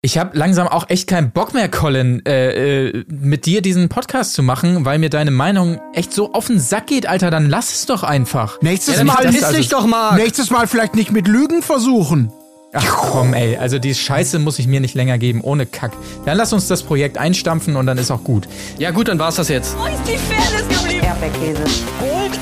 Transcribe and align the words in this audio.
Ich 0.00 0.16
habe 0.16 0.38
langsam 0.38 0.68
auch 0.68 0.88
echt 0.90 1.08
keinen 1.08 1.32
Bock 1.32 1.54
mehr, 1.54 1.68
Colin, 1.68 2.24
äh, 2.24 2.86
äh, 2.90 3.04
mit 3.08 3.46
dir 3.46 3.62
diesen 3.62 3.88
Podcast 3.88 4.32
zu 4.32 4.44
machen, 4.44 4.84
weil 4.84 5.00
mir 5.00 5.10
deine 5.10 5.32
Meinung 5.32 5.80
echt 5.92 6.12
so 6.12 6.32
auf 6.34 6.46
den 6.46 6.60
Sack 6.60 6.86
geht, 6.86 7.08
Alter. 7.08 7.32
Dann 7.32 7.50
lass 7.50 7.72
es 7.74 7.86
doch 7.86 8.04
einfach. 8.04 8.62
Nächstes 8.62 8.98
Ja, 8.98 9.04
Mal 9.04 9.24
nicht, 9.24 9.32
nicht 9.32 9.42
dass- 9.42 9.52
dich 9.54 9.68
doch 9.70 9.86
mal. 9.88 10.14
Nächstes 10.16 10.50
Mal 10.50 10.68
vielleicht 10.68 10.94
nicht 10.94 11.10
mit 11.10 11.26
Lügen 11.26 11.62
versuchen. 11.62 12.30
Ach 12.74 12.86
komm, 12.96 13.34
ey. 13.34 13.56
Also 13.56 13.80
die 13.80 13.92
Scheiße 13.92 14.38
muss 14.38 14.60
ich 14.60 14.68
mir 14.68 14.78
nicht 14.78 14.94
länger 14.94 15.18
geben, 15.18 15.40
ohne 15.40 15.66
Kack. 15.66 15.90
Dann 16.26 16.36
lass 16.36 16.52
uns 16.52 16.68
das 16.68 16.84
Projekt 16.84 17.18
einstampfen 17.18 17.74
und 17.74 17.86
dann 17.86 17.98
ist 17.98 18.12
auch 18.12 18.22
gut. 18.22 18.46
Ja 18.78 18.92
gut, 18.92 19.08
dann 19.08 19.18
war's 19.18 19.34
das 19.34 19.48
jetzt. 19.48 19.76
Wo 19.76 19.84
ist 19.86 19.94
die 20.06 20.16
Fairness 20.16 20.68
geblieben? 20.78 21.04
Erdbeerkäse. 21.06 21.62
Gold, 21.98 22.38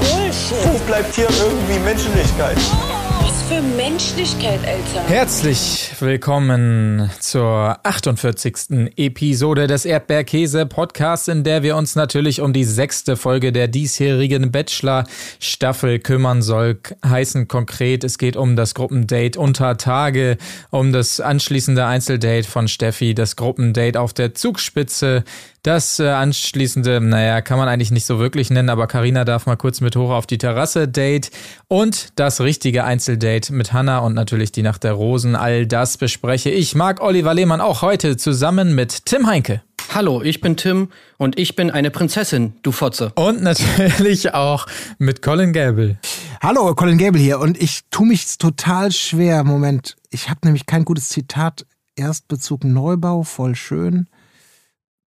Bullshit. 0.00 0.72
Wo 0.72 0.78
bleibt 0.88 1.14
hier 1.14 1.28
irgendwie 1.28 1.78
Menschlichkeit? 1.84 2.56
Was 2.56 3.05
für 3.48 3.62
Menschlichkeit, 3.62 4.58
Alter. 4.66 5.08
Herzlich 5.08 5.92
willkommen 6.00 7.08
zur 7.20 7.78
48. 7.84 8.90
Episode 8.96 9.68
des 9.68 9.84
Erdbeerkäse-Podcasts, 9.84 11.28
in 11.28 11.44
der 11.44 11.62
wir 11.62 11.76
uns 11.76 11.94
natürlich 11.94 12.40
um 12.40 12.52
die 12.52 12.64
sechste 12.64 13.16
Folge 13.16 13.52
der 13.52 13.68
diesjährigen 13.68 14.50
Bachelor-Staffel 14.50 16.00
kümmern 16.00 16.42
soll. 16.42 16.80
Heißen 17.04 17.46
konkret, 17.46 18.02
es 18.02 18.18
geht 18.18 18.36
um 18.36 18.56
das 18.56 18.74
Gruppendate 18.74 19.38
unter 19.38 19.76
Tage, 19.76 20.38
um 20.70 20.92
das 20.92 21.20
anschließende 21.20 21.86
Einzeldate 21.86 22.48
von 22.48 22.66
Steffi, 22.66 23.14
das 23.14 23.36
Gruppendate 23.36 24.00
auf 24.00 24.12
der 24.12 24.34
Zugspitze, 24.34 25.22
das 25.66 25.98
äh, 25.98 26.08
anschließende, 26.08 27.00
naja, 27.00 27.40
kann 27.40 27.58
man 27.58 27.68
eigentlich 27.68 27.90
nicht 27.90 28.06
so 28.06 28.20
wirklich 28.20 28.50
nennen, 28.50 28.68
aber 28.68 28.86
Karina 28.86 29.24
darf 29.24 29.46
mal 29.46 29.56
kurz 29.56 29.80
mit 29.80 29.96
hoch 29.96 30.10
auf 30.10 30.26
die 30.26 30.38
Terrasse 30.38 30.86
Date 30.86 31.30
und 31.66 32.10
das 32.14 32.40
richtige 32.40 32.84
Einzeldate 32.84 33.52
mit 33.52 33.72
Hanna 33.72 33.98
und 33.98 34.14
natürlich 34.14 34.52
die 34.52 34.62
Nacht 34.62 34.84
der 34.84 34.92
Rosen. 34.92 35.34
All 35.34 35.66
das 35.66 35.96
bespreche 35.98 36.50
ich, 36.50 36.76
Marc 36.76 37.02
Oliver 37.02 37.34
Lehmann, 37.34 37.60
auch 37.60 37.82
heute 37.82 38.16
zusammen 38.16 38.76
mit 38.76 39.06
Tim 39.06 39.26
Heinke. 39.26 39.62
Hallo, 39.92 40.22
ich 40.22 40.40
bin 40.40 40.56
Tim 40.56 40.88
und 41.16 41.38
ich 41.38 41.56
bin 41.56 41.70
eine 41.70 41.90
Prinzessin, 41.90 42.54
du 42.62 42.70
Fotze. 42.70 43.12
Und 43.16 43.42
natürlich 43.42 44.34
auch 44.34 44.66
mit 44.98 45.20
Colin 45.20 45.52
Gable. 45.52 45.98
Hallo, 46.40 46.74
Colin 46.74 46.98
Gable 46.98 47.20
hier. 47.20 47.40
Und 47.40 47.60
ich 47.60 47.80
tue 47.90 48.06
mich 48.06 48.38
total 48.38 48.92
schwer. 48.92 49.42
Moment, 49.42 49.96
ich 50.10 50.28
habe 50.28 50.40
nämlich 50.44 50.66
kein 50.66 50.84
gutes 50.84 51.08
Zitat. 51.08 51.66
Erstbezug 51.96 52.62
Neubau, 52.62 53.22
voll 53.22 53.56
schön. 53.56 54.06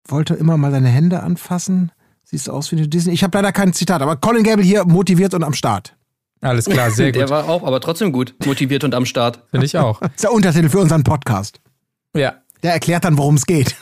Wollte 0.08 0.34
immer 0.34 0.56
mal 0.56 0.70
deine 0.72 0.88
Hände 0.88 1.22
anfassen. 1.22 1.92
Siehst 2.24 2.50
aus 2.50 2.72
wie 2.72 2.76
eine 2.76 2.88
Disney. 2.88 3.12
Ich 3.12 3.22
habe 3.22 3.36
leider 3.38 3.52
kein 3.52 3.72
Zitat, 3.72 4.02
aber 4.02 4.16
Colin 4.16 4.42
Gable 4.42 4.64
hier 4.64 4.84
motiviert 4.84 5.34
und 5.34 5.44
am 5.44 5.54
Start. 5.54 5.96
Alles 6.40 6.66
klar, 6.66 6.90
sehr 6.90 7.12
Der 7.12 7.22
gut. 7.22 7.30
war 7.30 7.48
auch, 7.48 7.62
aber 7.64 7.80
trotzdem 7.80 8.12
gut, 8.12 8.34
motiviert 8.44 8.84
und 8.84 8.94
am 8.94 9.06
Start. 9.06 9.42
Finde 9.50 9.66
ich 9.66 9.76
auch. 9.76 10.00
Das 10.00 10.10
ist 10.16 10.24
der 10.24 10.32
Untertitel 10.32 10.68
für 10.68 10.78
unseren 10.80 11.04
Podcast. 11.04 11.60
Ja. 12.14 12.34
Der 12.62 12.72
erklärt 12.72 13.04
dann, 13.04 13.16
worum 13.18 13.36
es 13.36 13.46
geht. 13.46 13.76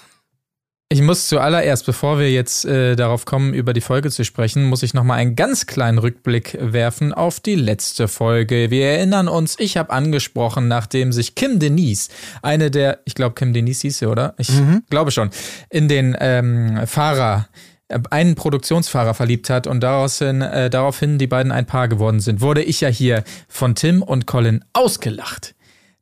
Ich 0.88 1.02
muss 1.02 1.26
zuallererst, 1.26 1.84
bevor 1.84 2.20
wir 2.20 2.30
jetzt 2.30 2.64
äh, 2.64 2.94
darauf 2.94 3.24
kommen, 3.24 3.54
über 3.54 3.72
die 3.72 3.80
Folge 3.80 4.08
zu 4.08 4.24
sprechen, 4.24 4.66
muss 4.66 4.84
ich 4.84 4.94
nochmal 4.94 5.18
einen 5.18 5.34
ganz 5.34 5.66
kleinen 5.66 5.98
Rückblick 5.98 6.56
werfen 6.60 7.12
auf 7.12 7.40
die 7.40 7.56
letzte 7.56 8.06
Folge. 8.06 8.70
Wir 8.70 8.90
erinnern 8.90 9.26
uns, 9.26 9.56
ich 9.58 9.76
habe 9.78 9.90
angesprochen, 9.90 10.68
nachdem 10.68 11.10
sich 11.10 11.34
Kim 11.34 11.58
Denise, 11.58 12.10
eine 12.40 12.70
der, 12.70 13.00
ich 13.04 13.16
glaube 13.16 13.34
Kim 13.34 13.52
Denise 13.52 13.82
hieß 13.82 13.98
sie, 13.98 14.06
oder? 14.06 14.34
Ich 14.38 14.48
glaube 14.88 15.10
schon, 15.10 15.30
in 15.70 15.88
den 15.88 16.16
ähm, 16.20 16.80
Fahrer, 16.86 17.48
äh, 17.88 17.98
einen 18.10 18.36
Produktionsfahrer 18.36 19.14
verliebt 19.14 19.50
hat 19.50 19.66
und 19.66 19.80
daraufhin, 19.80 20.40
äh, 20.40 20.70
daraufhin 20.70 21.18
die 21.18 21.26
beiden 21.26 21.50
ein 21.50 21.66
Paar 21.66 21.88
geworden 21.88 22.20
sind, 22.20 22.40
wurde 22.40 22.62
ich 22.62 22.80
ja 22.80 22.88
hier 22.88 23.24
von 23.48 23.74
Tim 23.74 24.02
und 24.02 24.28
Colin 24.28 24.64
ausgelacht 24.72 25.55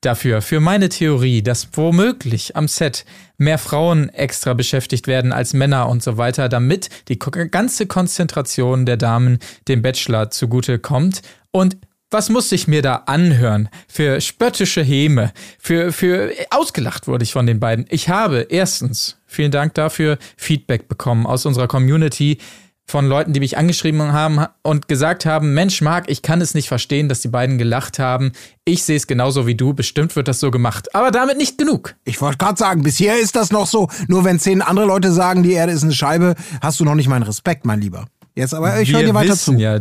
dafür, 0.05 0.42
für 0.42 0.60
meine 0.60 0.88
Theorie, 0.88 1.42
dass 1.42 1.69
womöglich 1.72 2.56
am 2.56 2.69
Set 2.69 3.05
mehr 3.38 3.58
Frauen 3.58 4.08
extra 4.10 4.55
beschäftigt 4.55 5.06
werden 5.06 5.33
als 5.33 5.55
Männer 5.55 5.88
und 5.88 6.02
so 6.02 6.16
weiter, 6.16 6.48
damit 6.48 6.88
die 7.08 7.19
ganze 7.19 7.86
Konzentration 7.86 8.86
der 8.86 8.97
Damen 8.97 9.38
dem 9.69 9.82
Bachelor 9.82 10.31
zugute 10.31 10.78
kommt. 10.78 11.22
Und 11.50 11.76
was 12.10 12.31
muss 12.31 12.53
ich 12.53 12.69
mir 12.69 12.81
da 12.81 13.03
anhören? 13.06 13.69
Für 13.88 14.20
spöttische 14.20 14.82
Häme, 14.82 15.32
für, 15.59 15.93
für, 15.93 16.32
ausgelacht 16.50 17.09
wurde 17.09 17.25
ich 17.25 17.32
von 17.32 17.47
den 17.47 17.59
beiden. 17.59 17.87
Ich 17.88 18.09
habe 18.09 18.47
erstens, 18.48 19.16
vielen 19.26 19.50
Dank 19.50 19.75
dafür, 19.75 20.19
Feedback 20.37 20.87
bekommen 20.87 21.26
aus 21.26 21.44
unserer 21.44 21.66
Community, 21.66 22.38
von 22.87 23.06
Leuten, 23.06 23.33
die 23.33 23.41
mich 23.41 23.56
angeschrieben 23.56 24.12
haben 24.12 24.45
und 24.62 24.89
gesagt 24.89 25.25
haben, 25.25 25.55
Mensch, 25.55 25.81
Marc, 25.81 26.11
ich 26.11 26.22
kann 26.22 26.41
es 26.41 26.55
nicht 26.55 26.69
verstehen, 26.69 27.09
dass 27.09 27.21
die 27.21 27.28
beiden 27.28 27.56
gelacht 27.56 27.99
haben. 27.99 28.33
Ich 28.65 28.84
sehe 28.84 28.97
es 28.97 29.06
genauso 29.06 29.47
wie 29.47 29.55
du, 29.55 29.72
bestimmt 29.72 30.15
wird 30.17 30.28
das 30.28 30.41
so 30.41 30.50
gemacht. 30.50 30.94
Aber 30.94 31.11
damit 31.11 31.39
nicht 31.39 31.56
genug. 31.56 31.94
Ich 32.05 32.21
wollte 32.21 32.39
gerade 32.39 32.59
sagen, 32.59 32.83
bisher 32.83 33.19
ist 33.19 33.37
das 33.37 33.50
noch 33.50 33.67
so. 33.67 33.89
Nur 34.06 34.25
wenn 34.25 34.39
zehn 34.39 34.62
andere 34.62 34.87
Leute 34.87 35.12
sagen, 35.12 35.43
die 35.43 35.53
Erde 35.53 35.73
ist 35.73 35.83
eine 35.83 35.93
Scheibe, 35.94 36.34
hast 36.61 36.78
du 36.78 36.84
noch 36.84 36.94
nicht 36.94 37.09
meinen 37.09 37.23
Respekt, 37.23 37.65
mein 37.65 37.81
Lieber. 37.81 38.06
Jetzt 38.34 38.53
aber, 38.53 38.81
ich 38.81 38.93
höre 38.93 39.00
wir 39.00 39.06
dir 39.06 39.15
weiter 39.15 39.33
wissen 39.33 39.56
zu. 39.56 39.61
ja 39.61 39.81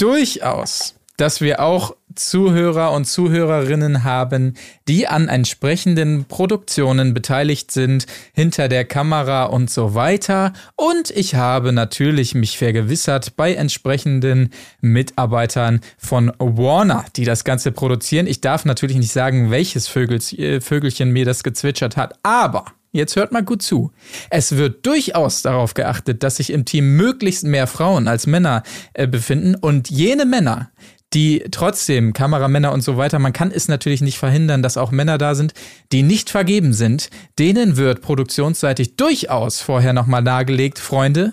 durchaus, 0.00 0.94
dass 1.16 1.40
wir 1.40 1.60
auch 1.60 1.94
Zuhörer 2.14 2.92
und 2.92 3.04
Zuhörerinnen 3.04 4.04
haben, 4.04 4.54
die 4.88 5.06
an 5.06 5.28
entsprechenden 5.28 6.24
Produktionen 6.24 7.14
beteiligt 7.14 7.70
sind, 7.70 8.06
hinter 8.32 8.68
der 8.68 8.84
Kamera 8.84 9.44
und 9.44 9.70
so 9.70 9.94
weiter. 9.94 10.52
Und 10.76 11.10
ich 11.10 11.34
habe 11.34 11.72
natürlich 11.72 12.34
mich 12.34 12.58
vergewissert 12.58 13.36
bei 13.36 13.54
entsprechenden 13.54 14.50
Mitarbeitern 14.80 15.80
von 15.98 16.32
Warner, 16.38 17.04
die 17.16 17.24
das 17.24 17.44
Ganze 17.44 17.72
produzieren. 17.72 18.26
Ich 18.26 18.40
darf 18.40 18.64
natürlich 18.64 18.96
nicht 18.96 19.12
sagen, 19.12 19.50
welches 19.50 19.94
äh, 19.94 20.60
Vögelchen 20.60 21.10
mir 21.10 21.24
das 21.24 21.42
gezwitschert 21.42 21.96
hat, 21.96 22.14
aber 22.22 22.64
Jetzt 22.92 23.14
hört 23.14 23.30
mal 23.30 23.44
gut 23.44 23.62
zu. 23.62 23.92
Es 24.30 24.56
wird 24.56 24.84
durchaus 24.84 25.42
darauf 25.42 25.74
geachtet, 25.74 26.24
dass 26.24 26.36
sich 26.36 26.50
im 26.50 26.64
Team 26.64 26.96
möglichst 26.96 27.44
mehr 27.44 27.68
Frauen 27.68 28.08
als 28.08 28.26
Männer 28.26 28.64
äh, 28.94 29.06
befinden 29.06 29.54
und 29.54 29.90
jene 29.90 30.26
Männer, 30.26 30.72
die 31.12 31.44
trotzdem 31.50 32.12
Kameramänner 32.12 32.72
und 32.72 32.82
so 32.82 32.96
weiter, 32.96 33.18
man 33.18 33.32
kann 33.32 33.50
es 33.50 33.68
natürlich 33.68 34.00
nicht 34.00 34.18
verhindern, 34.18 34.62
dass 34.62 34.76
auch 34.76 34.92
Männer 34.92 35.18
da 35.18 35.34
sind, 35.34 35.54
die 35.90 36.02
nicht 36.02 36.30
vergeben 36.30 36.72
sind, 36.72 37.10
denen 37.38 37.76
wird 37.76 38.00
produktionsseitig 38.00 38.96
durchaus 38.96 39.60
vorher 39.60 39.92
nochmal 39.92 40.22
nahegelegt, 40.22 40.78
Freunde, 40.78 41.32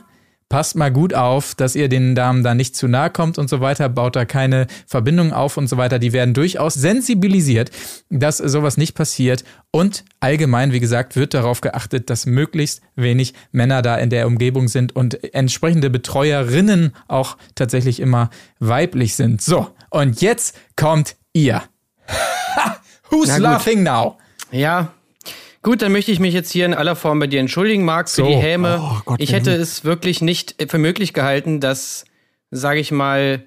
passt 0.49 0.75
mal 0.75 0.91
gut 0.91 1.13
auf, 1.13 1.55
dass 1.55 1.75
ihr 1.75 1.89
den 1.89 2.15
Damen 2.15 2.43
da 2.43 2.55
nicht 2.55 2.75
zu 2.75 2.87
nahe 2.87 3.09
kommt 3.09 3.37
und 3.37 3.49
so 3.49 3.59
weiter, 3.59 3.89
baut 3.89 4.15
da 4.15 4.25
keine 4.25 4.67
Verbindung 4.85 5.33
auf 5.33 5.57
und 5.57 5.67
so 5.67 5.77
weiter. 5.77 5.99
Die 5.99 6.13
werden 6.13 6.33
durchaus 6.33 6.73
sensibilisiert, 6.73 7.71
dass 8.09 8.37
sowas 8.37 8.77
nicht 8.77 8.95
passiert. 8.95 9.43
Und 9.71 10.05
allgemein, 10.19 10.71
wie 10.71 10.79
gesagt, 10.79 11.15
wird 11.15 11.33
darauf 11.33 11.61
geachtet, 11.61 12.09
dass 12.09 12.25
möglichst 12.25 12.81
wenig 12.95 13.33
Männer 13.51 13.81
da 13.81 13.97
in 13.97 14.09
der 14.09 14.27
Umgebung 14.27 14.67
sind 14.67 14.95
und 14.95 15.33
entsprechende 15.33 15.89
Betreuerinnen 15.89 16.93
auch 17.07 17.37
tatsächlich 17.55 17.99
immer 17.99 18.29
weiblich 18.59 19.15
sind. 19.15 19.41
So, 19.41 19.69
und 19.89 20.21
jetzt 20.21 20.57
kommt 20.75 21.15
ihr. 21.33 21.63
Who's 23.09 23.37
laughing 23.37 23.83
now? 23.83 24.17
Ja. 24.51 24.93
Gut, 25.61 25.81
dann 25.81 25.91
möchte 25.91 26.11
ich 26.11 26.19
mich 26.19 26.33
jetzt 26.33 26.51
hier 26.51 26.65
in 26.65 26.73
aller 26.73 26.95
Form 26.95 27.19
bei 27.19 27.27
dir 27.27 27.39
entschuldigen, 27.39 27.83
Marc, 27.83 28.09
für 28.09 28.21
So. 28.21 28.27
die 28.27 28.35
Häme. 28.35 28.79
Oh 28.81 29.01
Gott, 29.05 29.21
ich 29.21 29.33
hätte 29.33 29.51
es 29.51 29.83
wirklich 29.83 30.21
nicht 30.21 30.55
für 30.69 30.77
möglich 30.77 31.13
gehalten, 31.13 31.59
dass, 31.59 32.05
sage 32.51 32.79
ich 32.79 32.91
mal, 32.91 33.43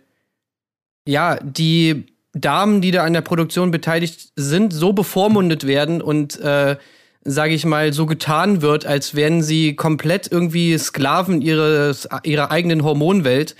ja, 1.06 1.38
die 1.42 2.06
Damen, 2.32 2.80
die 2.80 2.90
da 2.90 3.04
an 3.04 3.12
der 3.12 3.22
Produktion 3.22 3.70
beteiligt 3.70 4.32
sind, 4.36 4.72
so 4.72 4.92
bevormundet 4.92 5.66
werden 5.66 6.00
und, 6.02 6.38
äh, 6.40 6.76
sage 7.22 7.54
ich 7.54 7.64
mal, 7.64 7.92
so 7.92 8.06
getan 8.06 8.62
wird, 8.62 8.86
als 8.86 9.14
wären 9.14 9.42
sie 9.42 9.74
komplett 9.76 10.30
irgendwie 10.30 10.76
Sklaven 10.78 11.42
ihres, 11.42 12.08
ihrer 12.24 12.50
eigenen 12.50 12.82
Hormonwelt 12.82 13.56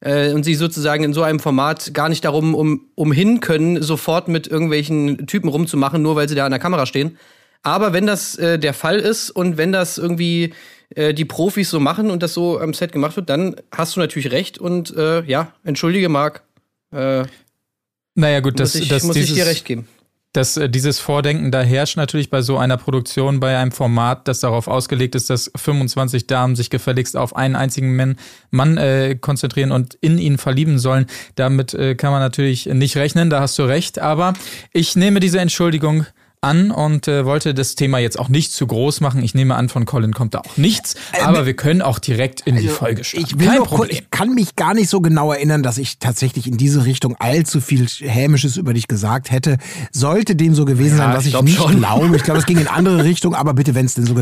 äh, 0.00 0.32
und 0.32 0.44
sie 0.44 0.54
sozusagen 0.54 1.04
in 1.04 1.12
so 1.12 1.22
einem 1.22 1.38
Format 1.38 1.94
gar 1.94 2.08
nicht 2.08 2.24
darum 2.24 2.54
um, 2.54 2.86
umhin 2.94 3.40
können, 3.40 3.82
sofort 3.82 4.28
mit 4.28 4.46
irgendwelchen 4.46 5.26
Typen 5.26 5.48
rumzumachen, 5.48 6.02
nur 6.02 6.16
weil 6.16 6.28
sie 6.28 6.34
da 6.34 6.44
an 6.44 6.50
der 6.50 6.60
Kamera 6.60 6.86
stehen. 6.86 7.18
Aber 7.64 7.92
wenn 7.94 8.06
das 8.06 8.36
äh, 8.36 8.58
der 8.58 8.74
Fall 8.74 9.00
ist 9.00 9.30
und 9.30 9.56
wenn 9.56 9.72
das 9.72 9.98
irgendwie 9.98 10.52
äh, 10.90 11.14
die 11.14 11.24
Profis 11.24 11.70
so 11.70 11.80
machen 11.80 12.10
und 12.10 12.22
das 12.22 12.34
so 12.34 12.60
am 12.60 12.74
Set 12.74 12.92
gemacht 12.92 13.16
wird, 13.16 13.30
dann 13.30 13.56
hast 13.72 13.96
du 13.96 14.00
natürlich 14.00 14.30
recht 14.30 14.58
und 14.58 14.94
äh, 14.96 15.24
ja, 15.24 15.52
entschuldige 15.64 16.10
Marc, 16.10 16.42
äh, 16.92 17.24
Naja, 18.14 18.40
gut, 18.40 18.58
muss, 18.58 18.72
das, 18.72 18.80
ich, 18.80 18.88
das, 18.88 19.02
muss 19.02 19.16
ich 19.16 19.22
dieses, 19.22 19.36
dir 19.36 19.46
recht 19.46 19.64
geben. 19.64 19.88
dass 20.34 20.58
äh, 20.58 20.68
dieses 20.68 21.00
Vordenken 21.00 21.50
da 21.50 21.62
herrscht 21.62 21.96
natürlich 21.96 22.28
bei 22.28 22.42
so 22.42 22.58
einer 22.58 22.76
Produktion, 22.76 23.40
bei 23.40 23.56
einem 23.56 23.72
Format, 23.72 24.28
das 24.28 24.40
darauf 24.40 24.68
ausgelegt 24.68 25.14
ist, 25.14 25.30
dass 25.30 25.50
25 25.56 26.26
Damen 26.26 26.56
sich 26.56 26.68
gefälligst 26.68 27.16
auf 27.16 27.34
einen 27.34 27.56
einzigen 27.56 27.96
Mann, 27.96 28.16
Mann 28.50 28.76
äh, 28.76 29.16
konzentrieren 29.18 29.72
und 29.72 29.94
in 30.02 30.18
ihn 30.18 30.36
verlieben 30.36 30.78
sollen. 30.78 31.06
Damit 31.34 31.72
äh, 31.72 31.94
kann 31.94 32.12
man 32.12 32.20
natürlich 32.20 32.66
nicht 32.66 32.98
rechnen, 32.98 33.30
da 33.30 33.40
hast 33.40 33.58
du 33.58 33.62
recht. 33.62 34.00
Aber 34.00 34.34
ich 34.70 34.96
nehme 34.96 35.18
diese 35.18 35.40
Entschuldigung 35.40 36.04
an 36.44 36.70
und 36.70 37.08
äh, 37.08 37.24
wollte 37.24 37.54
das 37.54 37.74
Thema 37.74 37.98
jetzt 37.98 38.18
auch 38.18 38.28
nicht 38.28 38.52
zu 38.52 38.66
groß 38.66 39.00
machen. 39.00 39.22
Ich 39.22 39.34
nehme 39.34 39.54
an, 39.56 39.68
von 39.68 39.84
Colin 39.86 40.12
kommt 40.12 40.34
da 40.34 40.40
auch 40.40 40.56
nichts, 40.56 40.94
aber 41.24 41.46
wir 41.46 41.54
können 41.54 41.82
auch 41.82 41.98
direkt 41.98 42.42
in 42.42 42.56
die 42.56 42.68
Folge 42.68 43.02
starten. 43.04 43.26
Ich 43.26 43.38
will 43.38 43.46
Kein 43.48 43.62
Problem. 43.62 43.90
ich 43.90 44.10
kann 44.10 44.34
mich 44.34 44.54
gar 44.56 44.74
nicht 44.74 44.88
so 44.88 45.00
genau 45.00 45.32
erinnern, 45.32 45.62
dass 45.62 45.78
ich 45.78 45.98
tatsächlich 45.98 46.46
in 46.46 46.56
diese 46.56 46.84
Richtung 46.84 47.16
allzu 47.18 47.60
viel 47.60 47.86
Hämisches 47.88 48.56
über 48.56 48.74
dich 48.74 48.88
gesagt 48.88 49.30
hätte. 49.30 49.58
Sollte 49.92 50.36
dem 50.36 50.54
so 50.54 50.64
gewesen 50.64 50.98
Ja, 50.98 51.04
sein, 51.06 51.16
was 51.16 51.26
ich 51.26 51.34
ich, 51.34 51.42
nicht 51.42 51.56
schon. 51.56 51.78
glaube. 51.78 52.14
Ich 52.16 52.22
glaube, 52.22 52.38
es 52.40 52.46
ging 52.46 52.58
in 52.58 52.68
andere 52.68 53.04
Richtung, 53.04 53.34
aber 53.34 53.54
bitte, 53.54 53.74
wenn 53.74 53.86
es 53.86 53.94
denn 53.94 54.06
so 54.06 54.14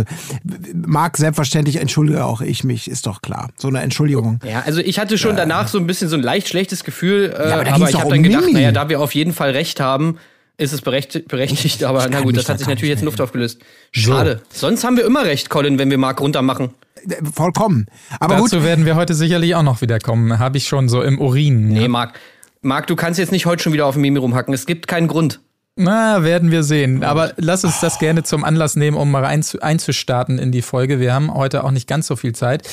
mag, 0.75 1.17
selbstverständlich 1.17 1.77
entschuldige 1.77 2.25
auch 2.25 2.41
ich 2.41 2.65
mich, 2.65 2.89
ist 2.91 3.07
doch 3.07 3.23
klar. 3.23 3.51
So 3.57 3.69
eine 3.69 3.81
Entschuldigung. 3.81 4.39
Ja, 4.45 4.63
also 4.65 4.81
ich 4.81 4.99
hatte 4.99 5.19
schon 5.19 5.37
danach 5.37 5.69
so 5.69 5.79
ein 5.79 5.87
bisschen 5.87 6.09
so 6.09 6.17
ein 6.17 6.23
leicht 6.23 6.49
schlechtes 6.49 6.85
Gefühl, 6.85 7.35
äh, 7.37 7.49
Ja, 7.49 7.55
aber 7.57 7.65
da 7.65 7.75
aber, 7.75 7.89
ich 7.89 7.95
habe 7.97 8.05
um 8.07 8.11
dann 8.13 8.23
gedacht, 8.23 8.43
Mimi. 8.43 8.53
naja, 8.55 8.73
da 8.73 8.89
wir 8.89 9.01
auf 9.01 9.15
jeden 9.15 9.33
Fall 9.33 9.51
recht 9.51 9.81
haben, 9.81 10.19
ist 10.63 10.73
es 10.73 10.81
berechtigt, 10.81 11.29
berechtigt 11.29 11.85
aber 11.85 12.05
na 12.09 12.17
kann 12.17 12.23
gut, 12.25 12.37
das 12.37 12.49
hat 12.49 12.55
da 12.55 12.59
sich 12.59 12.69
natürlich 12.69 12.91
jetzt 12.91 13.01
in 13.01 13.07
Luft 13.07 13.21
aufgelöst. 13.21 13.61
Schade. 13.91 14.41
Sonst 14.53 14.85
haben 14.85 14.97
wir 14.97 15.05
immer 15.05 15.25
recht, 15.25 15.51
Colin, 15.51 15.79
wenn 15.79 15.91
wir 15.91 15.99
Mark 15.99 16.21
runter 16.21 16.43
machen. 16.43 16.71
Äh, 17.09 17.17
Vollkommen. 17.35 17.87
Aber 18.21 18.37
gut, 18.37 18.53
Dazu 18.53 18.65
werden 18.65 18.87
wir 18.87 18.97
heute 18.97 19.15
sicherlich 19.15 19.55
auch 19.55 19.63
noch 19.63 19.81
wieder 19.83 19.99
kommen. 19.99 20.39
Habe 20.39 20.59
ich 20.59 20.67
schon 20.69 20.89
so 20.89 21.03
im 21.03 21.19
Urin. 21.21 21.69
Nee, 21.69 21.83
Ja. 21.83 21.89
Marc. 21.89 22.19
Marc, 22.65 22.87
du 22.87 22.95
kannst 22.95 23.19
jetzt 23.19 23.33
nicht 23.33 23.45
heute 23.45 23.63
schon 23.63 23.73
wieder 23.73 23.87
auf 23.87 23.95
dem 23.95 24.03
Mimi 24.03 24.19
rumhacken. 24.19 24.55
Es 24.55 24.67
gibt 24.67 24.87
keinen 24.87 25.09
Grund. 25.09 25.41
Na, 25.75 26.23
werden 26.23 26.51
wir 26.51 26.63
sehen. 26.63 27.03
Aber 27.03 27.33
lass 27.39 27.65
uns 27.65 27.81
das 27.81 27.99
gerne 27.99 28.23
zum 28.23 28.45
Anlass 28.45 28.77
nehmen, 28.77 28.97
um 28.97 29.11
mal 29.11 29.25
einzu 29.25 29.59
einzustarten 29.61 30.39
in 30.39 30.53
die 30.53 30.63
Folge. 30.63 31.01
Wir 31.01 31.13
haben 31.15 31.33
heute 31.33 31.65
auch 31.65 31.71
nicht 31.71 31.89
ganz 31.89 32.07
so 32.07 32.15
viel 32.15 32.35
Zeit. 32.35 32.69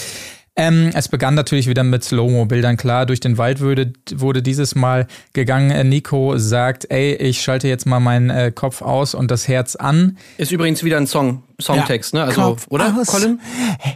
Ähm, 0.60 0.92
es 0.94 1.08
begann 1.08 1.36
natürlich 1.36 1.68
wieder 1.68 1.86
mit 1.86 2.04
Slow-Mo-Bildern. 2.04 2.76
Klar, 2.76 3.06
durch 3.06 3.22
den 3.22 3.38
Wald 3.38 3.62
wurde, 3.62 3.94
wurde 4.14 4.44
dieses 4.44 4.76
Mal 4.76 5.08
gegangen. 5.32 5.72
Äh, 5.72 5.86
Nico 5.86 6.38
sagt, 6.38 6.92
ey, 6.92 7.16
ich 7.16 7.42
schalte 7.42 7.70
jetzt 7.70 7.86
mal 7.86 8.02
meinen 8.02 8.30
äh, 8.30 8.52
Kopf 8.54 8.82
aus 8.82 9.16
und 9.16 9.32
das 9.32 9.48
Herz 9.48 9.78
an. 9.78 10.18
Ist 10.38 10.52
übrigens 10.52 10.84
wieder 10.84 10.98
ein 10.98 11.08
Song, 11.08 11.44
Songtext, 11.62 12.14
ne? 12.14 12.26
Also, 12.26 12.42
Kopf 12.42 12.66
oder, 12.68 12.94
aus, 13.00 13.08
Colin? 13.08 13.40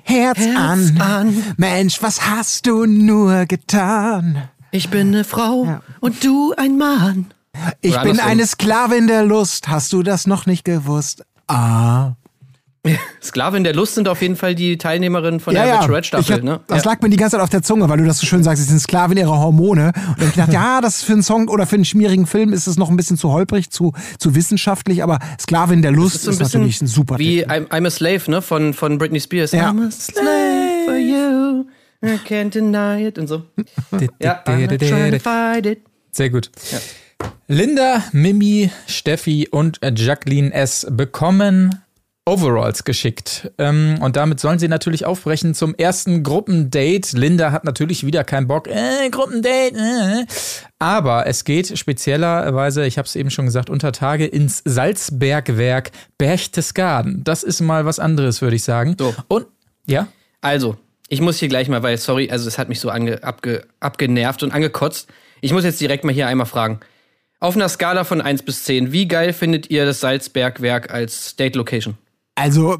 Herz, 0.04 0.40
an. 0.56 1.02
an. 1.02 1.44
Mensch, 1.58 2.02
was 2.02 2.30
hast 2.30 2.66
du 2.66 2.86
nur 2.86 3.46
getan? 3.46 4.48
Ich 4.72 4.90
bin 4.90 5.10
eine 5.10 5.26
Frau 5.26 5.82
und 6.00 6.24
du 6.24 6.54
ein 6.56 6.78
Mann. 6.78 7.26
Ich 7.82 8.00
bin 8.00 8.22
eine 8.22 8.48
Sklavin 8.48 9.08
der 9.08 9.26
Lust. 9.26 9.68
Hast 9.68 9.92
du 9.92 10.02
das 10.02 10.28
noch 10.28 10.46
nicht 10.46 10.64
gewusst? 10.64 11.26
Ah. 11.48 12.14
Sklavin 13.24 13.64
der 13.64 13.74
Lust 13.74 13.96
sind 13.96 14.08
auf 14.10 14.22
jeden 14.22 14.36
Fall 14.36 14.56
die 14.56 14.78
Teilnehmerinnen 14.78 15.40
von 15.40 15.54
der 15.54 15.66
Ich 15.66 15.72
Bachelorette-Staffel, 15.72 16.36
hab, 16.36 16.44
ne? 16.44 16.60
Das 16.68 16.84
Ja. 16.84 16.92
lag 16.92 17.02
mir 17.02 17.10
die 17.10 17.16
ganze 17.18 17.38
Zeit 17.38 17.44
auf 17.44 17.50
der 17.50 17.62
Zunge, 17.62 17.88
weil 17.88 17.98
du 17.98 18.06
das 18.06 18.20
so 18.20 18.26
schön 18.26 18.44
sagst, 18.44 18.62
sie 18.62 18.70
sind 18.70 18.80
Sklavin 18.80 19.18
ihrer 19.18 19.40
Hormone. 19.40 19.94
Und 20.18 20.24
ich 20.24 20.32
gedacht, 20.32 20.52
ja, 20.54 20.82
das 20.82 20.98
ist 20.98 21.04
für 21.04 21.14
einen 21.14 21.24
Song 21.24 21.48
oder 21.48 21.66
für 21.66 21.76
einen 21.76 21.86
schmierigen 21.86 22.28
Film 22.28 22.52
ist 22.52 22.68
es 22.68 22.78
noch 22.78 22.90
ein 22.90 22.98
bisschen 22.98 23.18
zu 23.18 23.32
holprig, 23.32 23.70
zu, 23.70 23.94
zu 24.20 24.36
wissenschaftlich, 24.36 25.02
aber 25.02 25.20
Sklavin 25.40 25.82
der 25.82 25.92
Lust 25.92 26.16
ist, 26.16 26.38
bisschen 26.40 26.44
natürlich 26.44 26.82
ein 26.82 26.88
super 26.88 27.18
Wie. 27.20 27.46
I'm, 27.48 27.68
I'm 27.70 27.88
a 27.88 27.90
Slave, 27.90 28.30
ne? 28.30 28.42
Von, 28.42 28.74
von 28.74 28.98
Britney 28.98 29.22
Spears. 29.22 29.54
Ja. 29.54 29.70
I'm 29.70 29.88
a 29.88 29.92
slave 29.92 30.86
for 30.86 30.98
you. 30.98 31.66
I 32.06 32.18
can't 32.28 32.50
deny 32.50 33.08
it 33.08 33.18
und 33.18 33.28
so. 33.28 33.44
Ja, 34.20 34.44
I'm 34.46 34.70
not 34.70 34.80
trying 34.80 35.14
to 35.14 35.20
fight 35.20 35.66
it. 35.66 35.80
Sehr 36.12 36.30
gut. 36.30 36.52
Linda, 37.48 38.04
Mimi, 38.12 38.72
Steffi 38.88 39.48
und 39.50 39.80
Jacqueline 39.96 40.52
S. 40.54 40.86
bekommen 40.90 41.83
Overalls 42.26 42.86
geschickt. 42.86 43.52
Ähm, 43.58 43.98
und 44.02 44.16
damit 44.16 44.40
sollen 44.40 44.58
sie 44.58 44.70
natürlich 44.70 45.06
aufbrechen 45.06 45.54
zum 45.54 45.76
ersten 45.76 46.24
Gruppendate. 46.24 47.18
Linda 47.18 47.52
hat 47.52 47.66
natürlich 47.66 48.06
wieder 48.06 48.24
keinen 48.24 48.48
Bock. 48.48 48.68
Äh, 48.70 49.10
Gruppendate. 49.10 49.76
Äh. 49.76 50.26
Aber 50.80 51.28
es 51.28 51.44
geht 51.44 51.78
speziellerweise, 51.78 52.86
ich 52.86 52.98
habe 52.98 53.08
es 53.08 53.18
eben 53.18 53.30
schon 53.30 53.46
gesagt, 53.46 53.70
unter 53.70 53.92
Tage 53.92 54.26
ins 54.26 54.62
Salzbergwerk 54.64 55.92
Berchtesgaden. 56.18 57.26
Das 57.26 57.44
ist 57.44 57.60
mal 57.60 57.86
was 57.86 58.00
anderes, 58.00 58.42
würde 58.42 58.56
ich 58.56 58.64
sagen. 58.64 58.96
So. 58.98 59.14
Und, 59.28 59.48
ja? 59.86 60.08
Also, 60.40 60.78
ich 61.10 61.20
muss 61.20 61.40
hier 61.40 61.50
gleich 61.50 61.68
mal, 61.68 61.84
weil, 61.84 61.98
sorry, 61.98 62.32
also 62.32 62.48
es 62.48 62.58
hat 62.58 62.70
mich 62.70 62.80
so 62.80 62.90
ange, 62.90 63.22
abge, 63.22 63.66
abgenervt 63.82 64.44
und 64.44 64.54
angekotzt. 64.54 65.10
Ich 65.42 65.52
muss 65.52 65.66
jetzt 65.66 65.82
direkt 65.82 66.06
mal 66.06 66.14
hier 66.14 66.28
einmal 66.28 66.48
fragen. 66.48 66.80
Auf 67.42 67.58
einer 67.58 67.68
Skala 67.68 68.06
von 68.06 68.22
1 68.22 68.44
bis 68.44 68.64
10, 68.64 68.94
wie 68.94 69.10
geil 69.10 69.34
findet 69.34 69.70
ihr 69.70 69.86
das 69.86 70.00
Salzbergwerk 70.00 70.94
als 70.94 71.36
Date-Location? 71.36 71.98
Also, 72.36 72.78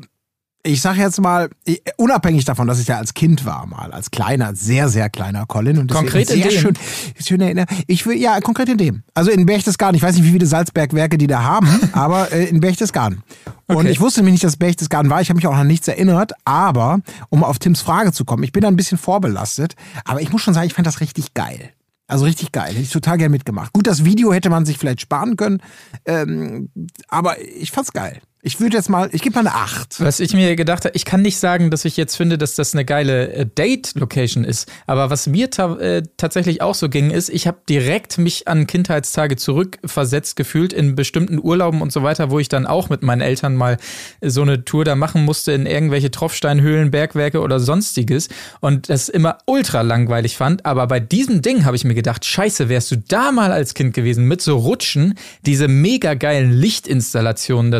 ich 0.66 0.82
sag 0.82 0.96
jetzt 0.96 1.20
mal, 1.20 1.50
unabhängig 1.98 2.46
davon, 2.46 2.68
dass 2.68 2.80
ich 2.80 2.88
ja 2.88 2.98
als 2.98 3.14
Kind 3.14 3.44
war, 3.46 3.66
mal 3.66 3.92
als 3.92 4.12
kleiner, 4.12 4.56
sehr, 4.56 4.88
sehr 4.88 5.10
kleiner 5.10 5.46
Colin. 5.46 5.78
Und 5.78 5.92
Konkret 5.92 6.30
in 6.32 6.42
dem? 6.42 6.52
schön, 6.52 6.78
schön 7.20 7.42
erinnern. 7.42 7.66
Ich 7.88 8.06
will, 8.06 8.18
ja, 8.18 8.40
konkret 8.40 8.70
in 8.70 8.78
dem. 8.78 9.04
Also 9.14 9.30
in 9.30 9.46
Berchtesgaden. 9.46 9.96
Ich 9.96 10.02
weiß 10.02 10.16
nicht, 10.16 10.24
wie 10.26 10.32
viele 10.32 10.46
Salzbergwerke 10.46 11.18
die 11.18 11.28
da 11.28 11.44
haben, 11.44 11.68
aber 11.92 12.32
äh, 12.32 12.46
in 12.46 12.62
Berchtesgaden. 12.62 13.24
Und 13.68 13.76
Okay. 13.76 13.90
ich 13.90 14.00
wusste 14.00 14.22
nämlich 14.22 14.34
nicht, 14.36 14.44
dass 14.46 14.56
Berchtesgaden 14.58 15.10
war. 15.12 15.20
Ich 15.22 15.30
habe 15.30 15.36
mich 15.36 15.48
auch 15.48 15.56
an 15.56 15.68
nichts 15.68 15.88
erinnert. 15.88 16.32
Aber, 16.46 17.02
um 17.30 17.44
auf 17.44 17.60
Tims 17.60 17.82
Frage 17.82 18.14
zu 18.14 18.24
kommen, 18.24 18.44
ich 18.44 18.54
bin 18.54 18.62
da 18.62 18.70
ein 18.70 18.76
bisschen 18.78 18.98
vorbelastet. 18.98 19.76
Aber 20.06 20.22
ich 20.22 20.32
muss 20.32 20.42
schon 20.42 20.54
sagen, 20.54 20.68
ich 20.68 20.74
fand 20.74 20.88
das 20.88 21.02
richtig 21.02 21.34
geil. 21.34 21.72
Also 22.08 22.24
richtig 22.26 22.52
geil. 22.54 22.70
Hätte 22.72 22.82
ich 22.82 22.90
total 22.92 23.18
gern 23.18 23.32
mitgemacht. 23.32 23.74
Gut, 23.74 23.88
das 23.88 24.06
Video 24.06 24.32
hätte 24.32 24.50
man 24.50 24.66
sich 24.66 24.78
vielleicht 24.78 25.02
sparen 25.02 25.36
können. 25.36 25.62
Ähm, 26.06 26.70
aber 27.10 27.42
ich 27.42 27.72
fand's 27.72 27.92
geil. 27.92 28.22
Ich 28.46 28.60
würde 28.60 28.76
jetzt 28.76 28.90
mal, 28.90 29.08
ich 29.14 29.22
gebe 29.22 29.36
mal 29.36 29.48
eine 29.48 29.56
8. 29.56 30.02
Was 30.02 30.20
ich 30.20 30.34
mir 30.34 30.58
gedacht 30.58 30.84
habe, 30.84 30.94
ich 30.98 31.06
kann 31.06 31.22
nicht 31.22 31.38
sagen, 31.38 31.72
dass 31.72 31.86
ich 31.86 31.96
jetzt 31.96 32.18
finde, 32.18 32.38
dass 32.38 32.56
das 32.56 32.74
eine 32.74 32.84
geile 32.84 33.32
äh, 33.32 33.46
Date-Location 33.46 34.44
ist. 34.44 34.70
Aber 34.86 35.10
was 35.10 35.28
mir 35.28 35.50
ta 35.50 35.78
äh, 35.78 36.04
tatsächlich 36.18 36.62
auch 36.62 36.76
so 36.76 36.90
ging, 36.90 37.10
ist, 37.10 37.30
ich 37.30 37.48
habe 37.48 37.60
direkt 37.70 38.18
mich 38.18 38.50
an 38.50 38.68
Kindheitstage 38.68 39.38
zurückversetzt 39.38 40.36
gefühlt 40.36 40.74
in 40.74 40.94
bestimmten 40.96 41.40
Urlauben 41.42 41.82
und 41.82 41.94
so 41.94 42.04
weiter, 42.04 42.32
wo 42.32 42.40
ich 42.40 42.50
dann 42.50 42.68
auch 42.68 42.90
mit 42.90 43.02
meinen 43.02 43.22
Eltern 43.22 43.56
mal 43.56 43.78
äh, 44.20 44.30
so 44.30 44.42
eine 44.42 44.66
Tour 44.66 44.84
da 44.84 44.96
machen 44.96 45.24
musste 45.24 45.54
in 45.54 45.66
irgendwelche 45.66 46.12
Tropfsteinhöhlen, 46.12 46.92
Bergwerke 46.92 47.40
oder 47.40 47.62
sonstiges. 47.62 48.28
Und 48.60 48.90
das 48.90 49.08
immer 49.08 49.38
ultra 49.46 49.84
langweilig 49.84 50.36
fand. 50.36 50.66
Aber 50.66 50.88
bei 50.88 51.00
diesem 51.00 51.42
Ding 51.42 51.64
habe 51.64 51.78
ich 51.78 51.86
mir 51.86 51.96
gedacht, 51.96 52.26
scheiße, 52.26 52.68
wärst 52.68 52.92
du 52.92 52.98
da 52.98 53.32
mal 53.32 53.54
als 53.54 53.74
Kind 53.74 53.94
gewesen 53.94 54.28
mit 54.28 54.42
so 54.42 54.58
Rutschen, 54.58 55.14
diese 55.46 55.70
mega 55.70 56.14
geilen 56.14 56.52
Lichtinstallationen 56.52 57.72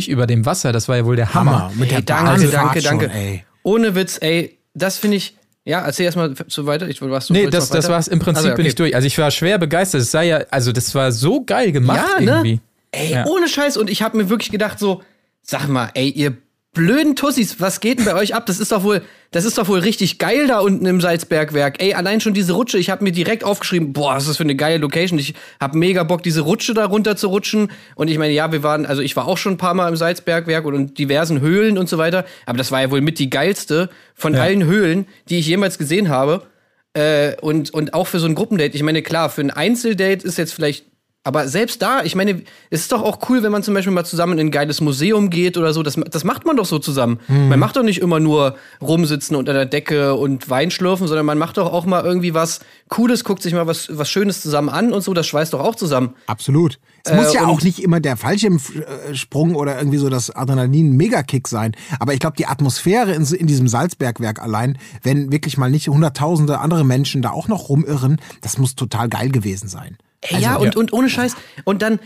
dazwischendurch 0.00 0.08
über 0.08 0.26
dem 0.26 0.46
Wasser, 0.46 0.72
das 0.72 0.88
war 0.88 0.96
ja 0.96 1.04
wohl 1.04 1.16
der 1.16 1.34
Hammer. 1.34 1.70
Mit 1.74 1.88
Ey, 1.90 1.96
der 1.96 2.02
danke, 2.02 2.30
Basis 2.32 2.50
danke, 2.50 2.72
Fahrt 2.72 2.84
schon, 2.84 2.98
danke. 3.00 3.14
ey. 3.14 3.44
Ohne 3.62 3.94
Witz, 3.94 4.18
ey, 4.20 4.58
das 4.74 4.98
finde 4.98 5.16
ich. 5.18 5.36
Ja, 5.64 5.80
erzähl 5.84 6.06
erstmal 6.06 6.34
so 6.48 6.66
weiter. 6.66 6.88
Ich 6.88 7.02
was 7.02 7.26
du 7.26 7.34
Nee, 7.34 7.46
das, 7.46 7.68
das 7.68 7.88
war's. 7.88 8.08
Im 8.08 8.18
Prinzip 8.18 8.44
Also, 8.44 8.48
bin 8.56 8.62
okay. 8.62 8.68
ich 8.68 8.74
durch. 8.76 8.94
Also 8.94 9.06
ich 9.06 9.18
war 9.18 9.30
schwer 9.30 9.58
begeistert. 9.58 10.00
Es 10.00 10.10
sei 10.10 10.26
ja, 10.26 10.40
also 10.50 10.72
das 10.72 10.94
war 10.94 11.12
so 11.12 11.44
geil 11.44 11.70
gemacht 11.70 12.00
Ja, 12.18 12.20
ne? 12.20 12.30
irgendwie. 12.32 12.60
Ey, 12.92 13.12
Ja. 13.12 13.26
ohne 13.26 13.46
Scheiß. 13.46 13.76
Und 13.76 13.90
ich 13.90 14.00
habe 14.02 14.16
mir 14.16 14.30
wirklich 14.30 14.50
gedacht, 14.50 14.78
so, 14.78 15.02
sag 15.42 15.68
mal, 15.68 15.90
ey, 15.94 16.08
ihr 16.08 16.36
blöden 16.72 17.16
Tussis, 17.16 17.60
was 17.60 17.80
geht 17.80 17.98
denn 17.98 18.04
bei 18.04 18.14
euch 18.14 18.34
ab? 18.34 18.46
Das 18.46 18.60
ist 18.60 18.70
doch 18.70 18.84
wohl, 18.84 19.02
das 19.32 19.44
ist 19.44 19.58
doch 19.58 19.68
wohl 19.68 19.80
richtig 19.80 20.18
geil 20.18 20.46
da 20.46 20.60
unten 20.60 20.86
im 20.86 21.00
Salzbergwerk. 21.00 21.82
Ey, 21.82 21.94
allein 21.94 22.20
schon 22.20 22.32
diese 22.32 22.52
Rutsche, 22.52 22.78
ich 22.78 22.90
habe 22.90 23.02
mir 23.02 23.12
direkt 23.12 23.42
aufgeschrieben, 23.42 23.92
boah, 23.92 24.14
was 24.14 24.24
ist 24.24 24.30
das 24.30 24.36
für 24.36 24.44
eine 24.44 24.54
geile 24.54 24.78
Location. 24.78 25.18
Ich 25.18 25.34
habe 25.60 25.76
mega 25.76 26.04
Bock, 26.04 26.22
diese 26.22 26.42
Rutsche 26.42 26.72
da 26.72 26.86
runter 26.86 27.16
zu 27.16 27.28
rutschen. 27.28 27.72
Und 27.96 28.08
ich 28.08 28.18
meine, 28.18 28.32
ja, 28.32 28.52
wir 28.52 28.62
waren, 28.62 28.86
also 28.86 29.02
ich 29.02 29.16
war 29.16 29.26
auch 29.26 29.38
schon 29.38 29.54
ein 29.54 29.58
paar 29.58 29.74
Mal 29.74 29.88
im 29.88 29.96
Salzbergwerk 29.96 30.64
und 30.64 30.74
in 30.74 30.94
diversen 30.94 31.40
Höhlen 31.40 31.76
und 31.76 31.88
so 31.88 31.98
weiter. 31.98 32.24
Aber 32.46 32.58
das 32.58 32.70
war 32.70 32.80
ja 32.80 32.90
wohl 32.90 33.00
mit 33.00 33.18
die 33.18 33.30
geilste 33.30 33.90
von 34.14 34.36
allen 34.36 34.64
Höhlen, 34.64 35.06
die 35.28 35.38
ich 35.38 35.46
jemals 35.46 35.76
gesehen 35.76 36.08
habe. 36.08 36.46
Äh, 36.92 37.36
und, 37.40 37.72
und 37.74 37.94
auch 37.94 38.06
für 38.06 38.20
so 38.20 38.26
ein 38.26 38.34
Gruppendate. 38.34 38.76
Ich 38.76 38.82
meine, 38.82 39.02
klar, 39.02 39.30
für 39.30 39.42
ein 39.42 39.50
Einzeldate 39.50 40.26
ist 40.26 40.38
jetzt 40.38 40.54
vielleicht. 40.54 40.86
Aber 41.22 41.48
selbst 41.48 41.82
da, 41.82 42.02
ich 42.02 42.14
meine, 42.14 42.42
es 42.70 42.80
ist 42.80 42.92
doch 42.92 43.02
auch 43.02 43.28
cool, 43.28 43.42
wenn 43.42 43.52
man 43.52 43.62
zum 43.62 43.74
Beispiel 43.74 43.92
mal 43.92 44.06
zusammen 44.06 44.38
in 44.38 44.46
ein 44.46 44.50
geiles 44.50 44.80
Museum 44.80 45.28
geht 45.28 45.58
oder 45.58 45.74
so. 45.74 45.82
Das, 45.82 45.96
das 46.10 46.24
macht 46.24 46.46
man 46.46 46.56
doch 46.56 46.64
so 46.64 46.78
zusammen. 46.78 47.20
Man 47.28 47.58
macht 47.58 47.76
doch 47.76 47.82
nicht 47.82 48.00
immer 48.00 48.20
nur 48.20 48.56
rumsitzen 48.80 49.36
unter 49.36 49.52
der 49.52 49.66
Decke 49.66 50.14
und 50.14 50.48
Wein 50.48 50.70
schlürfen, 50.70 51.06
sondern 51.08 51.26
man 51.26 51.36
macht 51.36 51.58
doch 51.58 51.70
auch 51.74 51.84
mal 51.84 52.02
irgendwie 52.06 52.32
was 52.32 52.60
Cooles, 52.88 53.22
guckt 53.22 53.42
sich 53.42 53.52
mal 53.52 53.66
was, 53.66 53.88
was 53.90 54.08
Schönes 54.08 54.40
zusammen 54.40 54.70
an 54.70 54.94
und 54.94 55.02
so. 55.02 55.12
Das 55.12 55.26
schweißt 55.26 55.52
doch 55.52 55.60
auch 55.60 55.74
zusammen. 55.74 56.14
Absolut. 56.26 56.78
Es 57.04 57.12
muss 57.12 57.34
ja 57.34 57.46
auch 57.46 57.60
nicht 57.60 57.82
immer 57.82 58.00
der 58.00 58.16
Fallschirmsprung 58.16 59.56
oder 59.56 59.76
irgendwie 59.76 59.98
so 59.98 60.08
das 60.08 60.34
Adrenalin-Megakick 60.34 61.48
sein. 61.48 61.72
Aber 61.98 62.14
ich 62.14 62.20
glaube, 62.20 62.36
die 62.38 62.46
Atmosphäre 62.46 63.12
in, 63.12 63.24
in 63.26 63.46
diesem 63.46 63.68
Salzbergwerk 63.68 64.40
allein, 64.40 64.78
wenn 65.02 65.30
wirklich 65.30 65.58
mal 65.58 65.70
nicht 65.70 65.88
hunderttausende 65.88 66.60
andere 66.60 66.84
Menschen 66.84 67.20
da 67.20 67.30
auch 67.30 67.48
noch 67.48 67.68
rumirren, 67.68 68.20
das 68.40 68.56
muss 68.56 68.74
total 68.74 69.10
geil 69.10 69.28
gewesen 69.28 69.68
sein. 69.68 69.98
Ey, 70.22 70.40
ja, 70.40 70.56
und, 70.56 70.76
und 70.76 70.92
ohne 70.92 71.08
Scheiß. 71.08 71.34
Und 71.64 71.80
dann, 71.80 71.98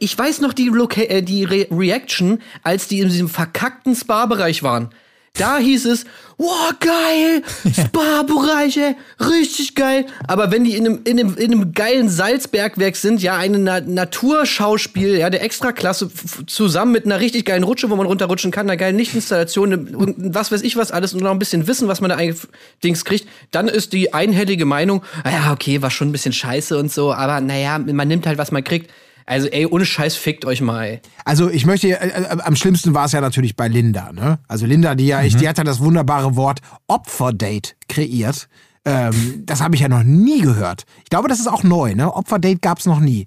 ich 0.00 0.18
weiß 0.18 0.40
noch 0.40 0.52
die, 0.52 0.68
Loca 0.68 1.02
äh, 1.02 1.22
die 1.22 1.44
Re 1.44 1.68
Reaction, 1.70 2.42
als 2.62 2.88
die 2.88 3.00
in 3.00 3.08
diesem 3.08 3.28
verkackten 3.28 3.94
Spa-Bereich 3.94 4.62
waren. 4.62 4.90
Da 5.34 5.58
hieß 5.58 5.86
es, 5.86 6.04
wow, 6.38 6.72
geil, 6.80 7.42
Spa-Bereich, 7.72 8.76
ey, 8.76 8.96
richtig 9.20 9.74
geil. 9.74 10.06
Aber 10.26 10.50
wenn 10.50 10.64
die 10.64 10.76
in 10.76 10.86
einem, 10.86 11.00
in 11.04 11.18
einem, 11.18 11.36
in 11.36 11.52
einem 11.52 11.72
geilen 11.72 12.08
Salzbergwerk 12.08 12.96
sind, 12.96 13.22
ja, 13.22 13.36
ein 13.36 13.62
Na 13.62 13.80
Naturschauspiel, 13.80 15.16
ja, 15.16 15.30
der 15.30 15.42
Extraklasse, 15.42 16.10
zusammen 16.46 16.92
mit 16.92 17.04
einer 17.04 17.20
richtig 17.20 17.46
geilen 17.46 17.62
Rutsche, 17.62 17.90
wo 17.90 17.96
man 17.96 18.06
runterrutschen 18.06 18.50
kann, 18.50 18.68
einer 18.68 18.76
geilen 18.76 18.98
Lichtinstallation, 18.98 19.68
ne- 19.68 19.96
und 19.96 20.34
was 20.34 20.50
weiß 20.50 20.62
ich 20.62 20.76
was 20.76 20.90
alles 20.90 21.14
und 21.14 21.22
noch 21.22 21.30
ein 21.30 21.38
bisschen 21.38 21.66
Wissen, 21.66 21.88
was 21.88 22.00
man 22.00 22.10
da 22.10 22.16
eigentlich 22.16 22.40
Dings 22.82 23.04
kriegt, 23.04 23.28
dann 23.50 23.68
ist 23.68 23.92
die 23.92 24.12
einhellige 24.12 24.64
Meinung, 24.64 25.02
ah 25.24 25.30
ja, 25.30 25.52
okay, 25.52 25.80
war 25.80 25.90
schon 25.90 26.08
ein 26.08 26.12
bisschen 26.12 26.32
scheiße 26.32 26.76
und 26.76 26.90
so, 26.90 27.12
aber 27.12 27.40
naja, 27.40 27.78
man 27.78 28.08
nimmt 28.08 28.26
halt, 28.26 28.36
was 28.38 28.50
man 28.50 28.64
kriegt. 28.64 28.90
Also, 29.30 29.46
ey, 29.48 29.64
ohne 29.64 29.86
Scheiß, 29.86 30.16
fickt 30.16 30.44
euch 30.44 30.60
mal. 30.60 30.84
Ey. 30.84 31.00
Also 31.24 31.48
ich 31.48 31.64
möchte, 31.64 31.88
äh, 31.88 32.08
äh, 32.08 32.38
am 32.42 32.56
schlimmsten 32.56 32.94
war 32.94 33.04
es 33.04 33.12
ja 33.12 33.20
natürlich 33.20 33.54
bei 33.54 33.68
Linda, 33.68 34.12
ne? 34.12 34.40
Also 34.48 34.66
Linda, 34.66 34.94
die 34.96 35.06
ja, 35.06 35.22
ich, 35.22 35.36
die 35.36 35.48
hat 35.48 35.56
ja 35.56 35.62
das 35.64 35.78
wunderbare 35.78 36.34
Wort 36.34 36.60
Opferdate 36.88 37.74
kreiert. 37.88 38.48
Ähm, 38.84 39.44
das 39.46 39.60
habe 39.60 39.74
ich 39.76 39.82
ja 39.82 39.88
noch 39.88 40.02
nie 40.02 40.40
gehört. 40.40 40.84
Ich 41.04 41.10
glaube, 41.10 41.28
das 41.28 41.38
ist 41.38 41.46
auch 41.46 41.62
neu, 41.62 41.94
ne? 41.94 42.12
Opferdate 42.12 42.58
gab 42.58 42.78
es 42.78 42.86
noch 42.86 42.98
nie. 42.98 43.26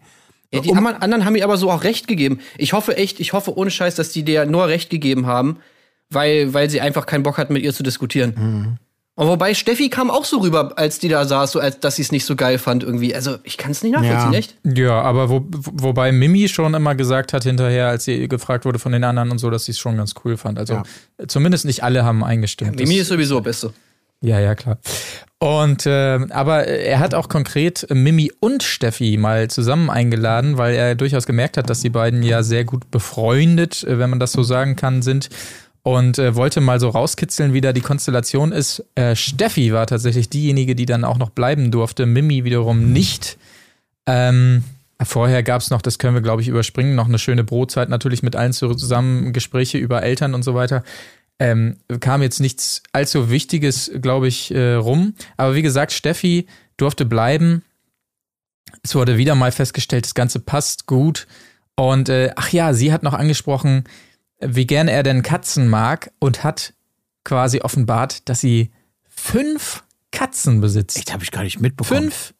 Ja, 0.54 0.60
die 0.60 0.70
Um- 0.70 0.86
anderen- 0.86 1.24
haben 1.26 1.34
mir 1.34 1.44
aber 1.46 1.58
so 1.58 1.72
auch 1.72 1.84
recht 1.84 2.08
gegeben. 2.08 2.40
Ich 2.58 2.74
hoffe 2.74 2.98
echt, 2.98 3.20
ich 3.20 3.32
hoffe 3.34 3.56
ohne 3.58 3.72
Scheiß, 3.72 3.96
dass 3.96 4.12
die 4.12 4.24
dir 4.24 4.46
nur 4.46 4.68
recht 4.68 4.90
gegeben 4.90 5.26
haben, 5.26 5.58
weil, 6.10 6.54
weil 6.54 6.70
sie 6.70 6.82
einfach 6.82 7.06
keinen 7.06 7.24
Bock 7.24 7.38
hatten, 7.38 7.54
mit 7.54 7.64
ihr 7.64 7.74
zu 7.74 7.82
diskutieren. 7.82 8.34
Mhm. 8.38 8.78
Und 9.15 9.27
wobei 9.27 9.53
Steffi 9.53 9.89
kam 9.89 10.10
auch 10.10 10.25
so 10.25 10.39
rüber, 10.39 10.74
als 10.75 10.98
die 10.98 11.08
da 11.08 11.25
saß, 11.25 11.51
so 11.51 11.60
als 11.60 11.79
dass 11.79 11.98
sie 11.98 12.01
es 12.01 12.12
nicht 12.12 12.25
so 12.25 12.36
geil 12.36 12.58
fand 12.58 12.82
irgendwie. 12.84 13.13
Also 13.13 13.38
ich 13.43 13.58
kann 13.60 13.70
es 13.72 13.84
nicht 13.84 13.91
nachvollziehen, 13.93 14.34
Ja. 14.34 14.39
echt? 14.39 14.55
Ja, 14.63 15.01
aber 15.03 15.29
wo, 15.29 15.46
wobei 15.51 16.12
Mimi 16.12 16.48
schon 16.50 16.74
immer 16.74 16.96
gesagt 16.96 17.32
hat 17.32 17.43
hinterher, 17.43 17.89
als 17.89 18.05
sie 18.05 18.27
gefragt 18.27 18.65
wurde 18.65 18.79
von 18.79 18.91
den 18.91 19.03
anderen 19.03 19.29
und 19.29 19.38
so, 19.38 19.51
dass 19.51 19.65
sie 19.65 19.72
es 19.74 19.77
schon 19.79 19.98
ganz 19.98 20.15
cool 20.25 20.36
fand. 20.36 20.58
Also 20.58 20.74
Ja. 20.74 20.84
zumindest 21.27 21.65
nicht 21.65 21.84
alle 21.84 22.03
haben 22.03 22.24
eingestimmt. 22.24 22.75
Mimi 22.77 22.96
Das- 22.96 23.01
ist 23.03 23.08
sowieso 23.10 23.39
Beste. 23.41 23.72
Ja, 24.22 24.39
ja, 24.39 24.55
klar. 24.55 24.77
Und 25.38 25.86
äh, 25.86 26.20
aber 26.29 26.65
er 26.65 27.00
hat 27.00 27.13
auch 27.13 27.27
konkret 27.29 27.86
Mimi 27.93 28.32
und 28.39 28.63
Steffi 28.63 29.17
mal 29.17 29.50
zusammen 29.50 29.89
eingeladen, 29.89 30.58
weil 30.58 30.74
er 30.74 30.96
durchaus 30.96 31.25
gemerkt 31.27 31.58
hat, 31.58 31.70
dass 31.70 31.82
die 31.82 31.89
beiden 31.89 32.24
ja 32.24 32.41
sehr 32.41 32.63
gut 32.63 32.89
befreundet, 32.89 33.84
äh, 33.84 34.00
wenn 34.00 34.10
man 34.10 34.20
das 34.22 34.32
so 34.32 34.41
sagen 34.41 34.75
kann, 34.77 35.01
sind. 35.01 35.29
Und 35.84 36.18
äh, 36.18 36.36
wollte 36.36 36.62
mal 36.62 36.80
so 36.80 36.90
rauskitzeln, 36.90 37.54
wie 37.54 37.60
da 37.60 37.74
die 37.74 37.82
Konstellation 37.82 38.54
ist. 38.54 38.86
Äh, 38.96 39.18
Steffi 39.18 39.74
war 39.74 39.86
tatsächlich 39.86 40.30
diejenige, 40.30 40.75
die 40.75 40.86
dann 40.86 41.04
auch 41.04 41.18
noch 41.18 41.30
bleiben 41.30 41.72
durfte, 41.72 42.06
Mimi 42.06 42.46
wiederum 42.46 42.94
nicht. 42.94 43.38
Ähm, 44.06 44.63
vorher 45.04 45.44
gab 45.44 45.62
es 45.62 45.70
noch, 45.70 45.82
das 45.82 46.00
können 46.00 46.16
wir, 46.16 46.22
glaube 46.22 46.42
ich, 46.42 46.48
überspringen, 46.48 46.96
noch 46.96 47.08
eine 47.08 47.20
schöne 47.20 47.44
Brotzeit 47.44 47.90
natürlich 47.90 48.24
mit 48.24 48.38
allen 48.38 48.54
zusammen, 48.54 49.34
Gespräche 49.34 49.78
über 49.78 50.04
Eltern 50.04 50.34
und 50.34 50.44
so 50.44 50.56
weiter. 50.56 50.84
Ähm, 51.40 51.78
kam 52.00 52.22
jetzt 52.22 52.40
nichts 52.40 52.84
allzu 52.94 53.30
Wichtiges, 53.30 53.92
glaube 54.02 54.30
ich, 54.30 54.54
äh, 54.54 54.75
rum. 54.75 55.16
Aber 55.36 55.56
wie 55.56 55.62
gesagt, 55.62 55.92
Steffi 55.92 56.48
durfte 56.78 57.06
bleiben. 57.06 57.63
Es 58.84 58.96
wurde 58.96 59.18
wieder 59.18 59.36
mal 59.36 59.52
festgestellt, 59.52 60.06
das 60.06 60.13
Ganze 60.13 60.40
passt 60.40 60.86
gut. 60.86 61.28
Und 61.75 62.08
äh, 62.08 62.32
ach 62.36 62.50
ja, 62.50 62.74
sie 62.74 62.94
hat 62.94 63.04
noch 63.04 63.13
angesprochen, 63.13 63.84
wie 64.46 64.66
gern 64.66 64.88
er 64.88 65.04
denn 65.04 65.24
Katzen 65.24 65.70
mag 65.70 66.12
und 66.20 66.44
hat 66.44 66.74
quasi 67.24 67.62
offenbart, 67.62 68.28
dass 68.30 68.42
sie 68.42 68.72
fünf 69.08 69.84
Katzen 70.12 70.62
besitzt. 70.62 70.98
Echt, 70.98 71.14
habe 71.14 71.24
ich 71.24 71.32
gar 71.32 71.44
nicht 71.44 71.60
mitbekommen. 71.60 72.02
Fünf 72.02 72.34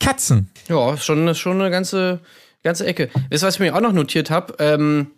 Katzen. 0.00 0.50
Ja, 0.68 0.96
schon, 0.96 1.26
ist 1.28 1.38
schon 1.38 1.60
eine 1.60 1.70
ganze, 1.70 2.20
ganze 2.62 2.86
Ecke. 2.86 3.10
Wisst 3.30 3.42
ihr, 3.42 3.46
was 3.46 3.54
ich 3.54 3.60
mir 3.60 3.74
auch 3.74 3.80
noch 3.80 3.92
notiert 3.92 4.30
habe? 4.30 4.54
Ähm, 4.58 5.12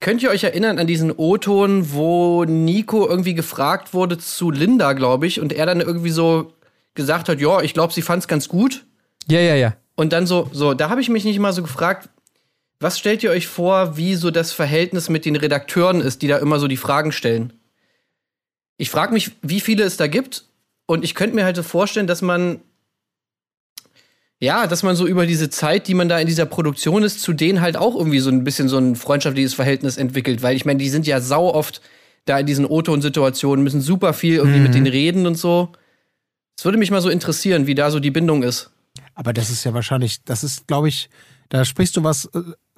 könnt 0.00 0.22
ihr 0.22 0.30
euch 0.30 0.44
erinnern 0.44 0.78
an 0.78 0.86
diesen 0.86 1.10
O-Ton, 1.10 1.92
wo 1.92 2.44
Nico 2.44 3.08
irgendwie 3.08 3.34
gefragt 3.34 3.94
wurde 3.94 4.18
zu 4.18 4.50
Linda, 4.50 4.92
glaube 4.92 5.26
ich, 5.26 5.40
und 5.40 5.52
er 5.52 5.66
dann 5.66 5.80
irgendwie 5.80 6.10
so 6.10 6.52
gesagt 6.94 7.28
hat, 7.28 7.40
ja, 7.40 7.60
ich 7.62 7.74
glaube, 7.74 7.92
sie 7.92 8.02
fand 8.02 8.22
es 8.22 8.28
ganz 8.28 8.48
gut. 8.48 8.86
Ja, 9.28 9.40
ja, 9.40 9.54
ja. 9.54 9.74
Und 9.96 10.12
dann 10.12 10.26
so, 10.26 10.48
so, 10.52 10.74
da 10.74 10.90
habe 10.90 11.00
ich 11.00 11.08
mich 11.08 11.24
nicht 11.24 11.38
mal 11.38 11.52
so 11.52 11.62
gefragt, 11.62 12.08
was 12.78 12.98
stellt 12.98 13.22
ihr 13.22 13.30
euch 13.30 13.46
vor, 13.46 13.96
wie 13.96 14.14
so 14.14 14.30
das 14.30 14.52
Verhältnis 14.52 15.08
mit 15.08 15.24
den 15.24 15.36
Redakteuren 15.36 16.00
ist, 16.00 16.22
die 16.22 16.28
da 16.28 16.38
immer 16.38 16.58
so 16.58 16.68
die 16.68 16.76
Fragen 16.76 17.12
stellen? 17.12 17.52
Ich 18.76 18.90
frage 18.90 19.12
mich, 19.12 19.32
wie 19.42 19.60
viele 19.60 19.84
es 19.84 19.96
da 19.96 20.06
gibt. 20.06 20.44
Und 20.86 21.02
ich 21.02 21.14
könnte 21.14 21.34
mir 21.34 21.44
halt 21.44 21.56
so 21.56 21.62
vorstellen, 21.62 22.06
dass 22.06 22.22
man, 22.22 22.60
ja, 24.38 24.66
dass 24.66 24.82
man 24.82 24.94
so 24.94 25.06
über 25.06 25.26
diese 25.26 25.48
Zeit, 25.50 25.88
die 25.88 25.94
man 25.94 26.08
da 26.08 26.18
in 26.18 26.26
dieser 26.26 26.46
Produktion 26.46 27.02
ist, 27.02 27.22
zu 27.22 27.32
denen 27.32 27.60
halt 27.60 27.76
auch 27.76 27.96
irgendwie 27.96 28.20
so 28.20 28.30
ein 28.30 28.44
bisschen 28.44 28.68
so 28.68 28.76
ein 28.76 28.94
freundschaftliches 28.94 29.54
Verhältnis 29.54 29.96
entwickelt. 29.96 30.42
Weil 30.42 30.54
ich 30.54 30.64
meine, 30.64 30.78
die 30.78 30.90
sind 30.90 31.06
ja 31.06 31.20
sau 31.20 31.52
oft 31.52 31.80
da 32.26 32.38
in 32.38 32.46
diesen 32.46 32.66
O-Ton-Situationen, 32.66 33.64
müssen 33.64 33.80
super 33.80 34.12
viel 34.12 34.36
irgendwie 34.36 34.60
mit 34.60 34.74
denen 34.74 34.86
reden 34.86 35.26
und 35.26 35.36
so. 35.36 35.72
Es 36.58 36.64
würde 36.64 36.78
mich 36.78 36.90
mal 36.90 37.00
so 37.00 37.08
interessieren, 37.08 37.66
wie 37.66 37.74
da 37.74 37.90
so 37.90 38.00
die 38.00 38.10
Bindung 38.10 38.42
ist. 38.42 38.70
Aber 39.14 39.32
das 39.32 39.50
ist 39.50 39.64
ja 39.64 39.72
wahrscheinlich, 39.74 40.22
das 40.24 40.44
ist, 40.44 40.66
glaube 40.66 40.88
ich, 40.88 41.08
da 41.48 41.64
sprichst 41.64 41.96
du 41.96 42.04
was. 42.04 42.28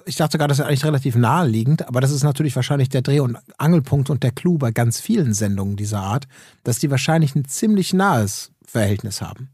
Ich 0.08 0.16
dachte 0.16 0.38
gerade, 0.38 0.48
das 0.48 0.58
ist 0.58 0.64
eigentlich 0.64 0.84
relativ 0.86 1.16
naheliegend, 1.16 1.86
aber 1.86 2.00
das 2.00 2.10
ist 2.10 2.22
natürlich 2.22 2.56
wahrscheinlich 2.56 2.88
der 2.88 3.02
Dreh- 3.02 3.20
und 3.20 3.36
Angelpunkt 3.58 4.08
und 4.08 4.22
der 4.22 4.30
Clou 4.30 4.56
bei 4.56 4.70
ganz 4.70 5.00
vielen 5.00 5.34
Sendungen 5.34 5.76
dieser 5.76 6.00
Art, 6.00 6.26
dass 6.64 6.78
die 6.78 6.90
wahrscheinlich 6.90 7.34
ein 7.34 7.44
ziemlich 7.44 7.92
nahes 7.92 8.50
Verhältnis 8.66 9.20
haben. 9.20 9.50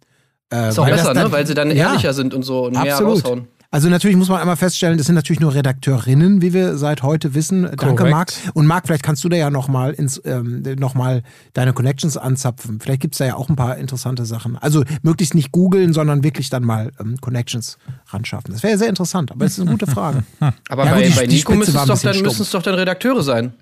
Äh, 0.52 0.68
Ist 0.68 0.78
auch 0.78 0.86
besser, 0.86 1.12
dann- 1.12 1.24
ne? 1.26 1.32
Weil 1.32 1.46
sie 1.46 1.54
dann 1.54 1.70
Ja. 1.70 1.88
ehrlicher 1.88 2.14
sind 2.14 2.34
und 2.34 2.44
so 2.44 2.66
und 2.66 2.72
mehr 2.80 2.92
Absolut. 2.94 3.24
raushauen. 3.24 3.48
Also 3.74 3.88
natürlich 3.88 4.16
muss 4.16 4.28
man 4.28 4.40
einmal 4.40 4.54
feststellen, 4.56 4.98
das 4.98 5.06
sind 5.06 5.16
natürlich 5.16 5.40
nur 5.40 5.52
Redakteurinnen, 5.52 6.40
wie 6.42 6.52
wir 6.52 6.78
seit 6.78 7.02
heute 7.02 7.34
wissen. 7.34 7.62
Danke, 7.64 7.76
Korrekt. 7.96 8.10
Marc. 8.12 8.32
Und 8.54 8.66
Marc, 8.68 8.86
vielleicht 8.86 9.02
kannst 9.02 9.24
du 9.24 9.28
da 9.28 9.36
ja 9.36 9.50
nochmal 9.50 9.96
ähm, 10.24 10.62
noch 10.78 10.94
mal 10.94 11.24
deine 11.54 11.72
Connections 11.72 12.16
anzapfen. 12.16 12.78
Vielleicht 12.78 13.00
gibt's 13.00 13.18
da 13.18 13.24
ja 13.26 13.34
auch 13.34 13.48
ein 13.48 13.56
paar 13.56 13.76
interessante 13.78 14.26
Sachen. 14.26 14.56
Also 14.58 14.84
möglichst 15.02 15.34
nicht 15.34 15.50
googeln, 15.50 15.92
sondern 15.92 16.22
wirklich 16.22 16.50
dann 16.50 16.62
mal 16.62 16.92
ähm, 17.00 17.16
Connections 17.20 17.76
ranschaffen. 18.10 18.52
Das 18.52 18.62
wäre 18.62 18.78
sehr 18.78 18.88
interessant, 18.88 19.32
aber 19.32 19.44
es 19.44 19.54
ist 19.54 19.62
eine 19.62 19.72
gute 19.72 19.88
Frage. 19.88 20.22
Aber 20.68 20.84
Ja, 20.84 20.92
bei, 20.92 21.02
gut, 21.02 21.10
die- 21.10 21.16
bei 21.18 21.26
Nico 21.26 21.54
müssen 21.56 21.76
es, 21.76 21.84
doch 21.84 22.00
dann, 22.00 22.24
es 22.26 22.50
doch 22.52 22.62
dann 22.62 22.74
Redakteure 22.76 23.24
sein, 23.24 23.54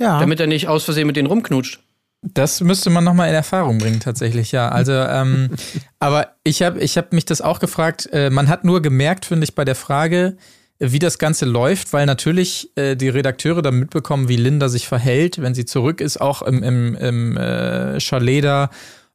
Ja. 0.00 0.18
damit 0.18 0.40
er 0.40 0.46
nicht 0.46 0.66
aus 0.66 0.84
Versehen 0.84 1.06
mit 1.06 1.16
denen 1.16 1.28
rumknutscht. 1.28 1.80
Das 2.22 2.60
müsste 2.60 2.90
man 2.90 3.04
nochmal 3.04 3.28
in 3.30 3.34
Erfahrung 3.34 3.78
bringen, 3.78 4.00
tatsächlich, 4.00 4.52
ja. 4.52 4.68
Also, 4.68 4.92
ähm, 4.92 5.50
aber 5.98 6.34
ich 6.44 6.62
habe 6.62 6.78
ich 6.80 6.98
hab 6.98 7.12
mich 7.12 7.24
das 7.24 7.40
auch 7.40 7.60
gefragt. 7.60 8.08
Äh, 8.12 8.30
man 8.30 8.48
hat 8.48 8.64
nur 8.64 8.82
gemerkt, 8.82 9.24
finde 9.24 9.44
ich, 9.44 9.54
bei 9.54 9.64
der 9.64 9.74
Frage, 9.74 10.36
wie 10.78 10.98
das 10.98 11.18
Ganze 11.18 11.44
läuft, 11.44 11.92
weil 11.92 12.06
natürlich 12.06 12.70
äh, 12.76 12.96
die 12.96 13.08
Redakteure 13.08 13.62
dann 13.62 13.78
mitbekommen, 13.78 14.28
wie 14.28 14.36
Linda 14.36 14.68
sich 14.68 14.88
verhält, 14.88 15.40
wenn 15.40 15.54
sie 15.54 15.66
zurück 15.66 16.00
ist, 16.00 16.20
auch 16.20 16.42
im, 16.42 16.62
im, 16.62 16.94
im 16.94 17.36
äh, 17.36 18.00
Chalet 18.00 18.44
da 18.44 18.70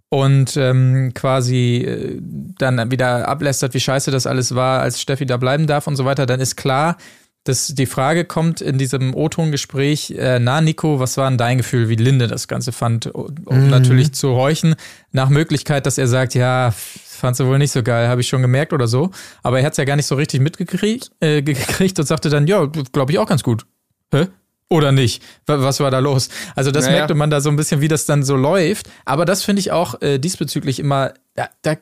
und 0.10 0.56
ähm, 0.58 1.12
quasi 1.14 1.78
äh, 1.78 2.20
dann 2.58 2.92
wieder 2.92 3.28
ablästert, 3.28 3.74
wie 3.74 3.80
scheiße 3.80 4.12
das 4.12 4.28
alles 4.28 4.54
war, 4.54 4.82
als 4.82 5.02
Steffi 5.02 5.26
da 5.26 5.38
bleiben 5.38 5.66
darf 5.68 5.88
und 5.88 5.96
so 5.96 6.06
weiter, 6.06 6.26
dann 6.26 6.40
ist 6.40 6.56
klar, 6.56 6.98
dass 7.46 7.68
die 7.68 7.86
Frage 7.86 8.26
kommt 8.26 8.60
in 8.60 8.78
diesem 8.78 9.16
O-Ton-Gespräch, 9.16 10.12
äh, 10.18 10.40
na 10.40 10.60
Nico, 10.62 11.00
was 11.00 11.16
war 11.18 11.30
denn 11.30 11.38
dein 11.38 11.58
Gefühl, 11.60 11.88
wie 11.90 11.96
Linde 11.96 12.28
das 12.28 12.48
Ganze 12.48 12.72
fand, 12.72 13.08
um 13.16 13.34
Mhm. 13.50 13.70
natürlich 13.70 14.12
zu 14.14 14.30
horchen, 14.36 14.76
nach 15.12 15.30
Möglichkeit, 15.30 15.86
dass 15.86 15.98
er 15.98 16.08
sagt, 16.08 16.34
ja, 16.36 16.72
fandst 16.72 17.40
du 17.40 17.46
wohl 17.46 17.58
nicht 17.60 17.72
so 17.72 17.82
geil, 17.84 18.10
habe 18.10 18.22
ich 18.22 18.28
schon 18.28 18.42
gemerkt 18.42 18.74
oder 18.74 18.88
so, 18.88 19.12
aber 19.44 19.60
er 19.60 19.66
hat 19.66 19.72
es 19.74 19.78
ja 19.78 19.86
gar 19.86 19.96
nicht 19.96 20.06
so 20.08 20.16
richtig 20.16 20.42
mitgekriegt 20.42 21.12
äh, 21.22 21.42
gekriegt 21.42 21.98
und 22.00 22.06
sagte 22.06 22.30
dann, 22.30 22.46
ja, 22.48 22.66
glaube 22.92 23.12
ich 23.14 23.20
auch 23.20 23.28
ganz 23.28 23.42
gut. 23.44 23.66
Hä? 24.12 24.28
Oder 24.68 24.92
nicht? 24.92 25.22
Wa- 25.46 25.62
Was 25.62 25.80
war 25.80 25.92
da 25.92 26.00
los? 26.00 26.30
Also 26.56 26.72
das 26.72 26.86
Naja. 26.86 26.98
merkte 26.98 27.14
man 27.14 27.30
da 27.30 27.40
so 27.40 27.50
ein 27.50 27.56
bisschen, 27.56 27.80
wie 27.82 27.88
das 27.88 28.08
dann 28.08 28.24
so 28.24 28.36
läuft. 28.36 28.90
Aber 29.06 29.24
das 29.26 29.44
finde 29.44 29.60
ich 29.60 29.72
auch 29.72 30.02
äh, 30.02 30.18
diesbezüglich 30.18 30.80
immer, 30.80 31.14
da, 31.36 31.50
da, 31.62 31.76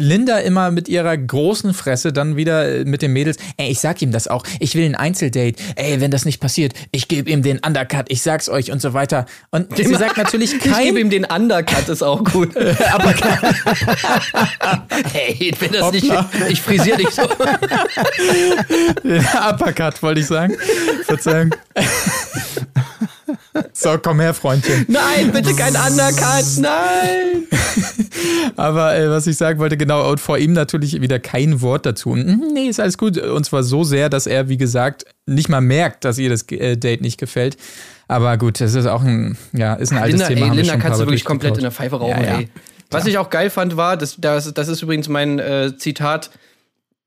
Linda 0.00 0.38
immer 0.38 0.70
mit 0.70 0.88
ihrer 0.88 1.16
großen 1.16 1.74
Fresse 1.74 2.12
dann 2.12 2.36
wieder 2.36 2.68
äh, 2.68 2.84
mit 2.84 3.02
den 3.02 3.12
Mädels, 3.12 3.36
ey, 3.56 3.68
ich 3.72 3.80
sag 3.80 4.00
ihm 4.00 4.12
das 4.12 4.28
auch, 4.28 4.44
ich 4.60 4.76
will 4.76 4.84
ein 4.84 4.94
Einzeldate, 4.94 5.60
ey, 5.74 6.00
wenn 6.00 6.12
das 6.12 6.24
nicht 6.24 6.38
passiert, 6.40 6.72
ich 6.92 7.08
gebe 7.08 7.28
ihm 7.28 7.42
den 7.42 7.58
Undercut, 7.58 8.06
ich 8.08 8.22
sag's 8.22 8.48
euch 8.48 8.70
und 8.70 8.80
so 8.80 8.94
weiter. 8.94 9.26
Und 9.50 9.76
sie 9.76 9.92
sagt 9.94 10.16
natürlich 10.16 10.54
Ich 10.58 10.60
gebe 10.62 10.74
kein 10.74 10.96
ihm 10.96 11.10
den 11.10 11.24
Undercut, 11.24 11.88
ist 11.88 12.02
auch 12.02 12.22
gut. 12.22 12.56
aber 12.92 13.12
hey, 15.12 15.52
wenn 15.58 15.72
das 15.72 15.90
nicht, 15.90 16.08
Hoppla. 16.10 16.46
ich 16.48 16.62
frisiere 16.62 16.98
dich 16.98 17.10
so. 17.10 17.22
Uppercut, 19.50 20.00
wollte 20.02 20.20
ich 20.20 20.26
sagen. 20.26 20.54
Verzeihung. 21.06 21.50
So, 23.72 23.96
komm 24.02 24.20
her, 24.20 24.34
Freundchen. 24.34 24.86
Nein, 24.88 25.30
bitte 25.32 25.54
kein 25.54 25.74
Undercut, 25.74 26.44
nein. 26.58 27.46
Aber 28.56 28.96
äh, 28.96 29.08
was 29.10 29.26
ich 29.26 29.36
sagen 29.36 29.58
wollte, 29.58 29.76
genau, 29.76 30.10
und 30.10 30.20
vor 30.20 30.38
ihm 30.38 30.52
natürlich 30.52 31.00
wieder 31.00 31.18
kein 31.18 31.60
Wort 31.60 31.86
dazu. 31.86 32.10
Und, 32.10 32.26
"Mhm, 32.26 32.50
nee, 32.54 32.66
ist 32.68 32.80
alles 32.80 32.98
gut. 32.98 33.18
Und 33.18 33.44
zwar 33.44 33.62
so 33.62 33.84
sehr, 33.84 34.08
dass 34.08 34.26
er, 34.26 34.48
wie 34.48 34.56
gesagt, 34.56 35.04
nicht 35.26 35.48
mal 35.48 35.60
merkt, 35.60 36.04
dass 36.04 36.18
ihr 36.18 36.30
das 36.30 36.42
äh, 36.50 36.76
Date 36.76 37.00
nicht 37.00 37.18
gefällt. 37.18 37.56
Aber 38.08 38.36
gut, 38.38 38.60
das 38.60 38.74
ist 38.74 38.86
auch 38.86 39.02
ein, 39.02 39.36
ja, 39.52 39.74
ist 39.74 39.92
ein 39.92 39.98
altes 39.98 40.20
Linda, 40.20 40.34
Thema. 40.34 40.46
ey, 40.52 40.56
Linda 40.56 40.76
kannst 40.78 41.00
du 41.00 41.04
wirklich 41.04 41.24
komplett 41.24 41.56
in 41.56 41.62
der. 41.62 41.70
Pfeife 41.72 41.96
rauchen, 41.96 42.22
Ja, 42.24 42.40
ja. 42.40 42.46
Was 42.90 43.06
ich 43.06 43.18
auch 43.18 43.28
geil 43.28 43.50
fand, 43.50 43.76
war, 43.76 43.98
das, 43.98 44.16
das, 44.18 44.52
das 44.54 44.68
ist 44.68 44.80
übrigens 44.82 45.08
mein 45.08 45.38
äh, 45.38 45.76
Zitat 45.76 46.30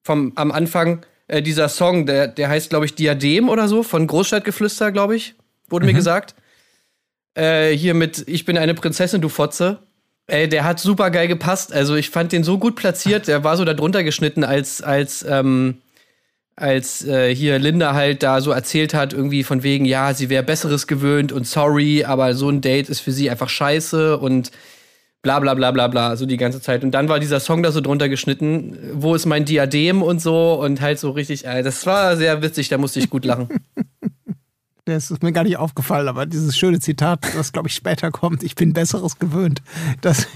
vom, 0.04 0.32
am 0.36 0.52
Anfang, 0.52 1.04
äh, 1.28 1.42
dieser 1.42 1.70
Song, 1.70 2.06
der, 2.06 2.28
der 2.28 2.50
heißt, 2.50 2.70
glaube 2.70 2.86
ich, 2.86 2.94
Diadem 2.94 3.50
oder 3.50 3.68
so, 3.68 3.82
von 3.82 4.06
Großstadtgeflüster, 4.06 4.92
glaube 4.92 5.16
ich, 5.16 5.34
wurde 5.72 5.86
Mhm. 5.86 5.92
mir 5.92 5.98
gesagt. 5.98 6.36
Äh, 7.36 7.72
hier 7.72 7.94
mit 7.94 8.24
Ich 8.28 8.46
bin 8.46 8.58
eine 8.58 8.74
Prinzessin, 8.74 9.22
du 9.22 9.30
Fotze. 9.30 9.80
Ey, 10.28 10.48
der 10.48 10.64
hat 10.64 10.80
super 10.80 11.12
geil 11.12 11.28
gepasst. 11.28 11.74
Also 11.74 11.96
ich 11.96 12.10
fand 12.10 12.32
den 12.32 12.44
so 12.44 12.58
gut 12.58 12.76
platziert. 12.76 13.28
Der 13.28 13.44
war 13.44 13.58
so 13.58 13.66
da 13.66 13.74
drunter 13.74 14.04
geschnitten, 14.04 14.44
als, 14.44 14.82
als, 14.82 15.26
ähm, 15.28 15.78
als 16.56 17.06
äh, 17.06 17.34
hier 17.34 17.58
Linda 17.60 17.94
halt 17.94 18.22
da 18.24 18.40
so 18.42 18.52
erzählt 18.52 18.94
hat, 18.94 19.14
irgendwie 19.14 19.44
von 19.44 19.64
wegen, 19.64 19.86
ja, 19.86 20.14
sie 20.14 20.30
wäre 20.30 20.44
Besseres 20.44 20.88
gewöhnt 20.88 21.32
und 21.32 21.48
sorry, 21.48 22.04
aber 22.06 22.36
so 22.36 22.50
ein 22.50 22.62
Date 22.62 22.90
ist 22.90 23.00
für 23.00 23.12
sie 23.12 23.30
einfach 23.30 23.50
scheiße 23.50 24.18
und 24.18 24.52
bla 25.22 25.40
bla 25.40 25.54
bla 25.54 25.72
bla 25.72 25.88
bla, 25.88 26.16
so 26.16 26.26
die 26.26 26.38
ganze 26.38 26.62
Zeit. 26.62 26.84
Und 26.84 26.92
dann 26.92 27.10
war 27.10 27.20
dieser 27.20 27.40
Song 27.40 27.64
da 27.64 27.72
so 27.72 27.82
drunter 27.82 28.10
geschnitten, 28.10 28.78
wo 28.94 29.16
ist 29.16 29.26
mein 29.26 29.46
Diadem 29.46 30.02
und 30.02 30.22
so 30.22 30.54
und 30.62 30.82
halt 30.82 31.00
so 31.00 31.12
richtig, 31.12 31.46
äh, 31.46 31.64
das 31.64 31.86
war 31.86 32.16
sehr 32.18 32.42
witzig, 32.42 32.70
da 32.70 32.78
musste 32.78 33.00
ich 33.00 33.10
gut 33.10 33.26
lachen. 33.26 33.48
Das 34.86 35.12
ist 35.12 35.22
mir 35.22 35.32
gar 35.32 35.44
nicht 35.44 35.58
aufgefallen, 35.58 36.08
aber 36.08 36.26
dieses 36.26 36.58
schöne 36.58 36.80
Zitat, 36.80 37.20
das 37.36 37.52
glaube 37.54 37.68
ich 37.68 37.76
später 37.76 38.10
kommt, 38.10 38.42
ich 38.42 38.56
bin 38.56 38.74
Besseres 38.74 39.20
gewöhnt. 39.20 39.62
Das, 40.02 40.28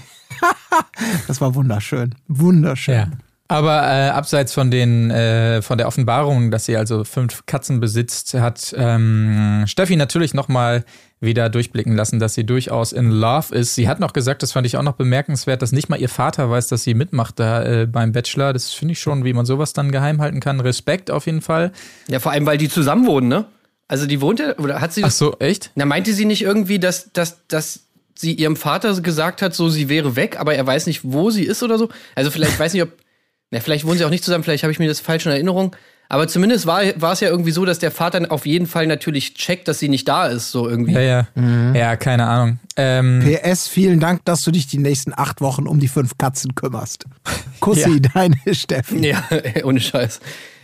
das 1.26 1.40
war 1.40 1.54
wunderschön. 1.54 2.14
Wunderschön. 2.28 2.94
Ja. 2.94 3.10
Aber 3.48 3.82
äh, 3.82 4.08
abseits 4.08 4.52
von 4.52 4.70
den 4.70 5.10
äh, 5.10 5.62
von 5.62 5.78
der 5.78 5.86
Offenbarung, 5.86 6.50
dass 6.50 6.64
sie 6.64 6.76
also 6.76 7.04
fünf 7.04 7.46
Katzen 7.46 7.78
besitzt, 7.78 8.34
hat 8.34 8.74
ähm, 8.76 9.64
Steffi 9.66 9.94
natürlich 9.94 10.34
nochmal 10.34 10.84
wieder 11.20 11.48
durchblicken 11.48 11.94
lassen, 11.94 12.18
dass 12.18 12.34
sie 12.34 12.44
durchaus 12.44 12.92
in 12.92 13.10
Love 13.10 13.54
ist. 13.54 13.74
Sie 13.74 13.88
hat 13.88 14.00
noch 14.00 14.12
gesagt, 14.12 14.42
das 14.42 14.52
fand 14.52 14.66
ich 14.66 14.76
auch 14.76 14.82
noch 14.82 14.94
bemerkenswert, 14.94 15.62
dass 15.62 15.72
nicht 15.72 15.88
mal 15.88 16.00
ihr 16.00 16.08
Vater 16.08 16.50
weiß, 16.50 16.66
dass 16.68 16.82
sie 16.82 16.94
mitmacht 16.94 17.38
da 17.38 17.64
äh, 17.64 17.86
beim 17.86 18.12
Bachelor. 18.12 18.52
Das 18.52 18.72
finde 18.72 18.92
ich 18.92 19.00
schon, 19.00 19.24
wie 19.24 19.32
man 19.32 19.46
sowas 19.46 19.72
dann 19.72 19.92
geheim 19.92 20.20
halten 20.20 20.40
kann. 20.40 20.60
Respekt 20.60 21.10
auf 21.10 21.26
jeden 21.26 21.40
Fall. 21.40 21.72
Ja, 22.08 22.18
vor 22.18 22.32
allem, 22.32 22.46
weil 22.46 22.58
die 22.58 22.68
zusammen 22.68 23.06
wohnen, 23.06 23.28
ne? 23.28 23.46
Also 23.88 24.06
die 24.06 24.20
wohnt 24.20 24.40
ja, 24.40 24.58
oder 24.58 24.80
hat 24.80 24.92
sie 24.92 25.04
Ach 25.04 25.10
so, 25.10 25.38
echt? 25.38 25.70
Na, 25.74 25.84
meinte 25.84 26.12
sie 26.12 26.24
nicht 26.24 26.42
irgendwie, 26.42 26.78
dass, 26.78 27.12
dass, 27.12 27.46
dass 27.46 27.80
sie 28.14 28.32
ihrem 28.32 28.56
Vater 28.56 29.00
gesagt 29.00 29.42
hat, 29.42 29.54
so 29.54 29.68
sie 29.68 29.88
wäre 29.88 30.16
weg, 30.16 30.40
aber 30.40 30.54
er 30.54 30.66
weiß 30.66 30.86
nicht, 30.86 31.00
wo 31.04 31.30
sie 31.30 31.44
ist 31.44 31.62
oder 31.62 31.78
so? 31.78 31.88
Also 32.14 32.30
vielleicht, 32.30 32.52
ich 32.52 32.58
weiß 32.58 32.72
nicht, 32.72 32.82
ob. 32.82 32.90
Na, 33.52 33.60
vielleicht 33.60 33.86
wohnen 33.86 33.96
sie 33.96 34.04
auch 34.04 34.10
nicht 34.10 34.24
zusammen, 34.24 34.42
vielleicht 34.42 34.64
habe 34.64 34.72
ich 34.72 34.80
mir 34.80 34.88
das 34.88 34.98
falsch 34.98 35.24
in 35.24 35.30
Erinnerung. 35.30 35.76
Aber 36.08 36.28
zumindest 36.28 36.66
war, 36.66 36.82
war 36.96 37.12
es 37.12 37.20
ja 37.20 37.28
irgendwie 37.28 37.50
so, 37.50 37.64
dass 37.64 37.78
der 37.78 37.90
Vater 37.90 38.30
auf 38.30 38.46
jeden 38.46 38.66
Fall 38.66 38.86
natürlich 38.86 39.34
checkt, 39.34 39.66
dass 39.66 39.80
sie 39.80 39.88
nicht 39.88 40.06
da 40.06 40.26
ist, 40.26 40.52
so 40.52 40.68
irgendwie. 40.68 40.92
Ja, 40.92 41.00
ja. 41.00 41.26
Ja, 41.74 41.96
keine 41.96 42.26
Ahnung. 42.26 42.60
Ähm, 42.76 43.24
PS, 43.24 43.66
vielen 43.66 43.98
Dank, 43.98 44.24
dass 44.24 44.42
du 44.42 44.52
dich 44.52 44.66
die 44.68 44.78
nächsten 44.78 45.12
acht 45.16 45.40
Wochen 45.40 45.66
um 45.66 45.80
die 45.80 45.88
fünf 45.88 46.16
Katzen 46.16 46.54
kümmerst. 46.54 47.06
Kussi, 47.60 48.00
deine 48.00 48.36
Steffi. 48.52 49.08
Ja, 49.08 49.24
ohne 49.64 49.80
Scheiß. 49.80 50.20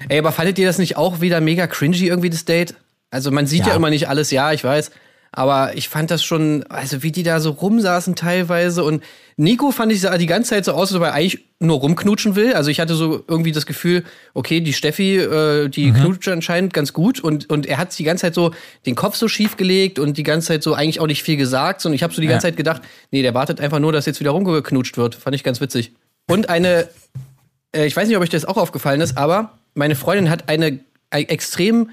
Ey, 0.08 0.18
aber 0.18 0.30
fandet 0.30 0.58
ihr 0.58 0.66
das 0.66 0.78
nicht 0.78 0.96
auch 0.96 1.20
wieder 1.20 1.40
mega 1.40 1.66
cringy 1.66 2.06
irgendwie, 2.06 2.30
das 2.30 2.44
Date? 2.44 2.74
Also 3.12 3.30
man 3.30 3.46
sieht 3.46 3.60
ja, 3.60 3.68
Ja. 3.68 3.74
immer 3.76 3.90
nicht 3.90 4.08
alles, 4.08 4.30
ja, 4.32 4.52
ich 4.52 4.64
weiß. 4.64 4.90
Aber 5.34 5.74
ich 5.76 5.88
fand 5.88 6.10
das 6.10 6.22
schon, 6.22 6.62
also 6.68 7.02
wie 7.02 7.10
die 7.10 7.22
da 7.22 7.40
so 7.40 7.52
rumsaßen 7.52 8.16
teilweise. 8.16 8.84
Und 8.84 9.02
Nico 9.38 9.70
fand 9.70 9.90
ich 9.90 10.02
sah 10.02 10.18
die 10.18 10.26
ganze 10.26 10.50
Zeit 10.50 10.66
so 10.66 10.72
aus, 10.72 10.90
als 10.90 10.96
ob 10.96 11.02
er 11.04 11.14
eigentlich 11.14 11.46
nur 11.58 11.78
rumknutschen 11.78 12.36
will. 12.36 12.52
Also 12.52 12.70
ich 12.70 12.80
hatte 12.80 12.94
so 12.94 13.24
irgendwie 13.26 13.52
das 13.52 13.64
Gefühl, 13.64 14.04
okay, 14.34 14.60
die 14.60 14.74
Steffi, 14.74 15.16
äh, 15.16 15.68
die 15.70 15.90
knutscht 15.90 16.28
anscheinend 16.28 16.74
ganz 16.74 16.92
gut. 16.92 17.18
Und, 17.18 17.48
und 17.48 17.64
er 17.64 17.78
hat 17.78 17.98
die 17.98 18.04
ganze 18.04 18.22
Zeit 18.22 18.34
so 18.34 18.50
den 18.84 18.94
Kopf 18.94 19.16
so 19.16 19.26
schief 19.26 19.56
gelegt 19.56 19.98
und 19.98 20.18
die 20.18 20.22
ganze 20.22 20.48
Zeit 20.48 20.62
so 20.62 20.74
eigentlich 20.74 21.00
auch 21.00 21.06
nicht 21.06 21.22
viel 21.22 21.38
gesagt. 21.38 21.86
Und 21.86 21.94
ich 21.94 22.02
habe 22.02 22.12
so 22.12 22.20
die 22.20 22.26
ganze 22.26 22.48
Ja. 22.48 22.50
Zeit 22.50 22.58
gedacht, 22.58 22.82
nee, 23.10 23.22
der 23.22 23.32
wartet 23.32 23.58
einfach 23.58 23.78
nur, 23.78 23.92
dass 23.92 24.04
jetzt 24.04 24.20
wieder 24.20 24.32
rumgeknutscht 24.32 24.98
wird. 24.98 25.14
Fand 25.14 25.34
ich 25.34 25.44
ganz 25.44 25.62
witzig. 25.62 25.92
Und 26.28 26.50
eine 26.50 26.88
äh, 27.74 27.86
ich 27.86 27.96
weiß 27.96 28.06
nicht, 28.06 28.16
ob 28.18 28.22
euch 28.22 28.28
das 28.28 28.44
auch 28.44 28.58
aufgefallen 28.58 29.00
ist, 29.00 29.16
aber 29.16 29.56
meine 29.74 29.94
Freundin 29.96 30.28
hat 30.28 30.50
eine, 30.50 30.80
eine 31.08 31.28
extrem 31.30 31.88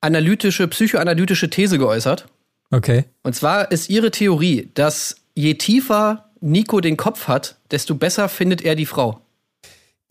analytische, 0.00 0.68
psychoanalytische 0.68 1.50
These 1.50 1.78
geäußert. 1.78 2.26
okay. 2.70 3.04
Und 3.22 3.34
zwar 3.34 3.70
ist 3.70 3.90
ihre 3.90 4.10
Theorie, 4.10 4.70
dass 4.74 5.16
je 5.34 5.54
tiefer 5.54 6.30
Nico 6.40 6.80
den 6.80 6.96
Kopf 6.96 7.28
hat, 7.28 7.56
desto 7.70 7.94
besser 7.94 8.28
findet 8.28 8.62
er 8.62 8.74
die 8.74 8.86
Frau. 8.86 9.20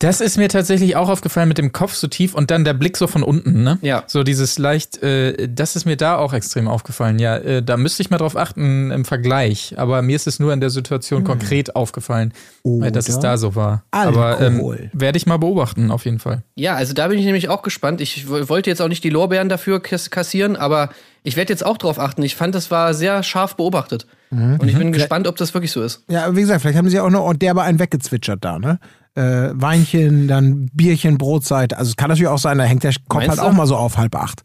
Das 0.00 0.20
ist 0.20 0.36
mir 0.38 0.48
tatsächlich 0.48 0.94
auch 0.94 1.08
aufgefallen 1.08 1.48
mit 1.48 1.58
dem 1.58 1.72
Kopf 1.72 1.94
so 1.94 2.06
tief 2.06 2.34
und 2.34 2.52
dann 2.52 2.64
der 2.64 2.72
Blick 2.74 2.96
so 2.96 3.08
von 3.08 3.24
unten, 3.24 3.64
ne? 3.64 3.78
Ja. 3.82 4.04
So 4.06 4.22
dieses 4.22 4.56
leicht, 4.56 5.02
äh, 5.02 5.48
das 5.48 5.74
ist 5.74 5.86
mir 5.86 5.96
da 5.96 6.16
auch 6.18 6.32
extrem 6.32 6.68
aufgefallen. 6.68 7.18
Ja, 7.18 7.36
äh, 7.36 7.64
da 7.64 7.76
müsste 7.76 8.02
ich 8.02 8.10
mal 8.10 8.18
drauf 8.18 8.36
achten 8.36 8.92
im 8.92 9.04
Vergleich. 9.04 9.74
Aber 9.76 10.00
mir 10.02 10.14
ist 10.14 10.28
es 10.28 10.38
nur 10.38 10.52
in 10.52 10.60
der 10.60 10.70
Situation 10.70 11.24
konkret 11.24 11.74
aufgefallen, 11.74 12.32
äh, 12.64 12.92
dass 12.92 13.08
es 13.08 13.16
Oder 13.16 13.30
da 13.30 13.38
so 13.38 13.56
war. 13.56 13.82
Aber 13.90 14.40
ähm, 14.40 14.54
Alkohol. 14.54 14.90
werde 14.92 15.16
ich 15.18 15.26
mal 15.26 15.38
beobachten, 15.38 15.90
auf 15.90 16.04
jeden 16.04 16.20
Fall. 16.20 16.42
Ja, 16.54 16.76
also 16.76 16.94
da 16.94 17.08
bin 17.08 17.18
ich 17.18 17.24
nämlich 17.24 17.48
auch 17.48 17.62
gespannt. 17.62 18.00
Ich 18.00 18.28
wollte 18.28 18.70
jetzt 18.70 18.80
auch 18.80 18.88
nicht 18.88 19.02
die 19.02 19.10
Lorbeeren 19.10 19.48
dafür 19.48 19.80
kass- 19.82 20.10
kassieren, 20.10 20.54
aber 20.54 20.90
ich 21.24 21.36
werde 21.36 21.52
jetzt 21.52 21.66
auch 21.66 21.76
drauf 21.76 21.98
achten. 21.98 22.22
Ich 22.22 22.36
fand, 22.36 22.54
das 22.54 22.70
war 22.70 22.94
sehr 22.94 23.24
scharf 23.24 23.56
beobachtet. 23.56 24.06
Und 24.30 24.68
ich 24.68 24.76
bin 24.76 24.92
gespannt, 24.92 25.26
ob 25.26 25.36
das 25.36 25.54
wirklich 25.54 25.72
so 25.72 25.82
ist. 25.82 26.04
Ja, 26.08 26.36
wie 26.36 26.42
gesagt, 26.42 26.60
vielleicht 26.60 26.76
haben 26.76 26.88
sie 26.90 27.00
auch 27.00 27.08
noch 27.08 27.24
und 27.24 27.40
derbe 27.40 27.62
einen 27.62 27.78
weggezwitschert 27.78 28.44
da, 28.44 28.58
ne? 28.58 28.78
Äh, 29.18 29.50
Weinchen, 29.60 30.28
dann 30.28 30.70
Bierchen, 30.72 31.18
Brotzeit. 31.18 31.74
Also 31.74 31.90
es 31.90 31.96
kann 31.96 32.08
natürlich 32.08 32.28
auch 32.28 32.38
sein, 32.38 32.58
da 32.58 32.64
hängt 32.64 32.84
der 32.84 32.92
Kopf 33.08 33.20
Meinst 33.26 33.30
halt 33.30 33.40
du? 33.40 33.42
auch 33.44 33.52
mal 33.52 33.66
so 33.66 33.76
auf 33.76 33.96
halb 33.98 34.14
acht. 34.14 34.42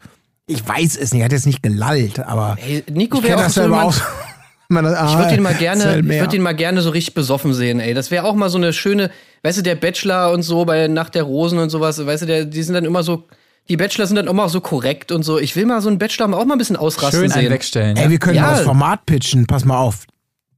Ich 0.48 0.68
weiß 0.68 0.98
es 0.98 1.14
nicht, 1.14 1.22
er 1.22 1.26
hat 1.26 1.32
jetzt 1.32 1.46
nicht 1.46 1.62
gelallt, 1.64 2.20
aber 2.20 2.56
Hey, 2.60 2.84
Nico 2.92 3.20
ich 3.20 3.24
wäre 3.26 3.38
auch 3.40 3.44
das 3.44 3.54
so 3.54 3.62
jemand, 3.62 3.84
aus. 3.86 4.02
Man, 4.70 4.86
ah, 4.88 5.12
Ich 5.12 5.18
würde 5.18 5.36
ihn 5.36 5.44
mal 5.44 5.54
gerne, 5.54 6.00
ich 6.00 6.06
würde 6.20 6.36
ihn 6.36 6.42
mal 6.42 6.56
gerne 6.56 6.82
so 6.82 6.90
richtig 6.90 7.14
besoffen 7.14 7.54
sehen, 7.54 7.80
ey. 7.80 7.94
Das 7.94 8.10
wäre 8.12 8.26
auch 8.26 8.34
mal 8.34 8.50
so 8.50 8.58
eine 8.58 8.74
schöne, 8.74 9.12
weißt 9.44 9.60
du, 9.60 9.62
der 9.62 9.76
Bachelor 9.76 10.32
und 10.32 10.42
so 10.42 10.66
bei 10.66 10.88
Nacht 10.88 11.14
der 11.16 11.24
Rosen 11.24 11.60
und 11.60 11.70
sowas, 11.70 12.04
weißt 12.04 12.24
du, 12.24 12.26
der, 12.26 12.46
die 12.46 12.64
sind 12.64 12.74
dann 12.74 12.86
immer 12.86 13.04
so, 13.04 13.26
die 13.70 13.78
Bachelor 13.78 14.08
sind 14.08 14.16
dann 14.16 14.28
immer 14.28 14.50
so 14.50 14.62
korrekt 14.62 15.12
und 15.12 15.22
so. 15.24 15.38
Ich 15.38 15.56
will 15.56 15.66
mal 15.68 15.82
so 15.82 15.90
einen 15.90 16.00
Bachelor 16.00 16.26
auch 16.36 16.46
mal 16.46 16.56
ein 16.56 16.58
bisschen 16.58 16.76
ausrasten 16.78 17.20
Schön 17.22 17.30
sehen. 17.30 17.52
wegstellen. 17.52 17.96
Ey, 17.98 18.06
ja? 18.06 18.10
wir 18.10 18.18
können 18.20 18.36
Ja. 18.38 18.42
mal 18.44 18.52
das 18.56 18.62
Format 18.62 19.06
pitchen. 19.06 19.46
Pass 19.46 19.64
mal 19.66 19.78
auf. 19.78 20.06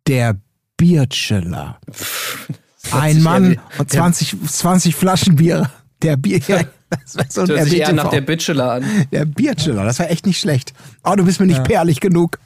Der 0.07 0.37
Bierchiller. 0.77 1.79
Ein 2.91 3.21
Mann 3.21 3.59
und 3.77 3.89
20, 3.89 4.35
20 4.47 4.95
Flaschen 4.95 5.35
Bier. 5.35 5.69
Der 6.01 6.17
Bier. 6.17 6.39
Das 7.03 7.15
wär 7.17 7.25
so 7.29 7.53
ein 7.53 7.65
sich 7.65 7.79
eher 7.79 7.93
nach 7.93 8.09
der 8.09 8.21
Bachelor 8.21 8.73
an. 8.73 8.85
Der 9.11 9.25
Bierchiller, 9.25 9.83
das 9.83 9.99
war 9.99 10.09
echt 10.09 10.25
nicht 10.25 10.39
schlecht. 10.39 10.73
Oh, 11.03 11.15
du 11.15 11.25
bist 11.25 11.39
mir 11.39 11.47
nicht 11.47 11.63
perlig 11.63 11.99
genug. 11.99 12.37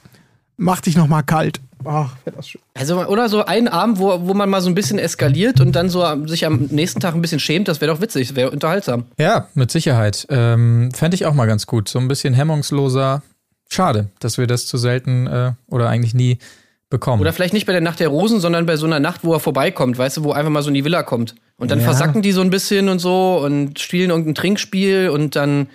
Mach 0.56 0.80
dich 0.80 0.96
noch 0.96 1.06
mal 1.08 1.22
kalt. 1.22 1.60
Ach, 1.84 2.14
wär 2.24 2.32
das 2.32 2.48
schön. 2.48 2.60
Also, 2.74 3.06
oder 3.06 3.28
so 3.28 3.44
einen 3.44 3.68
Abend, 3.68 3.98
wo, 3.98 4.26
wo 4.26 4.34
man 4.34 4.50
mal 4.50 4.60
so 4.60 4.68
ein 4.68 4.74
bisschen 4.74 4.98
eskaliert 4.98 5.60
und 5.60 5.76
dann 5.76 5.88
so 5.88 6.04
sich 6.26 6.44
am 6.44 6.68
nächsten 6.70 7.00
Tag 7.00 7.14
ein 7.14 7.22
bisschen 7.22 7.40
schämt, 7.40 7.68
das 7.68 7.80
wäre 7.80 7.92
doch 7.92 8.00
witzig, 8.00 8.28
das 8.28 8.36
wäre 8.36 8.50
unterhaltsam. 8.50 9.04
Ja, 9.18 9.48
mit 9.54 9.70
Sicherheit. 9.70 10.26
Ähm, 10.30 10.90
Fände 10.92 11.14
ich 11.14 11.26
auch 11.26 11.34
mal 11.34 11.46
ganz 11.46 11.66
gut. 11.66 11.88
So 11.88 11.98
ein 11.98 12.08
bisschen 12.08 12.34
hemmungsloser. 12.34 13.22
Schade, 13.70 14.10
dass 14.18 14.36
wir 14.36 14.46
das 14.46 14.66
zu 14.66 14.76
selten 14.78 15.26
äh, 15.26 15.52
oder 15.68 15.88
eigentlich 15.88 16.14
nie 16.14 16.38
bekommen. 16.90 17.20
Oder 17.22 17.32
vielleicht 17.32 17.54
nicht 17.54 17.66
bei 17.66 17.72
der 17.72 17.80
Nacht 17.80 18.00
der 18.00 18.08
Rosen, 18.08 18.40
sondern 18.40 18.66
bei 18.66 18.76
so 18.76 18.84
einer 18.86 19.00
Nacht, 19.00 19.20
wo 19.24 19.32
er 19.32 19.40
vorbeikommt, 19.40 19.96
weißt 19.96 20.18
du, 20.18 20.24
wo 20.24 20.30
er 20.32 20.36
einfach 20.36 20.50
mal 20.50 20.62
so 20.62 20.68
in 20.68 20.74
die 20.74 20.84
Villa 20.84 21.02
kommt. 21.02 21.34
Und 21.56 21.70
dann 21.70 21.78
Ja. 21.78 21.84
versacken 21.84 22.20
die 22.22 22.32
so 22.32 22.40
ein 22.42 22.50
bisschen 22.50 22.88
und 22.88 22.98
so 22.98 23.40
und 23.44 23.78
spielen 23.78 24.10
irgendein 24.10 24.34
Trinkspiel 24.34 25.08
und 25.08 25.36
dann 25.36 25.68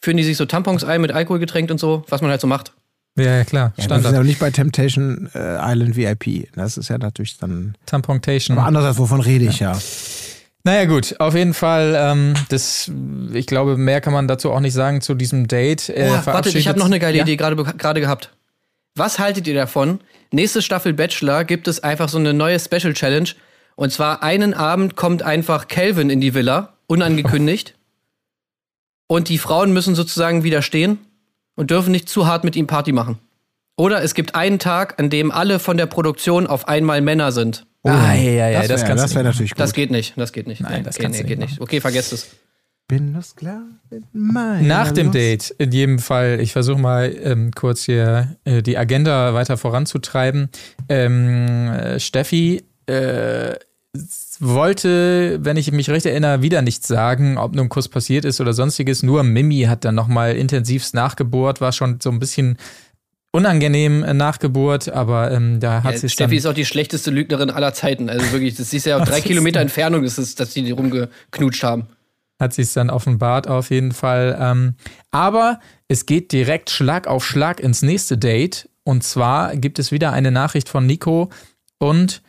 führen 0.00 0.16
die 0.16 0.24
sich 0.24 0.36
so 0.36 0.44
Tampons 0.46 0.84
ein 0.84 1.00
mit 1.00 1.12
Alkohol 1.12 1.38
getränkt 1.38 1.70
und 1.70 1.78
so, 1.78 2.04
was 2.08 2.20
man 2.20 2.30
halt 2.30 2.40
so 2.40 2.46
macht. 2.46 2.72
ja, 3.16 3.36
ja, 3.38 3.44
klar. 3.44 3.62
Ja, 3.64 3.68
das 3.76 3.78
ist 3.78 3.84
Standard. 3.84 4.14
ja 4.14 4.22
nicht 4.22 4.38
bei 4.40 4.50
Temptation 4.50 5.28
äh, 5.34 5.56
Island 5.60 5.96
VIP. 5.96 6.48
Das 6.54 6.76
ist 6.76 6.88
ja 6.88 6.98
natürlich 6.98 7.36
dann. 7.38 7.74
Tampontation. 7.86 8.56
Aber 8.58 8.66
andererseits, 8.66 8.98
wovon 8.98 9.20
rede 9.20 9.44
ich 9.46 9.60
ja? 9.60 9.76
Naja, 10.64 10.84
gut, 10.86 11.14
auf 11.18 11.34
jeden 11.34 11.54
Fall, 11.54 11.94
ähm, 11.96 12.34
das, 12.48 12.90
ich 13.32 13.46
glaube, 13.46 13.76
mehr 13.76 14.00
kann 14.00 14.12
man 14.12 14.28
dazu 14.28 14.50
auch 14.50 14.60
nicht 14.60 14.74
sagen 14.74 15.00
zu 15.00 15.14
diesem 15.14 15.46
Date. 15.48 15.88
Er 15.88 16.20
Oh, 16.22 16.26
wartet, 16.26 16.54
ich 16.56 16.68
habe 16.68 16.78
noch 16.78 16.86
eine 16.86 16.98
geile 16.98 17.16
ja? 17.18 17.22
Idee 17.22 17.36
gerade 17.36 18.00
gehabt. 18.00 18.32
Was 18.98 19.18
haltet 19.18 19.46
ihr 19.46 19.54
davon? 19.54 20.00
Nächste 20.32 20.60
Staffel 20.62 20.92
Bachelor 20.92 21.44
gibt 21.44 21.68
es 21.68 21.82
einfach 21.82 22.08
so 22.08 22.18
eine 22.18 22.34
neue 22.34 22.58
Special 22.60 22.92
Challenge. 22.92 23.30
Und 23.76 23.92
zwar 23.92 24.22
einen 24.22 24.54
Abend 24.54 24.96
kommt 24.96 25.22
einfach 25.22 25.68
Calvin 25.68 26.10
in 26.10 26.20
die 26.20 26.34
Villa, 26.34 26.74
unangekündigt. 26.88 27.74
Und 29.06 29.28
die 29.30 29.38
Frauen 29.38 29.72
müssen 29.72 29.94
sozusagen 29.94 30.44
widerstehen 30.44 30.98
und 31.56 31.70
dürfen 31.70 31.92
nicht 31.92 32.10
zu 32.10 32.26
hart 32.26 32.44
mit 32.44 32.56
ihm 32.56 32.66
Party 32.66 32.92
machen. 32.92 33.18
Oder 33.76 34.02
es 34.02 34.12
gibt 34.14 34.34
einen 34.34 34.58
Tag, 34.58 35.00
an 35.00 35.08
dem 35.08 35.30
alle 35.30 35.58
von 35.58 35.78
der 35.78 35.86
Produktion 35.86 36.46
auf 36.46 36.68
einmal 36.68 37.00
Männer 37.00 37.32
sind. 37.32 37.64
Ah, 37.84 38.12
ja, 38.12 38.30
ja, 38.32 38.48
ja, 38.50 38.66
das, 38.68 38.82
wär- 38.86 38.94
das 38.96 39.14
wäre 39.14 39.24
natürlich 39.24 39.52
gut. 39.52 39.60
Das 39.60 39.72
geht 39.72 39.90
nicht, 39.90 40.12
das 40.18 40.32
geht 40.32 40.46
nicht. 40.46 40.60
Nein, 40.60 40.78
Nee, 40.78 40.82
das 40.82 40.96
geht, 40.98 41.10
nee, 41.10 41.16
nicht 41.18 41.26
geht 41.26 41.38
nicht. 41.38 41.58
Okay, 41.60 41.80
vergesst 41.80 42.12
es. 42.12 42.28
Bin 42.88 43.12
das 43.12 43.36
klar? 43.36 43.64
Meiner 44.14 44.62
Nach 44.62 44.90
dem 44.92 45.08
Lust. 45.08 45.14
Date, 45.14 45.50
in 45.58 45.72
jedem 45.72 45.98
Fall, 45.98 46.40
ich 46.40 46.52
versuche 46.52 46.80
mal 46.80 47.14
ähm, 47.22 47.50
kurz 47.54 47.82
hier 47.84 48.36
äh, 48.44 48.62
die 48.62 48.78
Agenda 48.78 49.34
weiter 49.34 49.58
voranzutreiben. 49.58 50.48
Ähm, 50.88 51.68
äh, 51.68 52.00
Steffi 52.00 52.64
äh, 52.86 53.56
wollte, 54.40 55.38
wenn 55.42 55.58
ich 55.58 55.70
mich 55.70 55.90
recht 55.90 56.06
erinnere, 56.06 56.40
wieder 56.40 56.62
nichts 56.62 56.88
sagen, 56.88 57.36
ob 57.36 57.54
nun 57.54 57.66
ein 57.66 57.68
Kuss 57.68 57.88
passiert 57.88 58.24
ist 58.24 58.40
oder 58.40 58.54
sonstiges. 58.54 59.02
Nur 59.02 59.22
Mimi 59.22 59.64
hat 59.64 59.84
dann 59.84 59.94
nochmal 59.94 60.34
intensivst 60.36 60.94
nachgebohrt, 60.94 61.60
war 61.60 61.72
schon 61.72 62.00
so 62.00 62.10
ein 62.10 62.18
bisschen 62.18 62.56
unangenehm 63.32 64.02
äh, 64.02 64.14
nachgebohrt, 64.14 64.88
aber 64.88 65.30
ähm, 65.30 65.60
da 65.60 65.82
hat 65.82 65.92
Ja, 65.92 65.98
sie 65.98 66.08
Steffi 66.08 66.30
dann 66.30 66.38
ist 66.38 66.46
auch 66.46 66.54
die 66.54 66.64
schlechteste 66.64 67.10
Lügnerin 67.10 67.50
aller 67.50 67.74
Zeiten. 67.74 68.08
Also 68.08 68.32
wirklich, 68.32 68.54
das 68.54 68.72
ist 68.72 68.86
ja 68.86 68.96
auf 68.96 69.04
drei 69.08 69.18
ist 69.18 69.24
Kilometer 69.24 69.60
Entfernung, 69.60 70.04
ist 70.04 70.16
es, 70.16 70.34
dass 70.34 70.54
die 70.54 70.70
rumgeknutscht 70.70 71.62
haben. 71.62 71.88
Hat 72.38 72.58
es 72.58 72.72
dann 72.72 72.90
offenbart 72.90 73.48
auf 73.48 73.70
jeden 73.70 73.92
Fall. 73.92 74.36
Ähm, 74.40 74.74
aber 75.10 75.60
es 75.88 76.06
geht 76.06 76.32
direkt 76.32 76.70
Schlag 76.70 77.06
auf 77.06 77.24
Schlag 77.24 77.60
ins 77.60 77.82
nächste 77.82 78.18
Date. 78.18 78.68
Und 78.84 79.02
zwar 79.02 79.56
gibt 79.56 79.78
es 79.78 79.92
wieder 79.92 80.12
eine 80.12 80.30
Nachricht 80.30 80.68
von 80.68 80.86
Nico 80.86 81.30
und 81.78 82.22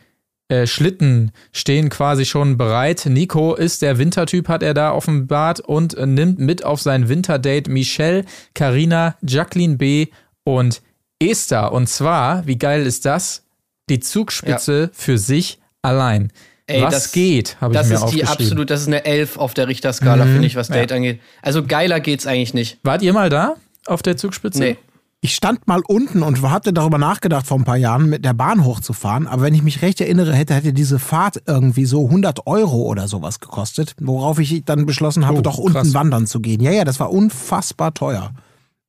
äh, 0.48 0.66
Schlitten 0.66 1.32
stehen 1.52 1.88
quasi 1.88 2.24
schon 2.24 2.56
bereit. 2.56 3.06
Nico 3.06 3.54
ist 3.54 3.82
der 3.82 3.98
Wintertyp, 3.98 4.48
hat 4.48 4.62
er 4.62 4.74
da 4.74 4.92
offenbart 4.92 5.60
und 5.60 5.94
äh, 5.94 6.06
nimmt 6.06 6.38
mit 6.38 6.64
auf 6.64 6.82
sein 6.82 7.08
Winterdate 7.08 7.70
Michelle, 7.70 8.24
Karina, 8.54 9.16
Jacqueline 9.22 9.76
B. 9.76 10.08
und 10.44 10.82
Esther. 11.22 11.72
Und 11.72 11.88
zwar, 11.88 12.46
wie 12.46 12.58
geil 12.58 12.86
ist 12.86 13.06
das? 13.06 13.44
die 13.90 14.00
Zugspitze 14.00 14.90
für 14.94 15.18
sich 15.18 15.58
allein. 15.82 16.32
Ey, 16.70 16.82
was 16.82 16.94
das- 16.94 17.12
geht, 17.12 17.56
habe 17.60 17.72
ich 17.74 17.78
Das 17.80 17.88
mir 17.88 17.94
ist 17.96 18.06
die 18.14 18.24
absolut, 18.24 18.70
das 18.70 18.80
ist 18.82 18.86
eine 18.88 19.04
Elf 19.04 19.36
auf 19.36 19.54
der 19.54 19.68
Richterskala, 19.68 20.24
finde 20.24 20.46
ich, 20.46 20.56
was 20.56 20.68
Date 20.68 20.92
angeht. 20.92 21.20
Also 21.42 21.64
geiler 21.64 22.00
geht's 22.00 22.26
eigentlich 22.26 22.54
nicht. 22.54 22.78
Wart 22.82 23.02
ihr 23.02 23.12
mal 23.12 23.28
da 23.30 23.54
auf 23.86 24.02
der 24.02 24.16
Zugspitze? 24.16 24.58
Nee. 24.60 24.76
Ich 25.22 25.34
stand 25.34 25.68
mal 25.68 25.82
unten 25.86 26.22
und 26.22 26.40
hatte 26.48 26.72
darüber 26.72 26.96
nachgedacht, 26.96 27.46
vor 27.46 27.58
ein 27.58 27.64
paar 27.64 27.76
Jahren 27.76 28.08
mit 28.08 28.24
der 28.24 28.32
Bahn 28.32 28.64
hochzufahren. 28.64 29.26
Aber 29.26 29.42
wenn 29.42 29.52
ich 29.54 29.62
mich 29.62 29.82
recht 29.82 30.00
erinnere, 30.00 30.32
hätte, 30.34 30.54
hätte 30.54 30.72
diese 30.72 30.98
Fahrt 30.98 31.42
irgendwie 31.46 31.84
so 31.84 32.06
100 32.08 32.46
Euro 32.46 32.84
oder 32.84 33.06
sowas 33.06 33.38
gekostet. 33.38 33.94
Worauf 34.00 34.38
ich 34.38 34.64
dann 34.64 34.86
beschlossen 34.86 35.26
habe, 35.26 35.40
Oh, 35.40 35.42
doch 35.42 35.56
krass. 35.56 35.64
unten 35.84 35.92
wandern 35.94 36.26
zu 36.26 36.40
gehen. 36.40 36.62
Ja, 36.62 36.70
ja, 36.70 36.84
das 36.84 37.00
war 37.00 37.10
unfassbar 37.12 37.92
teuer. 37.92 38.30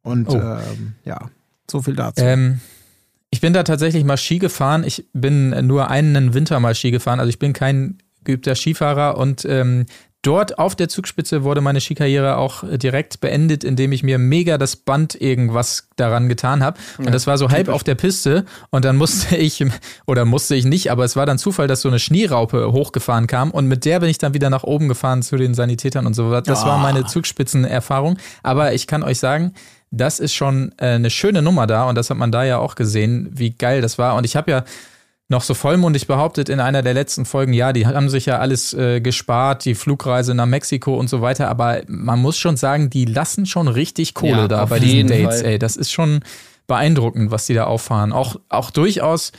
Und 0.04 0.30
Oh. 0.30 0.36
ähm, 0.38 0.94
ja, 1.04 1.20
so 1.70 1.82
viel 1.82 1.96
dazu. 1.98 2.24
Ähm, 2.24 2.62
ich 3.32 3.42
bin 3.42 3.54
da 3.54 3.64
tatsächlich 3.64 4.04
mal 4.04 4.18
Ski 4.18 4.40
gefahren. 4.40 4.84
Ich 4.84 5.06
bin 5.14 5.50
nur 5.66 5.90
einen 5.90 6.34
Winter 6.34 6.60
mal 6.60 6.76
Ski 6.76 6.92
gefahren. 6.92 7.20
Also 7.20 7.30
ich 7.30 7.40
bin 7.40 7.54
kein 7.54 7.98
geübter 8.24 8.56
Skifahrer 8.56 9.18
und 9.18 9.46
ähm, 9.46 9.86
dort 10.22 10.60
auf 10.60 10.76
der 10.76 10.90
Zugspitze 10.90 11.44
wurde 11.44 11.62
meine 11.62 11.82
Skikarriere 11.82 12.38
auch 12.38 12.64
direkt 12.64 13.22
beendet, 13.22 13.64
indem 13.64 13.92
ich 13.92 14.04
mir 14.04 14.20
mega 14.20 14.58
das 14.58 14.76
Band 14.76 15.20
irgendwas 15.20 15.90
daran 15.96 16.30
getan 16.30 16.64
habe. 16.64 16.80
Und 17.00 17.12
das 17.14 17.26
war 17.26 17.38
so 17.38 17.50
halb 17.50 17.70
auf 17.70 17.84
der 17.84 17.96
Piste 17.96 18.46
und 18.70 18.86
dann 18.86 18.98
musste 18.98 19.36
ich, 19.38 19.66
oder 20.06 20.26
musste 20.26 20.56
ich 20.56 20.66
nicht, 20.66 20.92
aber 20.92 21.06
es 21.06 21.16
war 21.16 21.26
dann 21.26 21.40
Zufall, 21.40 21.68
dass 21.68 21.82
so 21.82 21.90
eine 21.90 22.00
Schneeraupe 22.00 22.72
hochgefahren 22.72 23.28
kam 23.28 23.50
und 23.50 23.68
mit 23.68 23.86
der 23.86 24.00
bin 24.00 24.10
ich 24.10 24.20
dann 24.20 24.34
wieder 24.34 24.50
nach 24.50 24.64
oben 24.64 24.88
gefahren 24.88 25.24
zu 25.24 25.38
den 25.38 25.54
Sanitätern 25.54 26.06
und 26.06 26.14
so. 26.14 26.40
Das 26.42 26.66
war 26.66 26.78
meine 26.78 27.06
Zugspitzenerfahrung. 27.06 28.18
Aber 28.44 28.74
ich 28.74 28.86
kann 28.86 29.04
euch 29.04 29.18
sagen, 29.18 29.54
das 29.92 30.20
ist 30.20 30.34
schon 30.34 30.72
äh, 30.78 30.88
eine 30.88 31.10
schöne 31.10 31.42
Nummer 31.42 31.68
da 31.68 31.88
und 31.88 31.96
das 31.96 32.10
hat 32.10 32.18
man 32.18 32.32
da 32.32 32.44
ja 32.44 32.58
auch 32.58 32.76
gesehen, 32.76 33.30
wie 33.34 33.52
geil 33.52 33.82
das 33.82 33.98
war. 33.98 34.16
Und 34.16 34.26
ich 34.26 34.36
habe 34.36 34.50
ja 34.52 34.64
noch 35.28 35.44
so 35.44 35.54
vollmundig 35.54 36.08
behauptet 36.08 36.50
in 36.50 36.60
einer 36.60 36.82
der 36.82 36.94
letzten 36.94 37.26
Folgen, 37.26 37.54
ja, 37.54 37.72
die 37.72 37.88
haben 37.88 38.10
sich 38.10 38.26
ja 38.26 38.40
alles 38.40 38.74
äh, 38.74 39.00
gespart, 39.00 39.64
die 39.64 39.76
Flugreise 39.76 40.36
nach 40.36 40.46
Mexiko 40.46 40.98
und 40.98 41.10
so 41.10 41.22
weiter, 41.22 41.48
aber 41.48 41.82
man 41.88 42.20
muss 42.20 42.38
schon 42.38 42.58
sagen, 42.58 42.90
die 42.90 43.06
lassen 43.06 43.46
schon 43.46 43.70
richtig 43.70 44.14
Kohle 44.14 44.32
Ja, 44.32 44.48
da 44.48 44.66
bei 44.66 44.80
diesen 44.80 45.08
Dates, 45.08 45.42
Fall. 45.42 45.52
ey. 45.52 45.60
Das 45.60 45.78
ist 45.78 45.92
schon 45.92 46.20
beeindruckend, 46.68 47.32
was 47.32 47.46
die 47.46 47.54
da 47.54 47.64
auffahren. 47.64 48.12
Auch, 48.12 48.36
auch 48.50 48.72
durchaus, 48.72 49.32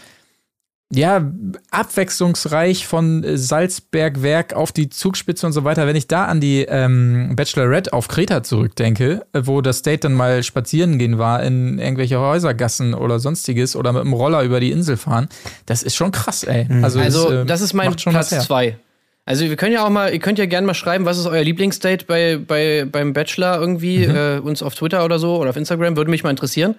ja, 0.94 1.32
abwechslungsreich 1.70 2.86
von 2.86 3.24
äh, 3.24 3.36
Salzbergwerk 3.38 4.54
auf 4.54 4.72
die 4.72 4.88
Zugspitze 4.88 5.46
und 5.46 5.52
so 5.52 5.64
weiter. 5.64 5.86
Wenn 5.86 5.96
ich 5.96 6.06
da 6.08 6.24
an 6.26 6.40
die 6.40 6.66
ähm, 6.68 7.34
Bachelorette 7.36 7.92
auf 7.92 8.08
Kreta 8.08 8.42
zurückdenke, 8.42 9.24
äh, 9.32 9.40
wo 9.44 9.60
das 9.60 9.82
Date 9.82 10.04
dann 10.04 10.12
mal 10.14 10.42
spazieren 10.42 10.98
gehen 10.98 11.18
war 11.18 11.42
in 11.42 11.78
irgendwelche 11.78 12.18
Häusergassen 12.18 12.94
oder 12.94 13.18
sonstiges 13.18 13.76
oder 13.76 13.92
mit 13.92 14.02
dem 14.04 14.12
Roller 14.12 14.42
über 14.42 14.60
die 14.60 14.70
Insel 14.70 14.96
fahren, 14.96 15.28
das 15.66 15.82
ist 15.82 15.94
schon 15.94 16.12
krass, 16.12 16.44
ey. 16.44 16.66
Also, 16.82 17.00
Also, 17.00 17.28
es, 17.30 17.42
äh, 17.42 17.44
das 17.46 17.60
ist 17.60 17.72
mein 17.72 17.94
Platz 17.94 18.30
zwei. 18.30 18.76
Also, 19.24 19.44
wir 19.44 19.54
können 19.56 19.72
ja 19.72 19.86
auch 19.86 19.90
mal, 19.90 20.12
ihr 20.12 20.18
könnt 20.18 20.38
ja 20.40 20.46
gerne 20.46 20.66
mal 20.66 20.74
schreiben, 20.74 21.04
was 21.04 21.16
ist 21.16 21.26
euer 21.26 21.44
Lieblingsdate 21.44 22.06
bei, 22.06 22.38
bei, 22.44 22.84
beim 22.90 23.12
Bachelor 23.12 23.60
irgendwie, 23.60 24.06
Mhm. 24.08 24.16
äh, 24.16 24.38
uns 24.38 24.62
auf 24.62 24.74
Twitter 24.74 25.04
oder 25.04 25.18
so 25.18 25.36
oder 25.36 25.50
auf 25.50 25.56
Instagram, 25.56 25.96
würde 25.96 26.10
mich 26.10 26.24
mal 26.24 26.30
interessieren. 26.30 26.74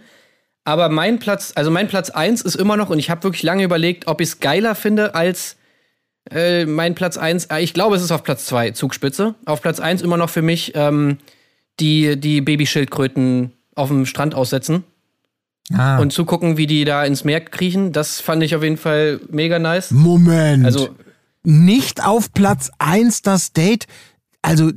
Aber 0.65 0.89
mein 0.89 1.19
Platz, 1.19 1.51
also 1.55 1.71
mein 1.71 1.87
Platz 1.87 2.09
eins 2.09 2.41
ist 2.41 2.55
immer 2.55 2.77
noch, 2.77 2.89
und 2.89 2.99
ich 2.99 3.09
habe 3.09 3.23
wirklich 3.23 3.43
lange 3.43 3.63
überlegt, 3.63 4.07
ob 4.07 4.21
ich 4.21 4.29
es 4.29 4.39
geiler 4.39 4.75
finde 4.75 5.13
als 5.15 5.57
äh, 6.31 6.65
mein 6.65 6.95
Platz 6.95 7.17
eins. 7.17 7.45
Äh, 7.45 7.59
ich 7.59 7.73
glaube, 7.73 7.95
es 7.95 8.01
ist 8.01 8.11
auf 8.11 8.23
Platz 8.23 8.45
zwei 8.45 8.71
Zugspitze. 8.71 9.35
Auf 9.45 9.61
Platz 9.61 9.79
eins 9.79 10.01
immer 10.01 10.17
noch 10.17 10.29
für 10.29 10.41
mich 10.41 10.71
ähm, 10.75 11.17
die, 11.79 12.17
die 12.17 12.41
Babyschildkröten 12.41 13.51
auf 13.75 13.89
dem 13.89 14.05
Strand 14.05 14.35
aussetzen 14.35 14.83
Ah, 15.71 15.97
und 15.97 16.11
zugucken, 16.11 16.57
wie 16.57 16.67
die 16.67 16.83
da 16.83 17.05
ins 17.05 17.23
Meer 17.23 17.41
kriechen. 17.41 17.93
Das 17.93 18.19
fand 18.19 18.43
ich 18.43 18.55
auf 18.55 18.63
jeden 18.63 18.77
Fall 18.77 19.21
mega 19.29 19.59
nice. 19.59 19.91
Moment. 19.91 20.65
Also, 20.65 20.89
nicht 21.43 22.05
auf 22.05 22.33
Platz 22.33 22.69
1 22.79 23.21
das 23.21 23.53
Date. 23.53 23.87
Also 24.41 24.71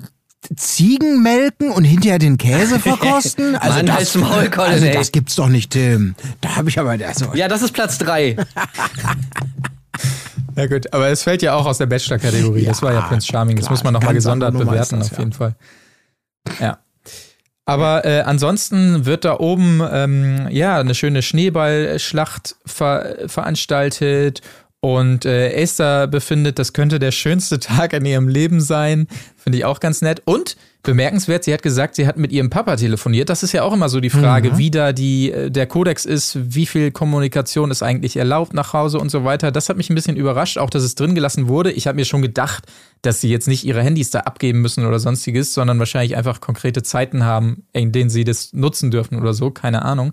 Ziegen 0.54 1.22
melken 1.22 1.70
und 1.70 1.84
hinterher 1.84 2.18
den 2.18 2.38
Käse 2.38 2.78
verkosten? 2.80 3.56
Also, 3.56 3.76
Mann, 3.76 3.86
das, 3.86 4.14
Maul, 4.14 4.50
Colin, 4.50 4.72
also 4.72 4.86
das 4.86 5.12
gibt's 5.12 5.34
doch 5.34 5.48
nicht, 5.48 5.72
Tim. 5.72 6.14
Da 6.40 6.56
habe 6.56 6.68
ich 6.68 6.78
aber 6.78 6.90
also, 6.90 7.32
ja, 7.34 7.48
das 7.48 7.62
ist 7.62 7.72
Platz 7.72 7.98
drei. 7.98 8.36
ja 10.56 10.66
gut, 10.66 10.92
aber 10.92 11.08
es 11.08 11.22
fällt 11.22 11.42
ja 11.42 11.54
auch 11.54 11.66
aus 11.66 11.78
der 11.78 11.86
Bachelor-Kategorie. 11.86 12.64
das 12.64 12.82
war 12.82 12.92
ja 12.92 13.00
Ja, 13.00 13.06
Prince 13.06 13.26
Charming. 13.26 13.56
Das 13.56 13.66
klar, 13.66 13.72
muss 13.72 13.84
man 13.84 13.94
nochmal 13.94 14.14
gesondert 14.14 14.52
bewerten, 14.52 14.98
das, 14.98 15.10
auf 15.10 15.12
ja. 15.12 15.18
jeden 15.18 15.32
Fall. 15.32 15.54
Ja. 16.60 16.78
Aber 17.68 18.04
äh, 18.04 18.20
ansonsten 18.20 19.06
wird 19.06 19.24
da 19.24 19.40
oben 19.40 19.82
ähm, 19.90 20.46
ja 20.50 20.78
eine 20.78 20.94
schöne 20.94 21.22
Schneeballschlacht 21.22 22.54
ver 22.64 23.16
veranstaltet 23.26 24.40
und 24.86 25.24
äh, 25.24 25.50
Esther 25.50 26.06
befindet, 26.06 26.60
das 26.60 26.72
könnte 26.72 27.00
der 27.00 27.10
schönste 27.10 27.58
Tag 27.58 27.92
in 27.92 28.06
ihrem 28.06 28.28
Leben 28.28 28.60
sein. 28.60 29.08
Finde 29.36 29.58
ich 29.58 29.64
auch 29.64 29.80
ganz 29.80 30.00
nett. 30.00 30.22
Und 30.26 30.56
bemerkenswert, 30.84 31.42
sie 31.42 31.52
hat 31.52 31.64
gesagt, 31.64 31.96
sie 31.96 32.06
hat 32.06 32.18
mit 32.18 32.30
ihrem 32.30 32.50
Papa 32.50 32.76
telefoniert. 32.76 33.28
Das 33.28 33.42
ist 33.42 33.50
ja 33.50 33.64
auch 33.64 33.72
immer 33.72 33.88
so 33.88 33.98
die 33.98 34.10
Frage, 34.10 34.58
wie 34.58 34.70
da 34.70 34.92
die, 34.92 35.32
äh, 35.32 35.50
der 35.50 35.66
Kodex 35.66 36.04
ist, 36.04 36.38
wie 36.40 36.66
viel 36.66 36.92
Kommunikation 36.92 37.72
ist 37.72 37.82
eigentlich 37.82 38.16
erlaubt 38.16 38.54
nach 38.54 38.74
Hause 38.74 39.00
und 39.00 39.10
so 39.10 39.24
weiter. 39.24 39.50
Das 39.50 39.68
hat 39.68 39.76
mich 39.76 39.90
ein 39.90 39.96
bisschen 39.96 40.14
überrascht, 40.14 40.56
auch 40.56 40.70
dass 40.70 40.84
es 40.84 40.94
drin 40.94 41.16
gelassen 41.16 41.48
wurde. 41.48 41.72
Ich 41.72 41.88
habe 41.88 41.96
mir 41.96 42.04
schon 42.04 42.22
gedacht, 42.22 42.66
dass 43.02 43.20
sie 43.20 43.28
jetzt 43.28 43.48
nicht 43.48 43.64
ihre 43.64 43.82
Handys 43.82 44.10
da 44.10 44.20
abgeben 44.20 44.60
müssen 44.60 44.86
oder 44.86 45.00
sonstiges, 45.00 45.52
sondern 45.52 45.80
wahrscheinlich 45.80 46.16
einfach 46.16 46.40
konkrete 46.40 46.84
Zeiten 46.84 47.24
haben, 47.24 47.64
in 47.72 47.90
denen 47.90 48.08
sie 48.08 48.22
das 48.22 48.52
nutzen 48.52 48.92
dürfen 48.92 49.18
oder 49.18 49.34
so, 49.34 49.50
keine 49.50 49.82
Ahnung. 49.82 50.12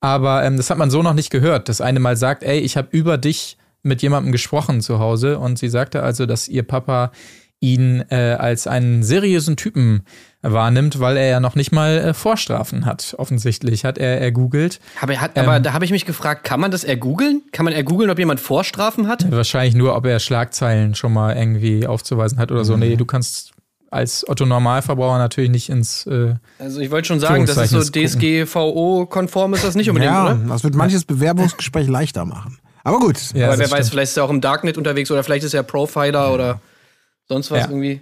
Aber 0.00 0.42
ähm, 0.42 0.56
das 0.56 0.68
hat 0.68 0.78
man 0.78 0.90
so 0.90 1.00
noch 1.00 1.14
nicht 1.14 1.30
gehört. 1.30 1.68
Das 1.68 1.80
eine 1.80 2.00
Mal 2.00 2.16
sagt, 2.16 2.42
ey, 2.42 2.58
ich 2.58 2.76
habe 2.76 2.88
über 2.90 3.16
dich 3.16 3.56
mit 3.82 4.02
jemandem 4.02 4.32
gesprochen 4.32 4.80
zu 4.80 4.98
Hause 4.98 5.38
und 5.38 5.58
sie 5.58 5.68
sagte 5.68 6.02
also, 6.02 6.26
dass 6.26 6.48
ihr 6.48 6.62
Papa 6.62 7.12
ihn 7.60 8.02
äh, 8.08 8.36
als 8.38 8.66
einen 8.66 9.02
seriösen 9.02 9.56
Typen 9.56 10.02
wahrnimmt, 10.40 10.98
weil 10.98 11.18
er 11.18 11.28
ja 11.28 11.40
noch 11.40 11.54
nicht 11.54 11.72
mal 11.72 11.98
äh, 11.98 12.14
Vorstrafen 12.14 12.86
hat. 12.86 13.14
Offensichtlich 13.18 13.84
hat 13.84 13.98
er 13.98 14.18
ergoogelt. 14.18 14.80
Aber, 15.00 15.12
er 15.12 15.20
hat, 15.20 15.32
Ähm. 15.34 15.44
aber 15.44 15.60
da 15.60 15.74
habe 15.74 15.84
ich 15.84 15.90
mich 15.90 16.06
gefragt, 16.06 16.44
kann 16.44 16.58
man 16.58 16.70
das 16.70 16.84
ergoogeln? 16.84 17.42
Kann 17.52 17.64
man 17.64 17.74
ergoogeln, 17.74 18.08
ob 18.10 18.18
jemand 18.18 18.40
Vorstrafen 18.40 19.06
hat? 19.06 19.30
Wahrscheinlich 19.30 19.74
nur, 19.74 19.94
ob 19.94 20.06
er 20.06 20.18
Schlagzeilen 20.20 20.94
schon 20.94 21.12
mal 21.12 21.36
irgendwie 21.36 21.86
aufzuweisen 21.86 22.38
hat 22.38 22.50
oder 22.50 22.64
so. 22.64 22.78
Nee, 22.78 22.96
du 22.96 23.04
kannst 23.04 23.52
als 23.90 24.26
Otto 24.26 24.46
Normalverbraucher 24.46 25.18
natürlich 25.18 25.50
nicht 25.50 25.68
ins 25.68 26.06
äh, 26.06 26.36
Also 26.58 26.80
ich 26.80 26.90
wollte 26.90 27.08
schon 27.08 27.20
sagen, 27.20 27.44
das 27.44 27.58
ist 27.58 27.70
so 27.70 27.82
DSGVO-konform 27.82 29.54
ist 29.54 29.64
das 29.64 29.74
nicht 29.74 29.90
unbedingt, 29.90 30.12
ja, 30.12 30.26
oder? 30.26 30.34
das 30.48 30.64
wird 30.64 30.74
manches 30.74 31.04
Bewerbungsgespräch 31.04 31.88
leichter 31.88 32.24
machen. 32.24 32.58
Aber 32.84 32.98
gut. 32.98 33.16
Ja, 33.34 33.48
Aber 33.48 33.58
wer 33.58 33.64
das 33.64 33.70
weiß, 33.72 33.78
stimmt. 33.78 33.90
vielleicht 33.90 34.10
ist 34.12 34.16
er 34.16 34.24
auch 34.24 34.30
im 34.30 34.40
Darknet 34.40 34.76
unterwegs 34.78 35.10
oder 35.10 35.22
vielleicht 35.22 35.44
ist 35.44 35.54
er 35.54 35.62
Profiler 35.62 36.32
oder 36.32 36.60
sonst 37.28 37.50
was 37.50 37.60
Ja. 37.60 37.68
irgendwie. 37.70 38.00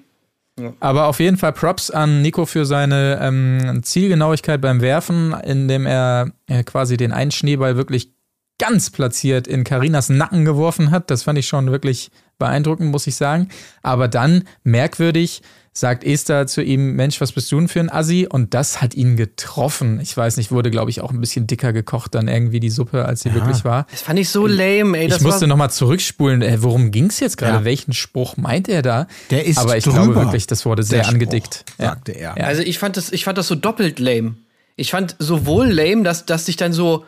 Aber 0.80 1.06
auf 1.06 1.20
jeden 1.20 1.36
Fall 1.36 1.52
Props 1.52 1.88
an 1.90 2.20
Nico 2.20 2.44
für 2.44 2.66
seine 2.66 3.20
ähm, 3.22 3.80
Zielgenauigkeit 3.84 4.60
beim 4.60 4.80
Werfen, 4.80 5.32
indem 5.44 5.86
er 5.86 6.32
äh, 6.48 6.64
quasi 6.64 6.96
den 6.96 7.12
einen 7.12 7.30
Schneeball 7.30 7.76
wirklich 7.76 8.10
ganz 8.58 8.90
platziert 8.90 9.46
in 9.46 9.62
Karinas 9.62 10.08
Nacken 10.08 10.44
geworfen 10.44 10.90
hat. 10.90 11.12
Das 11.12 11.22
fand 11.22 11.38
ich 11.38 11.46
schon 11.46 11.70
wirklich 11.70 12.10
beeindruckend, 12.40 12.90
muss 12.90 13.06
ich 13.06 13.14
sagen. 13.14 13.48
Aber 13.82 14.08
dann 14.08 14.42
merkwürdig 14.64 15.42
sagt 15.78 16.04
Esther 16.04 16.46
zu 16.46 16.62
ihm, 16.62 16.94
Mensch, 16.94 17.20
was 17.20 17.32
bist 17.32 17.50
du 17.52 17.58
denn 17.58 17.68
für 17.68 17.80
ein 17.80 17.90
Assi? 17.90 18.26
Und 18.28 18.54
das 18.54 18.82
hat 18.82 18.94
ihn 18.94 19.16
getroffen. 19.16 20.00
Ich 20.00 20.16
weiß 20.16 20.36
nicht, 20.36 20.50
wurde, 20.50 20.70
glaube 20.70 20.90
ich, 20.90 21.00
auch 21.00 21.10
ein 21.10 21.20
bisschen 21.20 21.46
dicker 21.46 21.72
gekocht 21.72 22.14
dann 22.14 22.28
irgendwie 22.28 22.60
die 22.60 22.70
Suppe, 22.70 23.04
als 23.04 23.22
sie 23.22 23.34
wirklich 23.34 23.64
war. 23.64 23.86
Das 23.90 24.02
fand 24.02 24.18
ich 24.18 24.28
so 24.28 24.46
lame, 24.46 24.98
ey. 24.98 25.08
Das 25.08 25.18
ich 25.18 25.24
musste 25.24 25.46
nochmal 25.46 25.70
zurückspulen. 25.70 26.42
Äh, 26.42 26.62
worum 26.62 26.90
ging 26.90 27.06
es 27.06 27.20
jetzt 27.20 27.36
gerade? 27.36 27.58
Ja. 27.58 27.64
Welchen 27.64 27.92
Spruch 27.92 28.36
meint 28.36 28.68
er 28.68 28.82
da? 28.82 29.06
Der 29.30 29.46
ist 29.46 29.58
Aber 29.58 29.76
ich 29.76 29.84
drüber, 29.84 30.04
glaube 30.04 30.14
wirklich, 30.16 30.46
das 30.46 30.64
wurde 30.64 30.82
sehr 30.82 31.04
Spruch, 31.04 31.14
angedickt. 31.14 31.64
Ja. 31.78 31.86
sagte 31.86 32.12
er. 32.12 32.34
Ja. 32.36 32.44
Also 32.44 32.62
ich 32.62 32.78
fand 32.78 32.96
das, 32.96 33.12
ich 33.12 33.24
fand 33.24 33.38
das 33.38 33.46
so 33.46 33.54
doppelt 33.54 33.98
lame. 33.98 34.34
Ich 34.76 34.90
fand 34.90 35.16
sowohl 35.18 35.68
lame, 35.68 36.02
dass, 36.02 36.26
dass 36.26 36.46
sich 36.46 36.56
dann 36.56 36.72
so, 36.72 37.04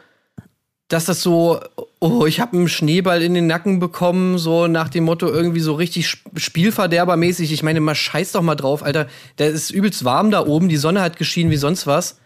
dass 0.90 1.04
das 1.06 1.22
so, 1.22 1.60
oh, 2.00 2.26
ich 2.26 2.40
habe 2.40 2.56
einen 2.56 2.68
Schneeball 2.68 3.22
in 3.22 3.32
den 3.32 3.46
Nacken 3.46 3.78
bekommen, 3.78 4.38
so 4.38 4.66
nach 4.66 4.88
dem 4.88 5.04
Motto 5.04 5.28
irgendwie 5.28 5.60
so 5.60 5.74
richtig 5.74 6.06
Sp- 6.10 6.28
Spielverderbermäßig. 6.36 7.52
Ich 7.52 7.62
meine, 7.62 7.80
mal 7.80 7.94
scheiß 7.94 8.32
doch 8.32 8.42
mal 8.42 8.56
drauf, 8.56 8.82
Alter. 8.82 9.06
Der 9.38 9.50
ist 9.50 9.70
übelst 9.70 10.04
warm 10.04 10.32
da 10.32 10.44
oben, 10.44 10.68
die 10.68 10.76
Sonne 10.76 11.00
hat 11.00 11.16
geschienen 11.16 11.52
wie 11.52 11.56
sonst 11.56 11.86
was. 11.86 12.18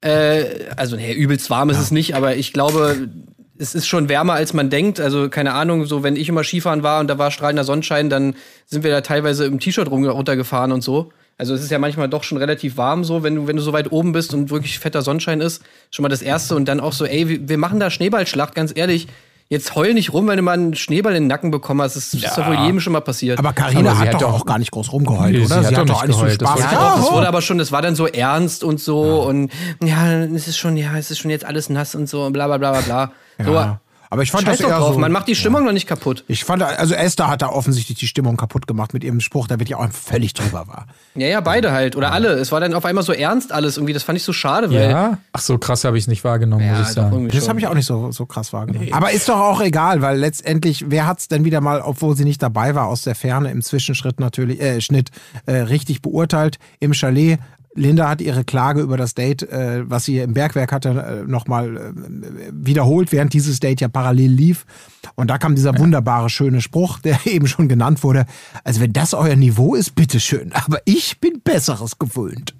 Äh, 0.00 0.70
also, 0.76 0.96
nee, 0.96 1.12
übelst 1.12 1.50
warm 1.50 1.68
ist 1.68 1.78
es 1.78 1.90
nicht, 1.90 2.16
aber 2.16 2.36
ich 2.36 2.54
glaube, 2.54 3.10
es 3.58 3.74
ist 3.74 3.86
schon 3.86 4.08
wärmer, 4.08 4.32
als 4.32 4.54
man 4.54 4.70
denkt. 4.70 5.00
Also, 5.00 5.28
keine 5.28 5.52
Ahnung, 5.52 5.84
so 5.84 6.02
wenn 6.02 6.16
ich 6.16 6.30
immer 6.30 6.44
Skifahren 6.44 6.82
war 6.82 7.00
und 7.00 7.08
da 7.08 7.18
war 7.18 7.30
strahlender 7.30 7.64
Sonnenschein, 7.64 8.08
dann 8.08 8.36
sind 8.64 8.84
wir 8.84 8.90
da 8.90 9.02
teilweise 9.02 9.44
im 9.44 9.60
T-Shirt 9.60 9.90
runtergefahren 9.90 10.72
und 10.72 10.80
so. 10.80 11.12
Also 11.38 11.54
es 11.54 11.62
ist 11.62 11.70
ja 11.70 11.78
manchmal 11.78 12.08
doch 12.08 12.24
schon 12.24 12.36
relativ 12.38 12.76
warm 12.76 13.04
so, 13.04 13.22
wenn 13.22 13.36
du, 13.36 13.46
wenn 13.46 13.56
du 13.56 13.62
so 13.62 13.72
weit 13.72 13.92
oben 13.92 14.12
bist 14.12 14.34
und 14.34 14.50
wirklich 14.50 14.78
fetter 14.80 15.02
Sonnenschein 15.02 15.40
ist. 15.40 15.62
Schon 15.92 16.02
mal 16.02 16.08
das 16.08 16.20
Erste 16.20 16.56
und 16.56 16.66
dann 16.66 16.80
auch 16.80 16.92
so, 16.92 17.04
ey, 17.06 17.48
wir- 17.48 17.58
machen 17.58 17.78
da 17.80 17.90
Schneeballschlacht, 17.90 18.54
ganz 18.56 18.72
ehrlich. 18.74 19.06
Jetzt 19.50 19.74
heul 19.74 19.94
nicht 19.94 20.12
rum, 20.12 20.26
wenn 20.26 20.36
du 20.36 20.42
mal 20.42 20.52
einen 20.52 20.74
Schneeball 20.74 21.14
in 21.14 21.22
den 21.22 21.26
Nacken 21.28 21.50
bekommen 21.50 21.80
hast. 21.80 21.96
Das 21.96 22.12
ist 22.12 22.22
doch 22.36 22.46
wohl 22.46 22.58
jedem 22.66 22.80
schon 22.80 22.92
mal 22.92 23.00
passiert. 23.00 23.38
Aber 23.38 23.54
Karina 23.54 23.92
sie 23.94 24.00
hat, 24.00 24.06
hat 24.08 24.14
doch 24.14 24.20
doch- 24.20 24.40
auch 24.40 24.44
gar 24.46 24.58
nicht 24.58 24.70
groß 24.72 24.92
rumgeheult, 24.92 25.32
Nee, 25.32 25.44
oder? 25.46 25.62
sie 25.64 25.68
hat 25.74 25.88
doch 25.88 26.02
nicht 26.02 26.02
alles 26.02 26.16
so 26.18 26.28
Spaß. 26.28 26.40
war- 26.42 26.58
ja, 26.58 26.70
doch, 26.96 26.96
das 27.02 27.12
wurde 27.12 27.28
aber 27.28 27.40
schon, 27.40 27.56
das 27.56 27.72
war 27.72 27.80
dann 27.80 27.94
so 27.94 28.06
ernst 28.06 28.62
und 28.62 28.78
so 28.78 29.22
und 29.22 29.50
ja, 29.82 30.22
es 30.24 30.48
ist 30.48 30.58
schon, 30.58 30.76
ja, 30.76 30.98
es 30.98 31.10
ist 31.10 31.18
schon 31.18 31.30
jetzt 31.30 31.46
alles 31.46 31.70
nass 31.70 31.94
und 31.94 32.08
so 32.10 32.24
und 32.24 32.34
bla 32.34 32.46
bla 32.46 32.58
bla 32.58 32.72
bla 32.72 32.80
bla. 32.82 33.12
So, 33.42 33.54
Ja. 33.54 33.80
Aber 34.10 34.22
ich 34.22 34.30
fand 34.30 34.44
Scheiß 34.46 34.58
das 34.58 34.68
eher 34.68 34.78
drauf, 34.78 34.94
so, 34.94 34.98
man 34.98 35.12
macht 35.12 35.28
die 35.28 35.34
Stimmung 35.34 35.64
noch 35.64 35.72
nicht 35.72 35.86
kaputt. 35.86 36.24
Ich 36.28 36.44
fand, 36.44 36.62
also 36.62 36.94
Esther 36.94 37.28
hat 37.28 37.42
da 37.42 37.48
offensichtlich 37.48 37.98
die 37.98 38.06
Stimmung 38.06 38.36
kaputt 38.36 38.66
gemacht 38.66 38.94
mit 38.94 39.04
ihrem 39.04 39.20
Spruch, 39.20 39.48
der 39.48 39.58
wirklich 39.58 39.76
auch 39.76 39.90
völlig 39.92 40.34
drüber 40.34 40.66
war. 40.66 40.86
Ja, 41.14 41.26
ja, 41.26 41.40
beide 41.40 41.72
halt. 41.72 41.96
Oder 41.96 42.12
alle. 42.12 42.28
Es 42.30 42.50
war 42.52 42.60
dann 42.60 42.74
auf 42.74 42.84
einmal 42.84 43.04
so 43.04 43.12
ernst 43.12 43.52
alles 43.52 43.76
irgendwie. 43.76 43.92
Das 43.92 44.02
fand 44.02 44.16
ich 44.16 44.24
so 44.24 44.32
schade, 44.32 44.70
weil. 44.70 44.90
Ja. 44.90 45.18
Ach 45.32 45.40
so 45.40 45.58
krass 45.58 45.84
habe 45.84 45.98
ich 45.98 46.04
es 46.04 46.08
nicht 46.08 46.24
wahrgenommen, 46.24 46.64
Ja, 46.64 46.78
muss 46.78 46.88
ich 46.88 46.94
sagen. 46.94 47.28
Das 47.28 47.48
habe 47.48 47.60
ich 47.60 47.66
auch 47.66 47.74
nicht 47.74 47.86
so, 47.86 48.10
so 48.10 48.24
krass 48.26 48.52
wahrgenommen. 48.52 48.92
Aber 48.92 49.10
ist 49.12 49.28
doch 49.28 49.40
auch 49.40 49.60
egal, 49.60 50.00
weil 50.00 50.18
letztendlich, 50.18 50.86
wer 50.88 51.06
hat 51.06 51.18
es 51.20 51.28
denn 51.28 51.44
wieder 51.44 51.60
mal, 51.60 51.80
obwohl 51.80 52.16
sie 52.16 52.24
nicht 52.24 52.42
dabei 52.42 52.74
war, 52.74 52.86
aus 52.86 53.02
der 53.02 53.14
Ferne 53.14 53.50
im 53.50 53.62
Zwischenschritt 53.62 54.20
natürlich, 54.20 54.60
äh, 54.60 54.80
Schnitt, 54.80 55.10
äh, 55.46 55.52
richtig 55.56 56.02
beurteilt 56.02 56.58
im 56.80 56.94
Chalet. 56.94 57.38
Linda 57.78 58.08
hat 58.08 58.20
ihre 58.20 58.44
Klage 58.44 58.80
über 58.80 58.96
das 58.96 59.14
Date, 59.14 59.42
äh, 59.42 59.88
was 59.88 60.04
sie 60.04 60.18
im 60.18 60.34
Bergwerk 60.34 60.72
hatte, 60.72 60.90
äh, 61.24 61.30
nochmal 61.30 61.76
äh, 61.76 62.50
wiederholt, 62.52 63.12
während 63.12 63.32
dieses 63.32 63.60
Date 63.60 63.80
ja 63.80 63.88
parallel 63.88 64.30
lief. 64.30 64.66
Und 65.14 65.28
da 65.28 65.38
kam 65.38 65.54
dieser 65.54 65.78
wunderbare, 65.78 66.28
schöne 66.28 66.60
Spruch, 66.60 66.98
der 67.04 67.18
eben 67.26 67.46
schon 67.46 67.68
genannt 67.68 68.02
wurde. 68.02 68.26
Also 68.64 68.80
wenn 68.80 68.92
das 68.92 69.14
euer 69.14 69.36
Niveau 69.36 69.74
ist, 69.74 69.94
bitteschön. 69.94 70.52
Aber 70.52 70.78
ich 70.84 71.20
bin 71.20 71.40
Besseres 71.42 71.98
gewöhnt. 71.98 72.54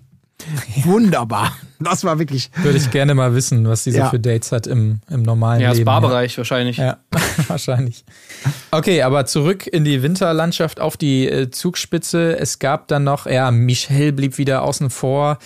Wunderbar. 0.84 1.52
Das 1.80 2.04
war 2.04 2.18
wirklich. 2.18 2.50
Würde 2.62 2.76
ich 2.78 2.90
gerne 2.90 3.14
mal 3.14 3.34
wissen, 3.34 3.68
was 3.68 3.84
sie 3.84 3.92
so 3.92 3.98
Ja. 3.98 4.11
für 4.11 4.18
Dates 4.18 4.50
hat 4.52 4.66
im, 4.66 5.00
im 5.11 5.22
normalen 5.22 5.61
Ja, 5.61 5.68
das 5.68 5.78
Leben. 5.78 5.87
Barbereich 5.87 6.37
wahrscheinlich. 6.38 6.76
Ja, 6.78 6.98
wahrscheinlich. 7.48 8.04
Okay, 8.70 9.02
aber 9.02 9.26
zurück 9.26 9.66
in 9.66 9.84
die 9.84 10.02
Winterlandschaft 10.02 10.80
auf 10.80 10.96
die 10.96 11.28
äh, 11.28 11.50
Zugspitze. 11.50 12.37
Es 12.38 12.58
gab 12.58 12.88
dann 12.88 13.04
noch, 13.04 13.26
ja, 13.26 13.50
Michel 13.50 14.12
blieb 14.12 14.38
wieder 14.38 14.62
außen 14.62 14.90
vor. 14.90 15.38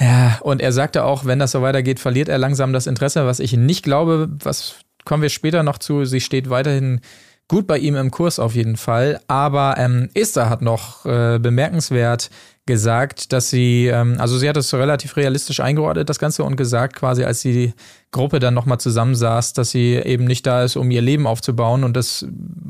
Ja, 0.00 0.38
und 0.42 0.60
er 0.62 0.72
sagte 0.72 1.04
auch, 1.04 1.24
wenn 1.24 1.38
das 1.38 1.50
so 1.52 1.62
weitergeht, 1.62 1.98
verliert 1.98 2.28
er 2.28 2.38
langsam 2.38 2.72
das 2.72 2.86
Interesse, 2.86 3.26
was 3.26 3.40
ich 3.40 3.54
nicht 3.54 3.82
glaube. 3.84 4.28
Was 4.42 4.76
kommen 5.04 5.22
wir 5.22 5.28
später 5.30 5.62
noch 5.62 5.78
zu? 5.78 6.04
Sie 6.04 6.20
steht 6.20 6.50
weiterhin 6.50 7.00
gut 7.48 7.66
bei 7.66 7.78
ihm 7.78 7.96
im 7.96 8.10
Kurs 8.10 8.38
auf 8.38 8.54
jeden 8.54 8.76
Fall. 8.76 9.20
Aber 9.28 9.76
ähm, 9.78 10.08
Esther 10.14 10.48
hat 10.48 10.62
noch 10.62 11.04
äh, 11.04 11.38
bemerkenswert 11.38 12.30
gesagt, 12.66 13.32
dass 13.32 13.50
sie, 13.50 13.88
ähm, 13.88 14.16
also 14.18 14.38
sie 14.38 14.48
hat 14.48 14.56
es 14.56 14.72
relativ 14.72 15.16
realistisch 15.16 15.60
eingeordnet, 15.60 16.08
das 16.08 16.18
Ganze, 16.18 16.44
und 16.44 16.56
gesagt 16.56 16.96
quasi, 16.96 17.24
als 17.24 17.42
die 17.42 17.74
Gruppe 18.10 18.38
dann 18.38 18.54
nochmal 18.54 18.80
zusammensaß, 18.80 19.52
dass 19.52 19.70
sie 19.70 19.96
eben 19.96 20.24
nicht 20.24 20.46
da 20.46 20.64
ist, 20.64 20.76
um 20.76 20.90
ihr 20.90 21.02
Leben 21.02 21.26
aufzubauen 21.26 21.84
und 21.84 21.94
das, 21.94 22.26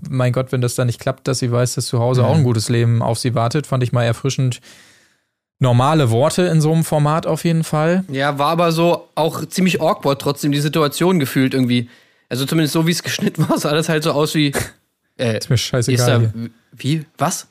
mein 0.08 0.32
Gott, 0.32 0.50
wenn 0.50 0.60
das 0.60 0.74
dann 0.74 0.88
nicht 0.88 1.00
klappt, 1.00 1.28
dass 1.28 1.38
sie 1.38 1.52
weiß, 1.52 1.74
dass 1.74 1.86
zu 1.86 2.00
Hause 2.00 2.24
auch 2.24 2.34
ein 2.34 2.42
gutes 2.42 2.68
Leben 2.68 3.02
auf 3.02 3.18
sie 3.18 3.34
wartet, 3.34 3.66
fand 3.66 3.84
ich 3.84 3.92
mal 3.92 4.04
erfrischend. 4.04 4.60
Normale 5.60 6.10
Worte 6.10 6.42
in 6.42 6.60
so 6.60 6.72
einem 6.72 6.82
Format 6.82 7.26
auf 7.28 7.44
jeden 7.44 7.62
Fall. 7.62 8.04
Ja, 8.08 8.38
war 8.38 8.48
aber 8.48 8.72
so 8.72 9.08
auch 9.14 9.46
ziemlich 9.46 9.80
awkward 9.80 10.20
trotzdem 10.20 10.50
die 10.50 10.60
Situation 10.60 11.20
gefühlt 11.20 11.54
irgendwie. 11.54 11.88
Also 12.34 12.46
zumindest 12.46 12.72
so 12.72 12.84
wie 12.84 12.90
es 12.90 13.04
geschnitten 13.04 13.48
war, 13.48 13.56
sah 13.60 13.72
das 13.72 13.88
halt 13.88 14.02
so 14.02 14.10
aus 14.12 14.34
wie. 14.34 14.52
Äh, 15.16 15.38
Ist 15.38 15.48
mir 15.48 15.54
ist 15.54 15.60
scheißegal. 15.60 16.06
da, 16.06 16.18
hier. 16.32 16.50
wie? 16.72 17.06
Was? 17.18 17.46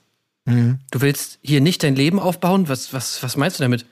Du 0.46 1.00
willst 1.00 1.40
hier 1.42 1.62
nicht 1.62 1.82
dein 1.82 1.96
Leben 1.96 2.20
aufbauen? 2.20 2.68
Was, 2.68 2.92
was, 2.92 3.24
was 3.24 3.38
meinst 3.38 3.58
du 3.58 3.64
damit? 3.64 3.86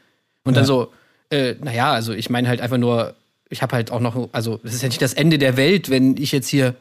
Und 0.43 0.57
dann 0.57 0.63
Ja. 0.63 0.67
so, 0.67 0.91
äh, 1.29 1.55
naja, 1.63 1.93
also 1.93 2.11
ich 2.11 2.29
meine 2.29 2.49
halt 2.49 2.59
einfach 2.59 2.77
nur, 2.77 3.15
ich 3.49 3.61
habe 3.61 3.73
halt 3.73 3.89
auch 3.89 4.01
noch, 4.01 4.27
also 4.33 4.57
das 4.61 4.73
ist 4.73 4.81
ja 4.81 4.89
nicht 4.89 5.01
das 5.01 5.13
Ende 5.13 5.37
der 5.37 5.55
Welt, 5.55 5.89
wenn 5.89 6.17
ich 6.17 6.33
jetzt 6.33 6.49
hier. 6.49 6.75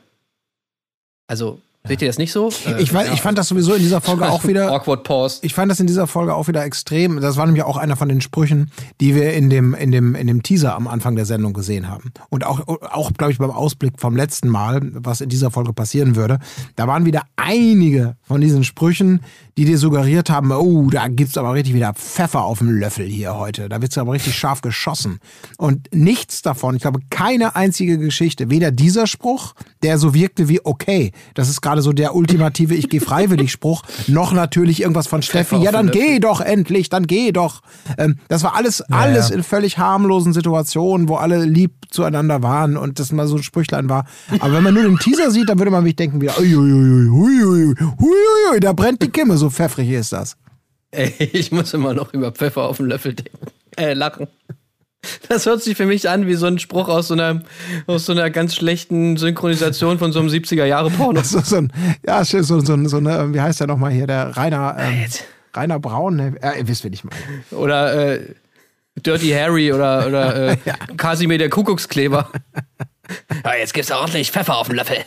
Also, 1.29 1.61
seht 1.87 2.03
ihr 2.03 2.09
das 2.09 2.19
nicht 2.19 2.33
so? 2.33 2.51
Äh, 2.67 2.83
Ich, 2.83 2.93
weiß, 2.93 3.11
ich 3.13 3.21
fand 3.21 3.39
das 3.39 3.49
sowieso 3.49 3.75
in 3.75 3.81
dieser 3.81 4.01
Folge 4.01 4.29
auch 4.29 4.47
wieder. 4.47 4.71
Awkward 4.73 5.05
Pause. 5.05 5.39
Ich 5.43 5.55
fand 5.55 5.71
das 5.71 5.81
in 5.81 5.87
dieser 5.87 6.07
Folge 6.07 6.35
auch 6.35 6.49
wieder 6.49 6.65
extrem. 6.65 7.21
Das 7.21 7.37
war 7.37 7.47
nämlich 7.47 7.65
auch 7.65 7.77
einer 7.77 7.97
von 7.97 8.09
den 8.09 8.21
Sprüchen, 8.21 8.71
die 9.01 9.15
wir 9.15 9.33
in 9.33 9.51
dem, 9.51 9.75
in 9.75 9.91
dem, 9.91 10.15
in 10.15 10.27
dem 10.27 10.43
Teaser 10.43 10.75
am 10.75 10.87
Anfang 10.89 11.17
der 11.17 11.27
Sendung 11.27 11.53
gesehen 11.53 11.89
haben. 11.89 12.13
Und 12.29 12.45
auch, 12.45 12.67
auch 12.69 13.13
glaube 13.13 13.33
ich, 13.33 13.39
beim 13.39 13.51
Ausblick 13.51 13.95
vom 13.99 14.17
letzten 14.17 14.49
Mal, 14.49 14.81
was 14.93 15.21
in 15.21 15.29
dieser 15.29 15.51
Folge 15.51 15.73
passieren 15.73 16.17
würde. 16.17 16.39
Da 16.77 16.87
waren 16.87 17.07
wieder 17.07 17.23
einige 17.37 18.17
von 18.23 18.41
diesen 18.41 18.65
Sprüchen, 18.65 19.21
die 19.57 19.65
dir 19.65 19.79
suggeriert 19.79 20.31
haben, 20.31 20.53
oh, 20.53 20.89
da 20.91 21.09
gibt's 21.09 21.37
aber 21.37 21.55
richtig 21.55 21.75
wieder 21.75 21.93
Pfeffer 21.95 22.45
auf 22.45 22.59
dem 22.59 22.71
Löffel 22.71 23.07
hier 23.07 23.37
heute. 23.37 23.69
Da 23.69 23.83
wird's 23.83 23.99
aber 23.99 24.13
richtig 24.13 24.35
scharf 24.35 24.61
geschossen. 24.63 25.19
Und 25.59 25.89
nichts 25.95 26.43
davon, 26.43 26.77
ich 26.77 26.83
glaube, 26.83 27.01
keine 27.11 27.57
einzige 27.57 27.99
Geschichte, 27.99 28.51
weder 28.51 28.71
dieser 28.71 29.07
Spruch, 29.07 29.55
der 29.83 29.99
so 29.99 30.15
wirkte 30.15 30.49
wie, 30.49 30.61
okay, 30.65 31.13
das 31.35 31.49
ist 31.49 31.61
gerade 31.61 31.70
so 31.79 31.93
der 31.93 32.15
ultimative 32.15 32.75
Ich 32.75 32.89
gehe 32.89 33.01
freiwillig 33.01 33.53
Spruch, 33.53 33.83
noch 34.07 34.33
natürlich 34.33 34.83
irgendwas 34.83 35.07
von 35.07 35.23
Steffi, 35.23 35.57
ja, 35.57 35.73
dann 35.73 35.91
geh 35.91 36.19
doch 36.19 36.41
endlich, 36.41 36.89
dann 36.89 37.07
geh 37.07 37.33
doch. 37.33 37.63
Ähm, 37.99 38.19
das 38.29 38.43
war 38.43 38.57
alles, 38.57 38.83
alles 38.83 39.31
ja. 39.31 39.37
in 39.37 39.43
völlig 39.43 39.79
harmlosen 39.79 40.33
Situationen, 40.33 41.09
wo 41.09 41.17
alle 41.17 41.45
lieb 41.45 41.73
zueinander 41.91 42.43
waren 42.43 42.77
und 42.77 42.99
das 42.99 43.13
mal 43.13 43.27
so 43.27 43.37
ein 43.37 43.43
Sprüchlein 43.43 43.89
war. 43.89 44.07
Aber 44.41 44.55
wenn 44.55 44.63
man 44.63 44.75
nur 44.75 44.83
den 44.83 44.99
Teaser 44.99 45.31
sieht, 45.31 45.49
dann 45.49 45.59
würde 45.59 45.71
man 45.71 45.85
sich 45.85 45.97
denken 45.97 46.21
wieder, 46.21 46.39
uiuiui, 46.39 47.09
huiui, 47.09 47.75
huiui, 47.79 48.61
da 48.61 48.73
brennt 48.73 49.03
die 49.03 49.09
Kimme, 49.09 49.37
so 49.37 49.51
pfeffrig 49.51 49.91
ist 49.91 50.13
das. 50.13 50.37
Ey, 50.91 51.13
ich 51.33 51.53
muss 51.53 51.73
immer 51.73 51.95
noch 51.95 52.13
über 52.13 52.33
Pfeffer 52.33 52.63
auf 52.63 52.79
den 52.79 52.87
Löffel 52.87 53.15
denken. 53.15 53.47
Äh, 53.77 53.95
lachen. 53.95 54.27
Das 55.29 55.47
hört 55.47 55.63
sich 55.63 55.77
für 55.77 55.87
mich 55.87 56.09
an 56.09 56.27
wie 56.27 56.35
so 56.35 56.47
ein 56.47 56.59
Spruch 56.59 56.89
aus 56.89 57.09
so 57.09 57.15
einer, 57.15 57.43
aus 57.87 58.07
so 58.07 58.13
einer 58.13 58.31
ganz 58.31 58.55
schlechten 58.55 59.17
Synchronisation 59.17 59.99
von 59.99 60.13
so 60.13 60.21
einem 60.21 60.29
70er-Jahre-Porno. 60.29 61.23
So, 61.31 61.41
so 61.41 61.57
ein, 61.57 61.73
ja, 62.07 62.25
so, 62.25 62.43
so, 62.43 62.61
so, 62.61 62.89
so 62.89 62.97
eine, 62.97 63.33
wie 63.33 63.41
heißt 63.41 63.61
der 63.61 63.67
nochmal 63.67 63.93
hier, 63.93 64.07
der 64.07 64.37
Rainer, 64.37 64.77
ähm, 64.79 65.03
Jetzt. 65.03 65.25
Rainer 65.55 65.79
Braun, 65.79 66.17
ne? 66.17 66.35
ja, 66.43 66.53
ihr 66.55 66.67
wisst, 66.67 66.85
wen 66.85 66.93
ich 66.93 67.05
meine. 67.05 67.17
Oder 67.53 68.15
äh, 68.15 68.35
Dirty 68.97 69.31
Harry 69.31 69.73
oder, 69.73 70.07
oder 70.07 70.49
äh, 70.53 70.57
Kasimir 70.97 71.39
der 71.39 71.51
Kuckuckskleber. 71.51 72.31
Ja, 73.45 73.55
jetzt 73.59 73.75
gibt's 73.75 73.89
da 73.89 73.99
ordentlich 73.99 74.31
Pfeffer 74.31 74.57
auf 74.57 74.69
den 74.69 74.77
Löffel. 74.77 74.99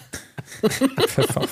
Pfeffer. 1.07 1.47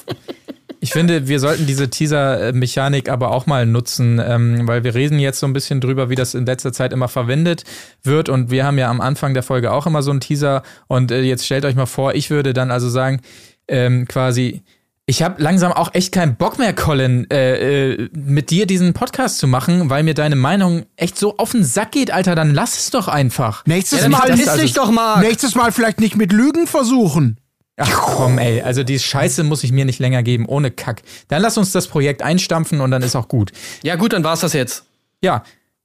Ich 0.83 0.91
finde, 0.93 1.27
wir 1.27 1.39
sollten 1.39 1.67
diese 1.67 1.91
Teaser-Mechanik 1.91 3.07
aber 3.07 3.29
auch 3.31 3.45
mal 3.45 3.67
nutzen, 3.67 4.19
ähm, 4.23 4.67
weil 4.67 4.83
wir 4.83 4.95
reden 4.95 5.19
jetzt 5.19 5.39
so 5.39 5.45
ein 5.45 5.53
bisschen 5.53 5.79
drüber, 5.79 6.09
wie 6.09 6.15
das 6.15 6.33
in 6.33 6.45
letzter 6.47 6.73
Zeit 6.73 6.91
immer 6.91 7.07
verwendet 7.07 7.63
wird. 8.01 8.29
Und 8.29 8.49
wir 8.49 8.65
haben 8.65 8.79
ja 8.79 8.89
am 8.89 8.99
Anfang 8.99 9.35
der 9.35 9.43
Folge 9.43 9.71
auch 9.71 9.85
immer 9.85 10.01
so 10.01 10.09
einen 10.09 10.21
Teaser. 10.21 10.63
Und 10.87 11.11
äh, 11.11 11.21
jetzt 11.21 11.45
stellt 11.45 11.65
euch 11.65 11.75
mal 11.75 11.85
vor, 11.85 12.15
ich 12.15 12.31
würde 12.31 12.53
dann 12.53 12.71
also 12.71 12.89
sagen, 12.89 13.21
ähm, 13.67 14.07
quasi, 14.07 14.63
ich 15.05 15.21
habe 15.21 15.39
langsam 15.41 15.71
auch 15.71 15.93
echt 15.93 16.13
keinen 16.13 16.35
Bock 16.35 16.57
mehr, 16.57 16.73
Colin, 16.73 17.29
äh, 17.29 17.91
äh, 17.93 18.09
mit 18.15 18.49
dir 18.49 18.65
diesen 18.65 18.93
Podcast 18.93 19.37
zu 19.37 19.47
machen, 19.47 19.91
weil 19.91 20.01
mir 20.01 20.15
deine 20.15 20.35
Meinung 20.35 20.85
echt 20.95 21.15
so 21.15 21.37
auf 21.37 21.51
den 21.51 21.63
Sack 21.63 21.91
geht, 21.91 22.09
Alter. 22.09 22.33
Dann 22.33 22.55
lass 22.55 22.77
es 22.79 22.89
doch 22.89 23.07
einfach. 23.07 23.63
Nächstes 23.67 24.01
Ja, 24.01 24.09
Mal, 24.09 24.17
verpiss 24.25 24.47
also- 24.47 24.61
dich 24.63 24.73
doch 24.73 24.89
mal. 24.89 25.21
nächstes 25.21 25.53
Mal 25.53 25.71
vielleicht 25.71 25.99
nicht 25.99 26.15
mit 26.17 26.31
Lügen 26.33 26.65
versuchen. 26.65 27.37
Ach 27.77 28.01
komm, 28.01 28.37
ey, 28.37 28.61
also 28.61 28.83
die 28.83 28.99
Scheiße 28.99 29.43
muss 29.43 29.63
ich 29.63 29.71
mir 29.71 29.85
nicht 29.85 29.99
länger 29.99 30.23
geben, 30.23 30.45
ohne 30.45 30.71
Kack. 30.71 31.01
Dann 31.29 31.41
lass 31.41 31.57
uns 31.57 31.71
das 31.71 31.87
Projekt 31.87 32.21
einstampfen 32.21 32.81
und 32.81 32.91
dann 32.91 33.01
ist 33.01 33.15
auch 33.15 33.27
gut. 33.27 33.51
Ja, 33.83 33.95
gut, 33.95 34.13
dann 34.13 34.23
war's 34.23 34.41
das 34.41 34.53
jetzt. 34.53 34.85
Ja, 35.21 35.43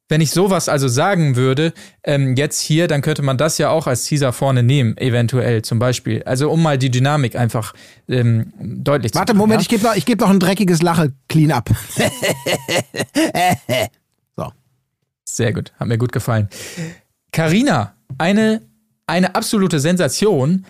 wenn 0.08 0.20
ich 0.20 0.30
sowas 0.30 0.68
also 0.68 0.86
sagen 0.86 1.34
würde, 1.34 1.72
ähm, 2.04 2.36
jetzt 2.36 2.60
hier, 2.60 2.86
dann 2.86 3.02
könnte 3.02 3.22
man 3.22 3.38
das 3.38 3.58
ja 3.58 3.70
auch 3.70 3.88
als 3.88 4.04
Teaser 4.04 4.32
vorne 4.32 4.62
nehmen, 4.62 4.96
eventuell 4.98 5.62
zum 5.62 5.80
Beispiel. 5.80 6.22
Also 6.22 6.50
um 6.50 6.62
mal 6.62 6.78
die 6.78 6.90
Dynamik 6.90 7.34
einfach 7.34 7.74
ähm, 8.08 8.52
deutlich 8.60 9.12
zu 9.12 9.18
Warte, 9.18 9.34
machen. 9.34 9.38
Moment, 9.38 9.60
ja? 9.60 9.62
ich 9.62 9.68
gebe 9.68 9.82
noch, 9.82 9.96
ich 9.96 10.06
geb 10.06 10.20
noch 10.20 10.30
ein 10.30 10.38
dreckiges 10.38 10.82
Lache 10.82 11.12
clean 11.28 11.50
up. 11.50 11.70
so. 14.36 14.52
Sehr 15.24 15.52
gut, 15.52 15.72
hat 15.78 15.88
mir 15.88 15.98
gut 15.98 16.12
gefallen. 16.12 16.48
Carina, 17.32 17.94
eine, 18.16 18.62
eine 19.08 19.34
absolute 19.34 19.80
Sensation, 19.80 20.66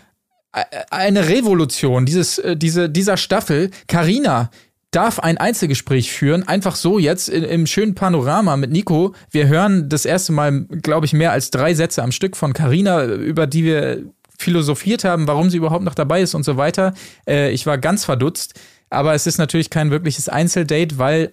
eine 0.90 1.28
Revolution 1.28 2.06
dieses, 2.06 2.38
äh, 2.38 2.56
diese, 2.56 2.88
dieser 2.88 3.16
Staffel. 3.16 3.70
Carina 3.88 4.50
darf 4.90 5.18
ein 5.18 5.36
Einzelgespräch 5.36 6.12
führen, 6.12 6.46
einfach 6.48 6.74
so 6.74 6.98
jetzt 6.98 7.28
in, 7.28 7.44
im 7.44 7.66
schönen 7.66 7.94
Panorama 7.94 8.56
mit 8.56 8.70
Nico. 8.70 9.14
Wir 9.30 9.48
hören 9.48 9.88
das 9.88 10.06
erste 10.06 10.32
Mal, 10.32 10.64
glaube 10.64 11.06
ich, 11.06 11.12
mehr 11.12 11.32
als 11.32 11.50
drei 11.50 11.74
Sätze 11.74 12.02
am 12.02 12.12
Stück 12.12 12.36
von 12.36 12.52
Carina, 12.52 13.04
über 13.04 13.46
die 13.46 13.64
wir 13.64 14.04
philosophiert 14.38 15.04
haben, 15.04 15.26
warum 15.26 15.50
sie 15.50 15.56
überhaupt 15.58 15.84
noch 15.84 15.94
dabei 15.94 16.22
ist 16.22 16.34
und 16.34 16.44
so 16.44 16.56
weiter. 16.56 16.94
Äh, 17.28 17.50
ich 17.50 17.66
war 17.66 17.78
ganz 17.78 18.04
verdutzt. 18.04 18.54
Aber 18.88 19.14
es 19.14 19.26
ist 19.26 19.38
natürlich 19.38 19.70
kein 19.70 19.90
wirkliches 19.90 20.28
Einzeldate, 20.28 20.96
weil 20.96 21.32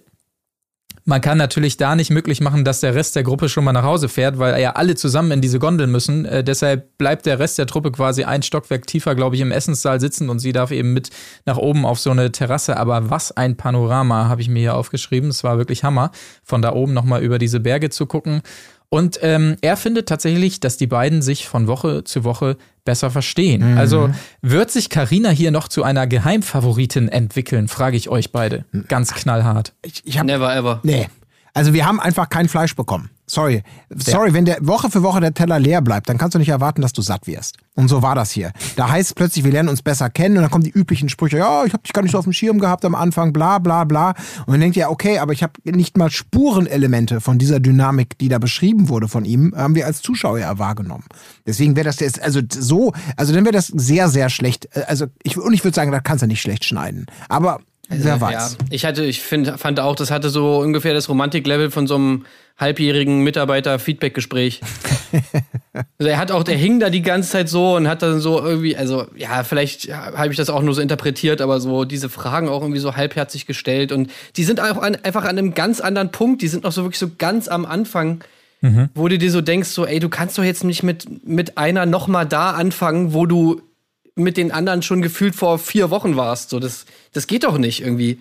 man 1.06 1.20
kann 1.20 1.36
natürlich 1.36 1.76
da 1.76 1.94
nicht 1.96 2.10
möglich 2.10 2.40
machen, 2.40 2.64
dass 2.64 2.80
der 2.80 2.94
Rest 2.94 3.14
der 3.14 3.24
Gruppe 3.24 3.50
schon 3.50 3.64
mal 3.64 3.72
nach 3.72 3.82
Hause 3.82 4.08
fährt, 4.08 4.38
weil 4.38 4.60
ja 4.60 4.72
alle 4.72 4.94
zusammen 4.94 5.32
in 5.32 5.40
diese 5.42 5.58
Gondel 5.58 5.86
müssen. 5.86 6.24
Äh, 6.24 6.42
deshalb 6.42 6.96
bleibt 6.96 7.26
der 7.26 7.38
Rest 7.38 7.58
der 7.58 7.66
Truppe 7.66 7.92
quasi 7.92 8.24
ein 8.24 8.42
Stockwerk 8.42 8.86
tiefer, 8.86 9.14
glaube 9.14 9.36
ich, 9.36 9.42
im 9.42 9.52
Essenssaal 9.52 10.00
sitzen 10.00 10.30
und 10.30 10.38
sie 10.38 10.52
darf 10.52 10.70
eben 10.70 10.94
mit 10.94 11.10
nach 11.44 11.58
oben 11.58 11.84
auf 11.84 12.00
so 12.00 12.10
eine 12.10 12.32
Terrasse. 12.32 12.78
Aber 12.78 13.10
was 13.10 13.32
ein 13.32 13.56
Panorama, 13.56 14.28
habe 14.28 14.40
ich 14.40 14.48
mir 14.48 14.60
hier 14.60 14.76
aufgeschrieben. 14.76 15.28
Es 15.28 15.44
war 15.44 15.58
wirklich 15.58 15.84
Hammer, 15.84 16.10
von 16.42 16.62
da 16.62 16.72
oben 16.72 16.94
nochmal 16.94 17.22
über 17.22 17.38
diese 17.38 17.60
Berge 17.60 17.90
zu 17.90 18.06
gucken. 18.06 18.40
Und 18.88 19.18
ähm, 19.22 19.56
er 19.60 19.76
findet 19.76 20.08
tatsächlich, 20.08 20.60
dass 20.60 20.76
die 20.76 20.86
beiden 20.86 21.20
sich 21.20 21.48
von 21.48 21.66
Woche 21.66 22.04
zu 22.04 22.22
Woche 22.22 22.56
besser 22.84 23.10
verstehen. 23.10 23.76
Also 23.76 24.10
wird 24.40 24.70
sich 24.70 24.90
Karina 24.90 25.30
hier 25.30 25.50
noch 25.50 25.68
zu 25.68 25.82
einer 25.82 26.06
Geheimfavoritin 26.06 27.08
entwickeln, 27.08 27.66
frage 27.66 27.96
ich 27.96 28.08
euch 28.08 28.30
beide. 28.30 28.64
Ganz 28.88 29.12
knallhart. 29.14 29.72
Ich, 29.82 30.02
ich 30.04 30.18
hab, 30.18 30.26
Never 30.26 30.54
ever. 30.54 30.80
Nee. 30.84 31.08
Also 31.54 31.72
wir 31.72 31.86
haben 31.86 31.98
einfach 31.98 32.28
kein 32.28 32.48
Fleisch 32.48 32.76
bekommen. 32.76 33.10
Sorry. 33.26 33.62
Sorry, 33.96 34.34
wenn 34.34 34.44
der 34.44 34.58
Woche 34.60 34.90
für 34.90 35.02
Woche 35.02 35.20
der 35.20 35.32
Teller 35.32 35.58
leer 35.58 35.80
bleibt, 35.80 36.08
dann 36.08 36.18
kannst 36.18 36.34
du 36.34 36.38
nicht 36.38 36.50
erwarten, 36.50 36.82
dass 36.82 36.92
du 36.92 37.00
satt 37.00 37.26
wirst. 37.26 37.56
Und 37.74 37.88
so 37.88 38.02
war 38.02 38.14
das 38.14 38.30
hier. 38.30 38.52
Da 38.76 38.90
heißt 38.90 39.10
es 39.10 39.14
plötzlich, 39.14 39.44
wir 39.44 39.52
lernen 39.52 39.70
uns 39.70 39.80
besser 39.80 40.10
kennen 40.10 40.36
und 40.36 40.42
dann 40.42 40.50
kommen 40.50 40.64
die 40.64 40.70
üblichen 40.70 41.08
Sprüche, 41.08 41.38
ja, 41.38 41.64
ich 41.64 41.72
habe 41.72 41.82
dich 41.82 41.92
gar 41.94 42.02
nicht 42.02 42.12
so 42.12 42.18
auf 42.18 42.24
dem 42.24 42.34
Schirm 42.34 42.58
gehabt 42.58 42.84
am 42.84 42.94
Anfang, 42.94 43.32
bla 43.32 43.58
bla 43.58 43.84
bla. 43.84 44.10
Und 44.40 44.48
man 44.48 44.60
denkt 44.60 44.76
ja, 44.76 44.90
okay, 44.90 45.18
aber 45.18 45.32
ich 45.32 45.42
habe 45.42 45.54
nicht 45.64 45.96
mal 45.96 46.10
Spurenelemente 46.10 47.22
von 47.22 47.38
dieser 47.38 47.60
Dynamik, 47.60 48.18
die 48.18 48.28
da 48.28 48.38
beschrieben 48.38 48.90
wurde 48.90 49.08
von 49.08 49.24
ihm, 49.24 49.54
haben 49.56 49.74
wir 49.74 49.86
als 49.86 50.02
Zuschauer 50.02 50.38
ja 50.38 50.58
wahrgenommen. 50.58 51.04
Deswegen 51.46 51.76
wäre 51.76 51.84
das 51.84 52.00
jetzt, 52.00 52.20
also 52.22 52.40
so, 52.50 52.92
also 53.16 53.32
dann 53.32 53.44
wäre 53.44 53.54
das 53.54 53.68
sehr, 53.68 54.08
sehr 54.10 54.28
schlecht. 54.28 54.68
Also 54.86 55.06
ich, 55.22 55.38
und 55.38 55.52
ich 55.54 55.64
würde 55.64 55.74
sagen, 55.74 55.92
da 55.92 56.00
kannst 56.00 56.22
du 56.22 56.26
nicht 56.26 56.42
schlecht 56.42 56.64
schneiden. 56.64 57.06
Aber 57.28 57.60
wer 57.88 58.20
weiß. 58.20 58.56
Ja, 58.60 58.66
ich 58.70 58.84
hatte, 58.84 59.04
ich 59.04 59.20
find, 59.20 59.48
fand 59.58 59.80
auch, 59.80 59.96
das 59.96 60.10
hatte 60.10 60.30
so 60.30 60.58
ungefähr 60.58 60.94
das 60.94 61.08
Romantiklevel 61.08 61.70
von 61.70 61.86
so 61.86 61.96
einem 61.96 62.24
halbjährigen 62.56 63.22
Mitarbeiter-Feedback-Gespräch. 63.22 64.60
also 65.98 66.10
er 66.10 66.18
hat 66.18 66.30
auch, 66.30 66.44
der 66.44 66.56
hing 66.56 66.78
da 66.78 66.88
die 66.88 67.02
ganze 67.02 67.30
Zeit 67.30 67.48
so 67.48 67.74
und 67.74 67.88
hat 67.88 68.02
dann 68.02 68.20
so 68.20 68.40
irgendwie, 68.40 68.76
also 68.76 69.06
ja, 69.16 69.42
vielleicht 69.42 69.92
habe 69.92 70.30
ich 70.30 70.36
das 70.36 70.50
auch 70.50 70.62
nur 70.62 70.74
so 70.74 70.80
interpretiert, 70.80 71.40
aber 71.40 71.58
so 71.58 71.84
diese 71.84 72.08
Fragen 72.08 72.48
auch 72.48 72.62
irgendwie 72.62 72.80
so 72.80 72.94
halbherzig 72.94 73.46
gestellt 73.46 73.90
und 73.90 74.10
die 74.36 74.44
sind 74.44 74.60
auch 74.60 74.78
an, 74.78 74.96
einfach 75.02 75.24
an 75.24 75.30
einem 75.30 75.54
ganz 75.54 75.80
anderen 75.80 76.12
Punkt, 76.12 76.42
die 76.42 76.48
sind 76.48 76.64
noch 76.64 76.72
so 76.72 76.84
wirklich 76.84 77.00
so 77.00 77.10
ganz 77.18 77.48
am 77.48 77.66
Anfang. 77.66 78.22
Mhm. 78.60 78.88
Wo 78.94 79.08
du 79.08 79.18
dir 79.18 79.30
so 79.30 79.42
denkst, 79.42 79.68
so, 79.68 79.84
ey, 79.84 80.00
du 80.00 80.08
kannst 80.08 80.38
doch 80.38 80.42
jetzt 80.42 80.64
nicht 80.64 80.82
mit, 80.82 81.26
mit 81.26 81.58
einer 81.58 81.84
noch 81.84 82.08
mal 82.08 82.24
da 82.24 82.52
anfangen, 82.52 83.12
wo 83.12 83.26
du 83.26 83.60
mit 84.16 84.36
den 84.36 84.52
anderen 84.52 84.82
schon 84.82 85.02
gefühlt 85.02 85.34
vor 85.34 85.58
vier 85.58 85.90
Wochen 85.90 86.16
warst. 86.16 86.50
So, 86.50 86.60
das, 86.60 86.86
das 87.12 87.26
geht 87.26 87.44
doch 87.44 87.58
nicht 87.58 87.82
irgendwie. 87.82 88.16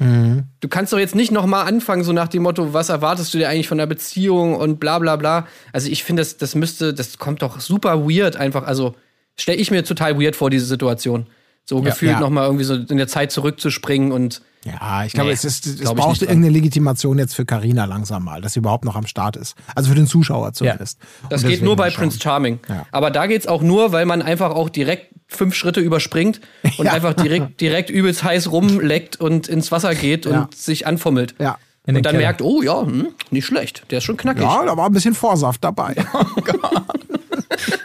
Du 0.60 0.68
kannst 0.68 0.92
doch 0.92 0.98
jetzt 0.98 1.14
nicht 1.16 1.32
noch 1.32 1.46
mal 1.46 1.64
anfangen, 1.64 2.04
so 2.04 2.14
nach 2.14 2.28
dem 2.28 2.44
Motto, 2.44 2.74
was 2.74 2.90
erwartest 2.90 3.34
du 3.34 3.38
dir 3.38 3.50
eigentlich 3.50 3.68
von 3.68 3.78
der 3.78 3.86
Beziehung 3.86 4.56
und 4.56 4.80
bla 4.80 4.98
bla 5.00 5.16
bla. 5.18 5.48
Also 5.72 5.90
ich 5.90 6.04
finde, 6.04 6.22
das, 6.22 6.38
das 6.38 6.56
müsste, 6.56 6.94
das 6.94 7.20
kommt 7.20 7.44
doch 7.44 7.60
super 7.60 8.10
weird 8.10 8.36
einfach. 8.38 8.64
Also 8.66 8.96
stelle 9.36 9.60
ich 9.60 9.70
mir 9.70 9.84
total 9.84 10.20
weird 10.20 10.36
vor, 10.36 10.50
diese 10.50 10.66
Situation. 10.66 11.28
So 11.66 11.82
gefühlt 11.82 12.14
ja. 12.14 12.20
noch 12.20 12.30
mal 12.30 12.46
irgendwie 12.46 12.66
so 12.66 12.74
in 12.76 12.98
der 12.98 13.08
Zeit 13.08 13.32
zurückzuspringen 13.32 14.12
und 14.12 14.42
Ja, 14.66 15.06
ich 15.06 15.14
glaube, 15.14 15.30
Nee, 15.30 15.34
es, 15.34 15.46
ist, 15.46 15.66
es 15.66 15.80
glaub 15.80 15.96
dran. 15.96 16.10
irgendeine 16.20 16.50
Legitimation 16.50 17.18
jetzt 17.18 17.36
für 17.36 17.46
Carina 17.46 17.86
langsam 17.86 18.26
mal, 18.26 18.42
dass 18.42 18.54
sie 18.54 18.60
überhaupt 18.60 18.84
noch 18.84 18.98
am 18.98 19.08
Start 19.08 19.38
ist. 19.38 19.56
Also 19.74 19.90
für 19.90 19.96
den 19.96 20.08
Zuschauer 20.08 20.52
zumindest. 20.52 21.00
Das 21.30 21.44
Und 21.44 21.50
geht 21.50 21.62
nur 21.62 21.78
bei. 21.78 21.90
Prince 21.90 22.20
Charming. 22.20 22.60
Ja. 22.68 22.86
Aber 22.92 23.12
da 23.12 23.28
geht's 23.28 23.48
auch 23.48 23.62
nur, 23.62 23.94
weil 23.94 24.06
man 24.06 24.22
einfach 24.22 24.52
auch 24.52 24.70
direkt 24.70 25.13
fünf 25.36 25.56
Schritte 25.56 25.80
überspringt 25.80 26.42
und 26.78 26.86
Ja. 26.86 26.94
einfach 26.94 27.14
direkt, 27.14 27.60
direkt 27.62 27.90
übelst 27.90 28.24
heiß 28.24 28.52
rumleckt 28.52 29.20
und 29.20 29.48
ins 29.48 29.72
Wasser 29.72 29.96
geht 29.96 30.26
Ja. 30.26 30.44
und 30.44 30.56
sich 30.56 30.88
anfummelt. 30.88 31.36
Ja. 31.40 31.58
Und 31.86 31.96
dann 31.96 32.04
Keller. 32.04 32.18
merkt, 32.20 32.42
oh 32.42 32.62
ja, 32.62 32.82
hm, 32.82 33.10
nicht 33.30 33.46
schlecht. 33.46 33.84
Der 33.92 33.98
ist 33.98 34.06
schon 34.06 34.16
knackig. 34.16 34.44
Ja, 34.44 34.66
da 34.66 34.78
war 34.78 34.86
ein 34.86 34.94
bisschen 34.94 35.14
Vorsaft 35.16 35.64
dabei. 35.64 35.96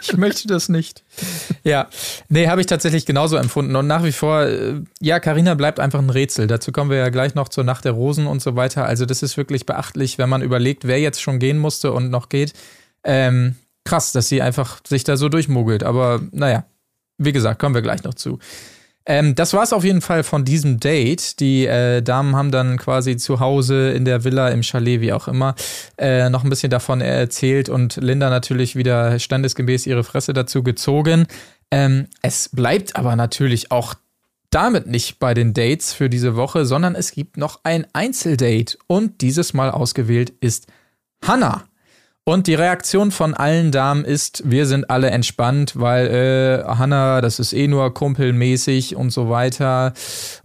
Ich 0.01 0.17
möchte 0.17 0.47
das 0.47 0.69
nicht. 0.69 1.03
Ja, 1.63 1.87
nee, 2.29 2.47
habe 2.47 2.59
ich 2.61 2.67
tatsächlich 2.67 3.05
genauso 3.05 3.35
empfunden. 3.37 3.75
Und 3.75 3.85
nach 3.87 4.03
wie 4.03 4.11
vor, 4.11 4.41
äh, 4.43 4.81
ja, 4.99 5.19
Carina 5.19 5.53
bleibt 5.53 5.79
einfach 5.79 5.99
ein 5.99 6.09
Rätsel. 6.09 6.47
Dazu 6.47 6.71
kommen 6.71 6.89
wir 6.89 6.97
ja 6.97 7.09
gleich 7.09 7.35
noch 7.35 7.47
zur 7.49 7.63
Nacht 7.63 7.85
der 7.85 7.91
Rosen 7.91 8.25
und 8.25 8.41
so 8.41 8.55
weiter. 8.55 8.85
Also, 8.85 9.05
das 9.05 9.21
ist 9.21 9.37
wirklich 9.37 9.65
beachtlich, 9.65 10.17
wenn 10.17 10.27
man 10.29 10.41
überlegt, 10.41 10.87
wer 10.87 10.99
jetzt 10.99 11.21
schon 11.21 11.37
gehen 11.39 11.59
musste 11.59 11.91
und 11.93 12.09
noch 12.09 12.29
geht. 12.29 12.53
Ähm, 13.03 13.55
krass, 13.85 14.11
dass 14.11 14.27
sie 14.27 14.41
einfach 14.41 14.79
sich 14.87 15.03
da 15.03 15.15
so 15.15 15.29
durchmogelt. 15.29 15.83
Aber 15.83 16.21
naja, 16.31 16.65
wie 17.19 17.31
gesagt, 17.31 17.59
kommen 17.59 17.75
wir 17.75 17.81
gleich 17.81 18.03
noch 18.03 18.15
zu. 18.15 18.39
Ähm, 19.05 19.33
das 19.33 19.53
war 19.53 19.63
es 19.63 19.73
auf 19.73 19.83
jeden 19.83 20.01
Fall 20.01 20.23
von 20.23 20.45
diesem 20.45 20.79
Date. 20.79 21.39
Die 21.39 21.65
äh, 21.65 22.01
Damen 22.01 22.35
haben 22.35 22.51
dann 22.51 22.77
quasi 22.77 23.17
zu 23.17 23.39
Hause 23.39 23.91
in 23.91 24.05
der 24.05 24.23
Villa, 24.23 24.49
im 24.49 24.61
Chalet, 24.61 25.01
wie 25.01 25.13
auch 25.13 25.27
immer, 25.27 25.55
äh, 25.97 26.29
noch 26.29 26.43
ein 26.43 26.49
bisschen 26.49 26.69
davon 26.69 27.01
erzählt 27.01 27.69
und 27.69 27.95
Linda 27.95 28.29
natürlich 28.29 28.75
wieder 28.75 29.17
standesgemäß 29.17 29.87
ihre 29.87 30.03
Fresse 30.03 30.33
dazu 30.33 30.63
gezogen. 30.63 31.25
Ähm, 31.71 32.07
es 32.21 32.49
bleibt 32.49 32.95
aber 32.95 33.15
natürlich 33.15 33.71
auch 33.71 33.95
damit 34.51 34.87
nicht 34.87 35.19
bei 35.19 35.33
den 35.33 35.53
Dates 35.53 35.93
für 35.93 36.09
diese 36.09 36.35
Woche, 36.35 36.65
sondern 36.65 36.95
es 36.95 37.11
gibt 37.11 37.37
noch 37.37 37.61
ein 37.63 37.85
Einzeldate 37.93 38.77
und 38.87 39.21
dieses 39.21 39.53
Mal 39.53 39.71
ausgewählt 39.71 40.33
ist 40.41 40.67
Hannah. 41.23 41.68
Und 42.25 42.45
die 42.45 42.53
Reaktion 42.53 43.09
von 43.09 43.33
allen 43.33 43.71
Damen 43.71 44.05
ist, 44.05 44.43
wir 44.45 44.67
sind 44.67 44.91
alle 44.91 45.09
entspannt, 45.09 45.73
weil 45.75 46.07
äh, 46.07 46.63
Hannah, 46.63 47.21
das 47.21 47.39
ist 47.39 47.53
eh 47.53 47.67
nur 47.67 47.91
kumpelmäßig 47.93 48.95
und 48.95 49.09
so 49.09 49.29
weiter. 49.29 49.93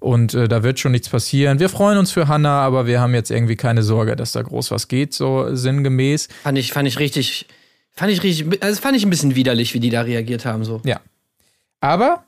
Und 0.00 0.32
äh, 0.32 0.48
da 0.48 0.62
wird 0.62 0.78
schon 0.78 0.92
nichts 0.92 1.10
passieren. 1.10 1.58
Wir 1.58 1.68
freuen 1.68 1.98
uns 1.98 2.10
für 2.10 2.26
Hannah, 2.26 2.62
aber 2.62 2.86
wir 2.86 3.00
haben 3.00 3.12
jetzt 3.12 3.30
irgendwie 3.30 3.56
keine 3.56 3.82
Sorge, 3.82 4.16
dass 4.16 4.32
da 4.32 4.40
groß 4.40 4.70
was 4.70 4.88
geht, 4.88 5.12
so 5.12 5.54
sinngemäß. 5.54 6.28
Fand 6.42 6.56
ich, 6.56 6.72
fand 6.72 6.88
ich 6.88 6.98
richtig, 6.98 7.46
fand 7.90 8.10
ich 8.10 8.22
richtig, 8.22 8.62
also 8.62 8.80
fand 8.80 8.96
ich 8.96 9.04
ein 9.04 9.10
bisschen 9.10 9.34
widerlich, 9.34 9.74
wie 9.74 9.80
die 9.80 9.90
da 9.90 10.02
reagiert 10.02 10.46
haben. 10.46 10.64
So. 10.64 10.80
Ja. 10.86 11.00
Aber 11.80 12.24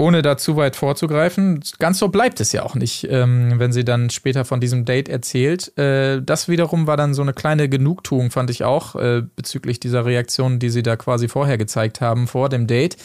ohne 0.00 0.22
da 0.22 0.38
zu 0.38 0.56
weit 0.56 0.76
vorzugreifen, 0.76 1.60
ganz 1.78 1.98
so 1.98 2.08
bleibt 2.08 2.40
es 2.40 2.52
ja 2.52 2.62
auch 2.62 2.74
nicht, 2.74 3.06
ähm, 3.10 3.58
wenn 3.58 3.70
sie 3.72 3.84
dann 3.84 4.08
später 4.08 4.46
von 4.46 4.58
diesem 4.58 4.86
Date 4.86 5.10
erzählt. 5.10 5.76
Äh, 5.76 6.22
das 6.22 6.48
wiederum 6.48 6.86
war 6.86 6.96
dann 6.96 7.12
so 7.12 7.20
eine 7.20 7.34
kleine 7.34 7.68
Genugtuung, 7.68 8.30
fand 8.30 8.48
ich 8.48 8.64
auch, 8.64 8.96
äh, 8.96 9.22
bezüglich 9.36 9.78
dieser 9.78 10.06
Reaktion, 10.06 10.58
die 10.58 10.70
sie 10.70 10.82
da 10.82 10.96
quasi 10.96 11.28
vorher 11.28 11.58
gezeigt 11.58 12.00
haben, 12.00 12.26
vor 12.28 12.48
dem 12.48 12.66
Date. 12.66 12.96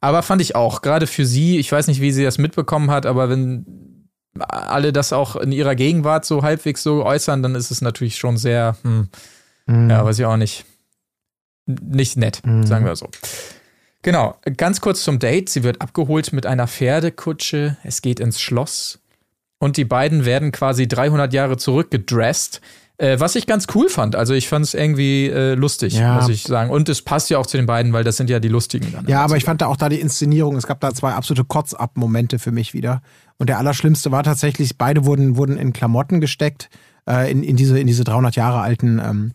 Aber 0.00 0.22
fand 0.22 0.40
ich 0.40 0.54
auch, 0.54 0.80
gerade 0.80 1.08
für 1.08 1.26
sie, 1.26 1.58
ich 1.58 1.72
weiß 1.72 1.88
nicht, 1.88 2.00
wie 2.00 2.12
sie 2.12 2.22
das 2.22 2.38
mitbekommen 2.38 2.90
hat, 2.90 3.04
aber 3.04 3.28
wenn 3.28 4.08
alle 4.38 4.92
das 4.92 5.12
auch 5.12 5.34
in 5.34 5.50
ihrer 5.50 5.74
Gegenwart 5.74 6.24
so 6.24 6.42
halbwegs 6.42 6.84
so 6.84 7.04
äußern, 7.04 7.42
dann 7.42 7.56
ist 7.56 7.72
es 7.72 7.80
natürlich 7.82 8.16
schon 8.16 8.36
sehr, 8.36 8.76
hm, 8.82 9.08
ja, 9.66 10.04
weiß 10.04 10.18
ich 10.18 10.24
auch 10.24 10.36
nicht, 10.36 10.64
nicht 11.66 12.16
nett, 12.16 12.42
sagen 12.64 12.84
wir 12.84 12.94
so. 12.94 13.08
Genau, 14.04 14.36
ganz 14.58 14.80
kurz 14.80 15.02
zum 15.02 15.18
Date. 15.18 15.48
Sie 15.48 15.64
wird 15.64 15.80
abgeholt 15.80 16.32
mit 16.34 16.44
einer 16.46 16.68
Pferdekutsche. 16.68 17.78
Es 17.82 18.02
geht 18.02 18.20
ins 18.20 18.38
Schloss. 18.40 19.00
Und 19.58 19.78
die 19.78 19.86
beiden 19.86 20.26
werden 20.26 20.52
quasi 20.52 20.86
300 20.86 21.32
Jahre 21.32 21.56
zurückgedresst. 21.56 22.60
Äh, 22.98 23.18
was 23.18 23.34
ich 23.34 23.46
ganz 23.46 23.66
cool 23.74 23.88
fand. 23.88 24.14
Also 24.14 24.34
ich 24.34 24.46
fand 24.48 24.64
es 24.64 24.74
irgendwie 24.74 25.26
äh, 25.28 25.54
lustig, 25.54 25.94
Ja. 25.94 26.16
muss 26.16 26.28
ich 26.28 26.42
sagen. 26.42 26.70
Und 26.70 26.88
es 26.88 27.02
passt 27.02 27.28
ja 27.30 27.38
auch 27.38 27.46
zu 27.46 27.56
den 27.56 27.66
beiden, 27.66 27.92
weil 27.92 28.04
das 28.04 28.16
sind 28.18 28.30
ja 28.30 28.38
die 28.38 28.48
lustigen 28.48 28.92
dann. 28.92 29.08
Ja, 29.08 29.24
aber 29.24 29.36
ich 29.36 29.44
fand 29.44 29.62
da 29.62 29.66
auch 29.66 29.76
da 29.76 29.88
die 29.88 29.98
Inszenierung, 30.00 30.54
es 30.56 30.66
gab 30.66 30.80
da 30.80 30.92
zwei 30.94 31.12
absolute 31.12 31.44
Kotz-Ab-Momente 31.44 32.38
für 32.38 32.52
mich 32.52 32.72
wieder. 32.72 33.02
Und 33.38 33.48
der 33.48 33.58
allerschlimmste 33.58 34.12
war 34.12 34.22
tatsächlich, 34.22 34.78
beide 34.78 35.06
wurden, 35.06 35.36
wurden 35.36 35.56
in 35.56 35.72
Klamotten 35.72 36.20
gesteckt, 36.20 36.68
äh, 37.08 37.32
in, 37.32 37.42
in, 37.42 37.56
diese, 37.56 37.80
in 37.80 37.86
diese 37.88 38.04
300 38.04 38.36
Jahre 38.36 38.60
alten 38.60 39.00
ähm, 39.04 39.32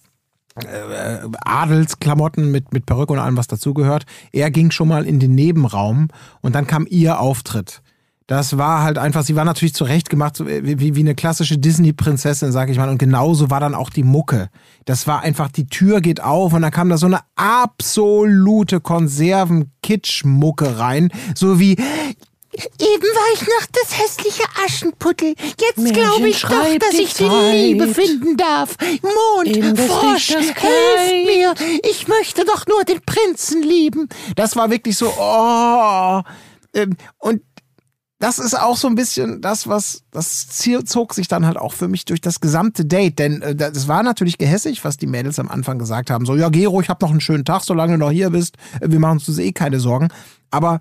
äh, 0.65 1.19
Adelsklamotten 1.45 2.51
mit, 2.51 2.73
mit 2.73 2.85
Perücke 2.85 3.13
und 3.13 3.19
allem, 3.19 3.37
was 3.37 3.47
dazugehört. 3.47 4.05
Er 4.31 4.51
ging 4.51 4.71
schon 4.71 4.87
mal 4.87 5.05
in 5.05 5.19
den 5.19 5.35
Nebenraum 5.35 6.09
und 6.41 6.55
dann 6.55 6.67
kam 6.67 6.85
ihr 6.89 7.19
Auftritt. 7.19 7.81
Das 8.29 8.57
war 8.59 8.83
halt 8.83 8.99
einfach, 8.99 9.23
sie 9.23 9.35
war 9.35 9.43
natürlich 9.43 9.73
zurechtgemacht, 9.73 10.39
wie, 10.45 10.79
wie 10.79 10.95
wie 10.95 10.99
eine 10.99 11.15
klassische 11.15 11.57
Disney-Prinzessin, 11.57 12.51
sag 12.51 12.69
ich 12.69 12.77
mal. 12.77 12.87
Und 12.87 12.99
genauso 12.99 13.49
war 13.49 13.59
dann 13.59 13.73
auch 13.73 13.89
die 13.89 14.03
Mucke. 14.03 14.49
Das 14.85 15.07
war 15.07 15.21
einfach, 15.21 15.49
die 15.49 15.65
Tür 15.65 15.99
geht 15.99 16.21
auf 16.21 16.53
und 16.53 16.61
dann 16.61 16.69
kam 16.69 16.89
da 16.89 16.97
so 16.99 17.07
eine 17.07 17.21
absolute 17.35 18.81
Konserven-Kitsch-Mucke 18.81 20.77
rein. 20.77 21.09
So 21.33 21.59
wie, 21.59 21.75
Eben 22.79 23.03
war 23.03 23.33
ich 23.33 23.41
noch 23.41 23.65
das 23.71 23.97
hässliche 23.99 24.43
Aschenputtel. 24.65 25.35
Jetzt 25.59 25.93
glaube 25.93 26.29
ich 26.29 26.41
doch, 26.41 26.77
dass 26.79 26.93
ich 26.93 27.13
die 27.13 27.25
Zeit. 27.25 27.53
Liebe 27.53 27.87
finden 27.87 28.37
darf. 28.37 28.75
Mond, 29.01 29.79
Frosch, 29.79 30.29
helft 30.29 31.25
mir. 31.25 31.53
Ich 31.89 32.07
möchte 32.07 32.45
doch 32.45 32.65
nur 32.67 32.83
den 32.83 33.01
Prinzen 33.01 33.61
lieben. 33.61 34.09
Das 34.35 34.55
war 34.55 34.69
wirklich 34.69 34.97
so, 34.97 35.13
oh. 35.17 36.21
Ähm, 36.73 36.95
Und 37.17 37.41
das 38.19 38.37
ist 38.37 38.53
auch 38.59 38.75
so 38.75 38.87
ein 38.87 38.95
bisschen 38.95 39.41
das, 39.41 39.67
was, 39.67 40.03
das 40.11 40.49
Ziel 40.49 40.83
zog 40.83 41.13
sich 41.13 41.29
dann 41.29 41.45
halt 41.45 41.55
auch 41.55 41.71
für 41.71 41.87
mich 41.87 42.03
durch 42.03 42.19
das 42.19 42.41
gesamte 42.41 42.83
Date. 42.83 43.17
Denn 43.17 43.41
äh, 43.41 43.55
das 43.55 43.87
war 43.87 44.03
natürlich 44.03 44.37
gehässig, 44.37 44.83
was 44.83 44.97
die 44.97 45.07
Mädels 45.07 45.39
am 45.39 45.47
Anfang 45.49 45.79
gesagt 45.79 46.09
haben. 46.09 46.25
So, 46.25 46.35
ja, 46.35 46.49
Gero, 46.49 46.81
ich 46.81 46.89
hab 46.89 47.01
noch 47.01 47.11
einen 47.11 47.21
schönen 47.21 47.45
Tag, 47.45 47.63
solange 47.63 47.93
du 47.93 47.99
noch 47.99 48.11
hier 48.11 48.29
bist. 48.29 48.57
Äh, 48.81 48.91
Wir 48.91 48.99
machen 48.99 49.21
uns 49.25 49.39
eh 49.39 49.53
keine 49.53 49.79
Sorgen. 49.79 50.09
Aber 50.51 50.79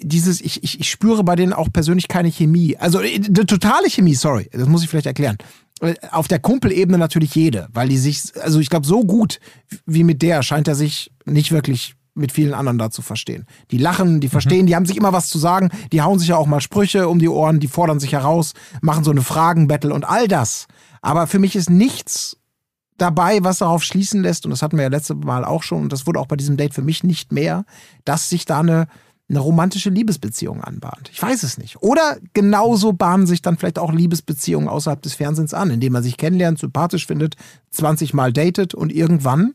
dieses, 0.00 0.40
ich, 0.40 0.62
ich, 0.64 0.80
ich 0.80 0.90
spüre 0.90 1.22
bei 1.24 1.36
denen 1.36 1.52
auch 1.52 1.72
persönlich 1.72 2.08
keine 2.08 2.30
Chemie. 2.30 2.76
Also 2.76 3.00
äh, 3.00 3.14
eine 3.14 3.46
totale 3.46 3.88
Chemie, 3.88 4.14
sorry, 4.14 4.48
das 4.52 4.68
muss 4.68 4.82
ich 4.82 4.88
vielleicht 4.88 5.06
erklären. 5.06 5.38
Äh, 5.80 5.94
Auf 6.10 6.28
der 6.28 6.38
Kumpelebene 6.38 6.98
natürlich 6.98 7.34
jede, 7.34 7.68
weil 7.72 7.88
die 7.88 7.98
sich, 7.98 8.22
also 8.42 8.60
ich 8.60 8.70
glaube, 8.70 8.86
so 8.86 9.04
gut 9.04 9.38
wie 9.84 10.04
mit 10.04 10.22
der 10.22 10.42
scheint 10.42 10.68
er 10.68 10.74
sich 10.74 11.12
nicht 11.24 11.52
wirklich 11.52 11.94
mit 12.14 12.32
vielen 12.32 12.54
anderen 12.54 12.78
da 12.78 12.90
zu 12.90 13.02
verstehen. 13.02 13.44
Die 13.70 13.78
lachen, 13.78 14.20
die 14.20 14.28
verstehen, 14.28 14.66
die 14.66 14.74
haben 14.74 14.86
sich 14.86 14.96
immer 14.96 15.12
was 15.12 15.28
zu 15.28 15.38
sagen, 15.38 15.70
die 15.92 16.00
hauen 16.00 16.18
sich 16.18 16.28
ja 16.28 16.36
auch 16.36 16.46
mal 16.46 16.60
Sprüche 16.60 17.08
um 17.08 17.18
die 17.18 17.28
Ohren, 17.28 17.60
die 17.60 17.68
fordern 17.68 18.00
sich 18.00 18.12
heraus, 18.12 18.54
machen 18.80 19.04
so 19.04 19.10
eine 19.10 19.20
Fragenbattle 19.20 19.92
und 19.92 20.04
all 20.04 20.26
das. 20.26 20.66
Aber 21.02 21.26
für 21.26 21.38
mich 21.38 21.54
ist 21.54 21.68
nichts 21.68 22.38
dabei, 22.96 23.44
was 23.44 23.58
darauf 23.58 23.84
schließen 23.84 24.22
lässt, 24.22 24.46
und 24.46 24.50
das 24.50 24.62
hatten 24.62 24.78
wir 24.78 24.84
ja 24.84 24.88
letztes 24.88 25.16
Mal 25.16 25.44
auch 25.44 25.62
schon, 25.62 25.82
und 25.82 25.92
das 25.92 26.06
wurde 26.06 26.18
auch 26.18 26.26
bei 26.26 26.36
diesem 26.36 26.56
Date 26.56 26.72
für 26.72 26.80
mich 26.80 27.04
nicht 27.04 27.32
mehr, 27.32 27.66
dass 28.06 28.30
sich 28.30 28.46
da 28.46 28.60
eine, 28.60 28.88
eine 29.28 29.40
romantische 29.40 29.90
Liebesbeziehung 29.90 30.62
anbahnt. 30.62 31.10
Ich 31.12 31.20
weiß 31.20 31.42
es 31.42 31.58
nicht. 31.58 31.82
Oder 31.82 32.16
genauso 32.32 32.92
bahnen 32.92 33.26
sich 33.26 33.42
dann 33.42 33.56
vielleicht 33.58 33.78
auch 33.78 33.92
Liebesbeziehungen 33.92 34.68
außerhalb 34.68 35.02
des 35.02 35.14
Fernsehens 35.14 35.52
an, 35.52 35.70
indem 35.70 35.92
man 35.94 36.02
sich 36.04 36.16
kennenlernt, 36.16 36.58
sympathisch 36.60 37.06
findet, 37.06 37.34
20 37.70 38.14
Mal 38.14 38.32
datet 38.32 38.74
und 38.74 38.92
irgendwann 38.92 39.54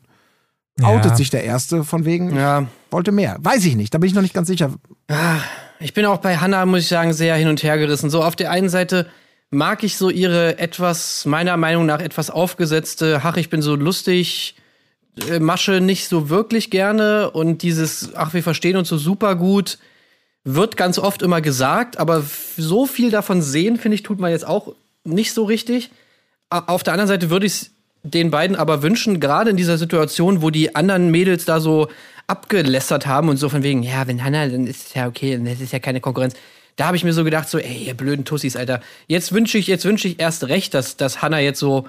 outet 0.81 1.11
Ja. 1.11 1.15
sich 1.17 1.29
der 1.29 1.43
Erste 1.45 1.83
von 1.85 2.03
wegen, 2.05 2.35
Ja. 2.35 2.67
wollte 2.89 3.11
mehr. 3.13 3.37
Weiß 3.39 3.63
ich 3.65 3.75
nicht, 3.75 3.93
da 3.93 3.97
bin 3.97 4.07
ich 4.09 4.13
noch 4.15 4.21
nicht 4.21 4.33
ganz 4.33 4.47
sicher. 4.47 4.73
Ich 5.79 5.93
bin 5.93 6.05
auch 6.05 6.17
bei 6.17 6.37
Hannah, 6.37 6.65
muss 6.65 6.81
ich 6.81 6.87
sagen, 6.87 7.13
sehr 7.13 7.35
hin 7.35 7.47
und 7.47 7.63
her 7.63 7.77
gerissen. 7.77 8.09
So 8.09 8.23
auf 8.23 8.35
der 8.35 8.51
einen 8.51 8.69
Seite 8.69 9.07
mag 9.51 9.83
ich 9.83 9.97
so 9.97 10.09
ihre 10.09 10.59
etwas, 10.59 11.25
meiner 11.25 11.55
Meinung 11.57 11.85
nach, 11.85 11.99
etwas 12.01 12.29
aufgesetzte, 12.29 13.21
ach, 13.23 13.37
ich 13.37 13.49
bin 13.49 13.61
so 13.61 13.75
lustig, 13.75 14.55
Masche 15.39 15.81
nicht 15.81 16.07
so 16.07 16.29
wirklich 16.29 16.69
gerne 16.69 17.31
und 17.31 17.63
dieses, 17.63 18.15
ach, 18.15 18.33
wir 18.33 18.43
verstehen 18.43 18.77
uns 18.77 18.89
so 18.89 18.97
super 18.97 19.35
gut, 19.35 19.77
wird 20.43 20.77
ganz 20.77 20.97
oft 20.97 21.21
immer 21.21 21.41
gesagt, 21.41 21.99
aber 21.99 22.23
so 22.57 22.85
viel 22.85 23.11
davon 23.11 23.41
sehen, 23.41 23.77
finde 23.77 23.95
ich, 23.95 24.03
tut 24.03 24.19
man 24.19 24.31
jetzt 24.31 24.47
auch 24.47 24.73
nicht 25.03 25.33
so 25.33 25.43
richtig. 25.43 25.91
Auf 26.49 26.83
der 26.83 26.93
anderen 26.93 27.07
Seite 27.07 27.29
würde 27.29 27.45
ich 27.45 27.53
es 27.53 27.71
den 28.03 28.31
beiden 28.31 28.55
aber 28.55 28.81
wünschen, 28.81 29.19
gerade 29.19 29.51
in 29.51 29.57
dieser 29.57 29.77
Situation, 29.77 30.41
wo 30.41 30.49
die 30.49 30.75
anderen 30.75 31.11
Mädels 31.11 31.45
da 31.45 31.59
so 31.59 31.87
abgelästert 32.27 33.05
haben 33.05 33.29
und 33.29 33.37
so 33.37 33.49
von 33.49 33.63
wegen, 33.63 33.83
ja, 33.83 34.07
wenn 34.07 34.23
Hannah, 34.23 34.47
dann 34.47 34.65
ist 34.65 34.87
es 34.87 34.93
ja 34.93 35.07
okay, 35.07 35.37
dann 35.37 35.45
ist 35.45 35.61
es 35.61 35.71
ja 35.71 35.79
keine 35.79 36.01
Konkurrenz. 36.01 36.33
Da 36.77 36.87
habe 36.87 36.97
ich 36.97 37.03
mir 37.03 37.13
so 37.13 37.23
gedacht, 37.23 37.49
so, 37.49 37.59
ey, 37.59 37.83
ihr 37.85 37.93
blöden 37.93 38.25
Tussis, 38.25 38.55
Alter. 38.55 38.81
Jetzt 39.07 39.33
wünsche 39.33 39.57
ich, 39.57 39.67
jetzt 39.67 39.85
wünsche 39.85 40.07
ich 40.07 40.19
erst 40.19 40.47
recht, 40.47 40.73
dass, 40.73 40.97
dass 40.97 41.21
Hannah 41.21 41.39
jetzt 41.39 41.59
so, 41.59 41.87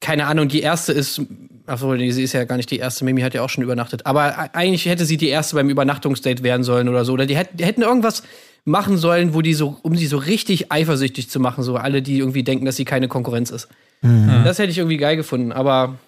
keine 0.00 0.26
Ahnung, 0.26 0.48
die 0.48 0.60
erste 0.60 0.92
ist. 0.92 1.22
Achso, 1.66 1.92
nee, 1.94 2.10
sie 2.12 2.22
ist 2.22 2.32
ja 2.32 2.44
gar 2.44 2.56
nicht 2.56 2.70
die 2.70 2.78
erste. 2.78 3.04
Mimi 3.04 3.22
hat 3.22 3.34
ja 3.34 3.42
auch 3.42 3.48
schon 3.48 3.64
übernachtet. 3.64 4.06
Aber 4.06 4.28
e- 4.30 4.50
eigentlich 4.56 4.86
hätte 4.86 5.04
sie 5.04 5.16
die 5.16 5.28
erste 5.28 5.56
beim 5.56 5.68
Übernachtungsdate 5.70 6.42
werden 6.42 6.62
sollen 6.62 6.88
oder 6.88 7.04
so. 7.04 7.12
Oder 7.14 7.26
die, 7.26 7.36
hätt, 7.36 7.50
die 7.54 7.64
hätten 7.64 7.82
irgendwas 7.82 8.22
machen 8.64 8.98
sollen, 8.98 9.32
wo 9.34 9.42
die 9.42 9.54
so, 9.54 9.78
um 9.82 9.96
sie 9.96 10.06
so 10.06 10.18
richtig 10.18 10.70
eifersüchtig 10.70 11.30
zu 11.30 11.40
machen, 11.40 11.62
so 11.64 11.76
alle, 11.76 12.02
die 12.02 12.18
irgendwie 12.18 12.42
denken, 12.44 12.66
dass 12.66 12.76
sie 12.76 12.84
keine 12.84 13.08
Konkurrenz 13.08 13.50
ist. 13.50 13.68
Das 14.02 14.58
hätte 14.58 14.70
ich 14.70 14.78
irgendwie 14.78 14.98
geil 14.98 15.16
gefunden, 15.16 15.50
aber 15.52 15.98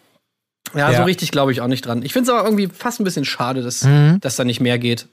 ja, 0.74 0.90
Ja. 0.92 0.98
so 0.98 1.04
richtig 1.04 1.30
glaube 1.30 1.52
ich 1.52 1.60
auch 1.62 1.66
nicht 1.68 1.86
dran. 1.86 2.02
Ich 2.02 2.12
finde 2.12 2.30
es 2.30 2.36
aber 2.36 2.46
irgendwie 2.46 2.68
fast 2.68 3.00
ein 3.00 3.04
bisschen 3.04 3.24
schade, 3.24 3.62
dass, 3.62 3.86
dass 4.20 4.36
da 4.36 4.44
nicht 4.44 4.60
mehr 4.60 4.78
geht. 4.78 5.06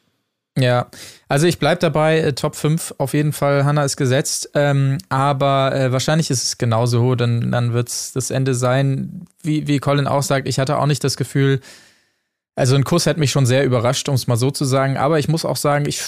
Ja, 0.57 0.87
also 1.27 1.47
ich 1.47 1.59
bleib 1.59 1.81
dabei, 1.81 2.19
äh, 2.19 2.33
Top 2.33 2.55
5 2.55 2.95
auf 2.97 3.13
jeden 3.13 3.33
Fall, 3.33 3.65
Hanna 3.65 3.83
ist 3.83 3.97
gesetzt, 3.97 4.51
ähm, 4.53 4.99
aber 5.09 5.75
äh, 5.75 5.91
wahrscheinlich 5.91 6.31
ist 6.31 6.43
es 6.43 6.57
genauso, 6.57 7.15
dann, 7.15 7.51
dann 7.51 7.73
wird's 7.73 8.13
das 8.13 8.31
Ende 8.31 8.53
sein, 8.53 9.25
wie, 9.43 9.67
wie 9.67 9.79
Colin 9.79 10.07
auch 10.07 10.23
sagt, 10.23 10.47
ich 10.47 10.57
hatte 10.57 10.77
auch 10.77 10.85
nicht 10.85 11.03
das 11.03 11.17
Gefühl, 11.17 11.59
also 12.55 12.75
ein 12.75 12.85
Kuss 12.85 13.05
hätte 13.05 13.19
mich 13.19 13.31
schon 13.31 13.45
sehr 13.45 13.65
überrascht, 13.65 14.07
um 14.07 14.15
es 14.15 14.27
mal 14.27 14.37
so 14.37 14.49
zu 14.49 14.63
sagen, 14.63 14.95
aber 14.95 15.19
ich 15.19 15.27
muss 15.27 15.43
auch 15.43 15.57
sagen, 15.57 15.85
ich 15.87 16.01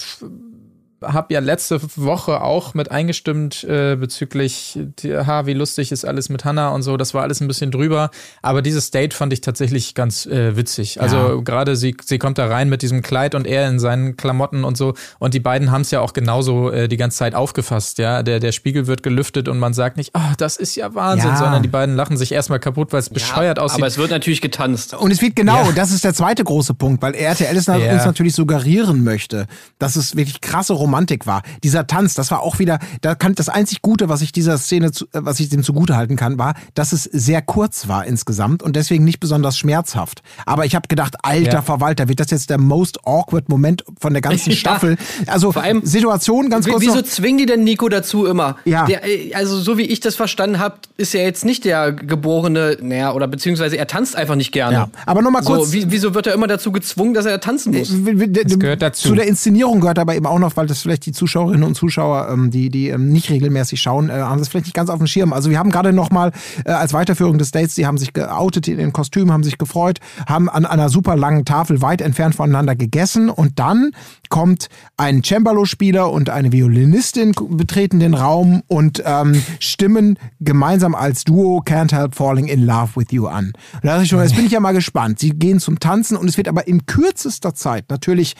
habe 1.02 1.32
ja 1.34 1.40
letzte 1.40 1.80
Woche 1.96 2.40
auch 2.42 2.74
mit 2.74 2.90
eingestimmt 2.90 3.62
äh, 3.64 3.96
bezüglich, 3.96 4.78
die, 5.02 5.16
ha, 5.16 5.46
wie 5.46 5.52
lustig 5.54 5.92
ist 5.92 6.04
alles 6.04 6.28
mit 6.28 6.44
Hannah 6.44 6.70
und 6.70 6.82
so. 6.82 6.96
Das 6.96 7.14
war 7.14 7.22
alles 7.22 7.40
ein 7.40 7.48
bisschen 7.48 7.70
drüber. 7.70 8.10
Aber 8.42 8.62
dieses 8.62 8.90
Date 8.90 9.14
fand 9.14 9.32
ich 9.32 9.40
tatsächlich 9.40 9.94
ganz 9.94 10.26
äh, 10.26 10.56
witzig. 10.56 11.00
Also 11.00 11.16
Ja. 11.16 11.34
gerade 11.42 11.76
sie, 11.76 11.96
sie 12.04 12.18
kommt 12.18 12.38
da 12.38 12.46
rein 12.46 12.68
mit 12.68 12.82
diesem 12.82 13.02
Kleid 13.02 13.34
und 13.34 13.46
er 13.46 13.68
in 13.68 13.78
seinen 13.78 14.16
Klamotten 14.16 14.64
und 14.64 14.76
so. 14.76 14.94
Und 15.18 15.34
die 15.34 15.40
beiden 15.40 15.70
haben 15.70 15.82
es 15.82 15.90
ja 15.90 16.00
auch 16.00 16.12
genauso 16.12 16.70
äh, 16.70 16.88
die 16.88 16.96
ganze 16.96 17.18
Zeit 17.18 17.34
aufgefasst. 17.34 17.98
Ja, 17.98 18.22
der, 18.22 18.40
der 18.40 18.52
Spiegel 18.52 18.86
wird 18.86 19.02
gelüftet 19.02 19.48
und 19.48 19.58
man 19.58 19.74
sagt 19.74 19.96
nicht, 19.98 20.14
ah, 20.16 20.32
das 20.38 20.56
ist 20.56 20.74
ja 20.76 20.94
Wahnsinn, 20.94 21.30
Ja. 21.30 21.36
sondern 21.36 21.62
die 21.62 21.68
beiden 21.68 21.94
lachen 21.96 22.16
sich 22.16 22.32
erstmal 22.32 22.58
kaputt, 22.58 22.92
weil 22.92 23.00
es 23.00 23.10
bescheuert 23.10 23.58
aussieht. 23.58 23.78
Aber 23.78 23.86
es 23.86 23.98
wird 23.98 24.10
natürlich 24.10 24.40
getanzt. 24.40 24.94
Und 24.94 25.10
es 25.12 25.20
wird 25.22 25.36
genau, 25.36 25.66
Ja. 25.66 25.72
das 25.72 25.90
ist 25.92 26.04
der 26.04 26.14
zweite 26.14 26.42
große 26.44 26.74
Punkt, 26.74 27.02
weil 27.02 27.14
RTL 27.14 27.56
es 27.56 27.66
Ja. 27.66 27.74
uns 27.92 28.04
natürlich 28.04 28.34
suggerieren 28.34 29.04
möchte, 29.04 29.46
dass 29.78 29.96
es 29.96 30.16
wirklich 30.16 30.40
krasse 30.40 30.72
Romantik 30.88 31.26
war. 31.26 31.42
Dieser 31.62 31.86
Tanz, 31.86 32.14
das 32.14 32.30
war 32.30 32.40
auch 32.42 32.58
wieder, 32.58 32.78
da 33.02 33.14
kann 33.14 33.34
das 33.34 33.48
einzig 33.50 33.82
Gute, 33.82 34.08
was 34.08 34.22
ich 34.22 34.32
dieser 34.32 34.56
Szene, 34.58 34.90
zu, 34.90 35.04
äh, 35.06 35.20
was 35.22 35.38
ich 35.38 35.48
dem 35.50 35.62
zugutehalten 35.62 36.16
kann, 36.16 36.38
war, 36.38 36.54
dass 36.74 36.92
es 36.92 37.04
sehr 37.04 37.42
kurz 37.42 37.88
war 37.88 38.06
insgesamt 38.06 38.62
und 38.62 38.74
deswegen 38.74 39.04
nicht 39.04 39.20
besonders 39.20 39.58
schmerzhaft. 39.58 40.22
Aber 40.46 40.64
ich 40.64 40.74
habe 40.74 40.88
gedacht, 40.88 41.16
alter 41.22 41.52
Ja. 41.52 41.62
Verwalter, 41.62 42.08
wird 42.08 42.20
das 42.20 42.30
jetzt 42.30 42.48
der 42.50 42.58
most 42.58 42.98
awkward 43.06 43.48
Moment 43.48 43.84
von 44.00 44.12
der 44.14 44.22
ganzen 44.22 44.50
Ja. 44.50 44.56
Staffel? 44.56 44.96
Also 45.26 45.52
Vor 45.52 45.62
allem- 45.62 45.84
Situation 45.84 46.48
ganz 46.48 46.66
kurz 46.66 46.80
Wieso 46.82 46.96
noch. 46.96 47.02
zwingen 47.02 47.38
die 47.38 47.46
denn 47.46 47.64
Nico 47.64 47.88
dazu 47.88 48.24
immer? 48.26 48.56
Ja. 48.64 48.86
Der, 48.86 49.04
äh, 49.06 49.34
also, 49.34 49.60
so 49.60 49.76
wie 49.76 49.82
ich 49.82 50.00
das 50.00 50.14
verstanden 50.16 50.58
habe, 50.58 50.76
ist 50.96 51.14
er 51.14 51.24
jetzt 51.24 51.44
nicht 51.44 51.64
der 51.64 51.92
geborene, 51.92 52.78
naja, 52.80 53.12
oder 53.12 53.26
beziehungsweise 53.28 53.76
er 53.76 53.86
tanzt 53.86 54.16
einfach 54.16 54.34
nicht 54.36 54.52
gerne. 54.52 54.72
Ja. 54.74 54.88
Aber 55.06 55.20
noch 55.22 55.30
mal 55.30 55.42
kurz- 55.42 55.68
So, 55.68 55.72
wie, 55.74 55.90
wieso 55.90 56.14
wird 56.14 56.26
er 56.26 56.34
immer 56.34 56.46
dazu 56.46 56.72
gezwungen, 56.72 57.14
dass 57.14 57.26
er 57.26 57.40
tanzen 57.40 57.76
muss? 57.76 57.88
Das 57.90 58.58
gehört 58.58 58.82
dazu. 58.82 59.08
Zu 59.08 59.14
der 59.14 59.26
Inszenierung 59.26 59.80
gehört 59.80 59.98
aber 59.98 60.14
eben 60.14 60.26
auch 60.26 60.38
noch, 60.38 60.56
weil 60.56 60.66
das 60.66 60.77
vielleicht 60.82 61.06
die 61.06 61.12
Zuschauerinnen 61.12 61.62
und 61.62 61.74
Zuschauer, 61.74 62.28
ähm, 62.30 62.50
die, 62.50 62.70
die 62.70 62.88
ähm, 62.88 63.08
nicht 63.08 63.30
regelmäßig 63.30 63.80
schauen, 63.80 64.08
äh, 64.10 64.12
haben 64.12 64.38
das 64.38 64.48
vielleicht 64.48 64.66
nicht 64.66 64.74
ganz 64.74 64.90
auf 64.90 64.98
dem 64.98 65.06
Schirm. 65.06 65.32
Also 65.32 65.50
wir 65.50 65.58
haben 65.58 65.70
gerade 65.70 65.92
noch 65.92 66.10
mal 66.10 66.32
äh, 66.64 66.72
als 66.72 66.92
Weiterführung 66.92 67.38
des 67.38 67.50
Dates, 67.50 67.74
die 67.74 67.86
haben 67.86 67.98
sich 67.98 68.12
geoutet 68.12 68.68
in 68.68 68.78
den 68.78 68.92
Kostümen, 68.92 69.32
haben 69.32 69.44
sich 69.44 69.58
gefreut, 69.58 70.00
haben 70.26 70.48
an 70.48 70.66
einer 70.66 70.88
super 70.88 71.16
langen 71.16 71.44
Tafel 71.44 71.82
weit 71.82 72.00
entfernt 72.00 72.34
voneinander 72.34 72.76
gegessen 72.76 73.30
und 73.30 73.58
dann 73.58 73.92
kommt 74.28 74.68
ein 74.96 75.22
Cembalo-Spieler 75.22 76.10
und 76.10 76.30
eine 76.30 76.52
Violinistin 76.52 77.34
betreten 77.50 78.00
den 78.00 78.14
Raum 78.14 78.62
und 78.66 79.02
ähm, 79.04 79.42
stimmen 79.58 80.18
gemeinsam 80.40 80.94
als 80.94 81.24
Duo 81.24 81.62
Can't 81.64 81.94
Help 81.94 82.14
Falling 82.14 82.46
in 82.46 82.64
Love 82.64 82.96
with 82.96 83.06
You 83.10 83.26
an. 83.26 83.52
Und 83.74 83.84
da 83.84 84.00
ich 84.02 84.08
schon, 84.08 84.20
jetzt 84.20 84.36
bin 84.36 84.46
ich 84.46 84.52
ja 84.52 84.60
mal 84.60 84.74
gespannt. 84.74 85.18
Sie 85.18 85.30
gehen 85.30 85.60
zum 85.60 85.80
Tanzen 85.80 86.16
und 86.16 86.28
es 86.28 86.36
wird 86.36 86.48
aber 86.48 86.66
in 86.66 86.86
kürzester 86.86 87.54
Zeit 87.54 87.86
natürlich 87.90 88.34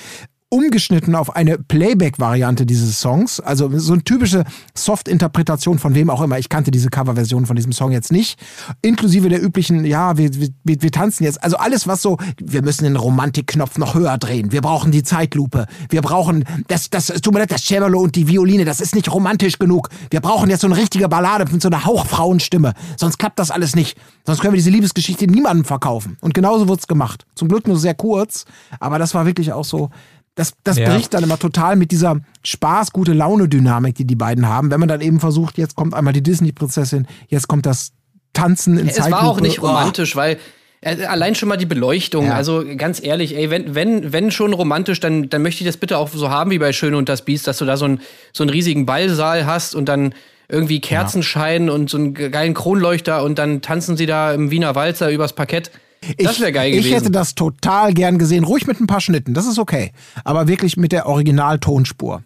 umgeschnitten 0.51 1.14
auf 1.14 1.36
eine 1.36 1.59
Playback-Variante 1.59 2.64
dieses 2.64 3.01
Songs. 3.01 3.40
Also 3.40 3.70
so 3.78 3.92
eine 3.92 4.03
typische 4.03 4.44
Soft-Interpretation 4.74 5.78
von 5.78 5.94
wem 5.94 6.09
auch 6.09 6.22
immer. 6.22 6.38
Ich 6.38 6.49
kannte 6.49 6.70
diese 6.70 6.88
Coverversion 6.88 7.44
von 7.44 7.57
diesem 7.57 7.72
Song 7.72 7.92
jetzt 7.92 8.11
nicht. 8.12 8.38
Inklusive 8.80 9.28
der 9.28 9.42
üblichen, 9.42 9.84
ja, 9.84 10.16
wir, 10.16 10.30
wir, 10.34 10.51
wir 10.64 10.90
tanzen 10.90 11.24
jetzt. 11.24 11.42
Also 11.42 11.59
alles, 11.59 11.86
was 11.86 12.01
so, 12.01 12.16
wir 12.38 12.62
müssen 12.62 12.84
den 12.84 12.96
Romantikknopf 12.96 13.76
noch 13.76 13.94
höher 13.94 14.16
drehen. 14.16 14.51
Wir 14.51 14.62
brauchen 14.62 14.90
die 14.90 15.03
Zeitlupe. 15.03 15.66
Wir 15.90 16.01
brauchen, 16.01 16.44
das, 16.68 16.88
das, 16.88 17.11
es 17.11 17.20
tut 17.20 17.34
mir 17.34 17.40
leid, 17.40 17.51
das 17.51 17.62
Cello 17.62 18.01
und 18.01 18.16
die 18.16 18.26
Violine, 18.26 18.64
das 18.64 18.80
ist 18.80 18.94
nicht 18.94 19.12
romantisch 19.12 19.59
genug. 19.59 19.90
Wir 20.11 20.20
brauchen 20.20 20.49
jetzt 20.49 20.62
so 20.62 20.66
eine 20.66 20.76
richtige 20.76 21.09
Ballade 21.09 21.44
mit 21.53 21.61
so 21.61 21.68
einer 21.68 21.84
Hauchfrauenstimme. 21.84 22.72
Sonst 22.96 23.18
klappt 23.18 23.38
das 23.38 23.51
alles 23.51 23.76
nicht. 23.76 23.99
Sonst 24.24 24.40
können 24.40 24.55
wir 24.55 24.59
diese 24.59 24.70
Liebesgeschichte 24.70 25.26
niemandem 25.26 25.66
verkaufen. 25.66 26.16
Und 26.20 26.32
genauso 26.32 26.68
wird's 26.68 26.86
gemacht. 26.86 27.26
Zum 27.34 27.49
Glück 27.49 27.66
nur 27.66 27.78
sehr 27.78 27.94
kurz, 27.94 28.46
aber 28.80 28.99
das 28.99 29.14
war 29.14 29.26
wirklich 29.26 29.53
auch 29.53 29.64
so, 29.64 29.90
das, 30.39 30.53
das 30.64 30.78
Ja. 30.78 30.89
bricht 30.93 31.12
dann 31.14 31.22
immer 31.24 31.39
total 31.39 31.76
mit 31.76 31.91
dieser 31.91 32.20
Spaß, 32.45 32.93
gute 32.93 33.12
Laune-Dynamik, 33.12 33.95
die 33.97 34.05
die 34.07 34.14
beiden 34.16 34.47
haben. 34.49 34.70
Wenn 34.70 34.80
man 34.80 34.89
dann 34.89 35.01
eben 35.01 35.20
versucht, 35.20 35.59
jetzt 35.59 35.74
kommt 35.74 35.95
einmal 35.95 36.12
die 36.12 36.22
Disney-Prinzessin, 36.22 37.07
jetzt 37.28 37.49
kommt 37.49 37.66
das 37.66 37.93
Tanzen 38.32 38.78
in 38.78 38.89
Es 38.89 38.95
Zeitlupe. 38.97 39.12
war 39.22 39.28
auch 39.28 39.41
nicht 39.41 39.59
Oh. 39.62 39.66
romantisch, 39.66 40.14
weil 40.16 40.39
äh, 40.80 41.05
allein 41.07 41.34
schon 41.34 41.49
mal 41.49 41.57
die 41.57 41.66
Beleuchtung. 41.66 42.26
Ja. 42.26 42.34
Also 42.34 42.64
ganz 42.76 43.03
ehrlich, 43.03 43.36
ey, 43.36 43.51
wenn, 43.51 43.74
wenn, 43.74 44.12
wenn 44.12 44.30
schon 44.30 44.53
romantisch, 44.53 45.01
dann, 45.01 45.28
dann 45.28 45.43
möchte 45.43 45.64
ich 45.64 45.66
das 45.68 45.76
bitte 45.76 45.99
auch 45.99 46.09
so 46.09 46.30
haben 46.30 46.51
wie 46.53 46.59
bei 46.59 46.72
Schön 46.72 46.95
und 46.95 47.09
das 47.09 47.22
Biest, 47.24 47.47
dass 47.49 47.59
du 47.59 47.64
da 47.64 47.76
so, 47.76 47.86
ein, 47.86 48.01
so 48.32 48.45
einen 48.45 48.51
riesigen 48.51 48.86
Ballsaal 48.86 49.45
hast 49.45 49.74
und 49.74 49.86
dann 49.89 50.14
irgendwie 50.49 50.80
Kerzenschein 50.80 51.68
und 51.68 51.91
so 51.91 51.97
einen 51.99 52.14
geilen 52.14 52.55
Kronleuchter 52.55 53.22
und 53.24 53.39
dann 53.39 53.61
tanzen 53.61 53.97
sie 53.97 54.07
da 54.07 54.32
im 54.32 54.51
Wiener 54.51 54.74
Walzer 54.76 55.11
übers 55.11 55.32
Parkett. 55.34 55.70
Das 56.18 56.40
wäre 56.40 56.53
geil 56.53 56.70
ich 56.70 56.76
gewesen. 56.78 56.88
Ich 56.88 56.94
hätte 56.94 57.11
das 57.11 57.34
total 57.34 57.92
gern 57.94 58.18
gesehen, 58.18 58.44
ruhig 58.44 58.66
mit 58.66 58.80
ein 58.80 58.86
paar 58.86 59.01
Schnitten, 59.01 59.34
das 59.34 59.46
ist 59.46 59.59
okay. 59.59 59.92
Aber 60.24 60.49
wirklich 60.49 60.76
mit 60.76 60.92
der 60.92 61.07
Originaltonspur. 61.07 62.22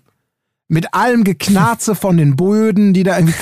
Mit 0.68 0.94
allem 0.94 1.24
Geknarze 1.24 1.94
von 1.94 2.16
den 2.16 2.34
Böden, 2.36 2.94
die 2.94 3.02
da 3.02 3.18
irgendwie 3.18 3.34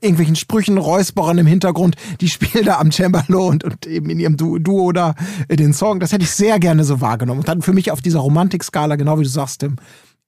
irgendwelchen 0.00 0.36
Sprüchen, 0.36 0.78
Räusperern 0.78 1.38
im 1.38 1.46
Hintergrund, 1.46 1.96
die 2.20 2.28
spielen 2.28 2.64
da 2.64 2.78
am 2.78 2.90
Cembalo 2.92 3.46
und, 3.48 3.64
und 3.64 3.86
eben 3.86 4.08
in 4.10 4.18
ihrem 4.20 4.36
Du- 4.36 4.58
Duo 4.58 4.92
da 4.92 5.14
äh, 5.48 5.56
den 5.56 5.72
Song. 5.72 6.00
Das 6.00 6.12
hätte 6.12 6.24
ich 6.24 6.30
sehr 6.30 6.58
gerne 6.60 6.84
so 6.84 7.00
wahrgenommen. 7.00 7.40
Und 7.40 7.48
dann 7.48 7.62
für 7.62 7.72
mich 7.72 7.90
auf 7.90 8.00
dieser 8.00 8.20
Romantikskala, 8.20 8.96
genau 8.96 9.18
wie 9.18 9.24
du 9.24 9.28
sagst, 9.28 9.60
Tim, 9.60 9.76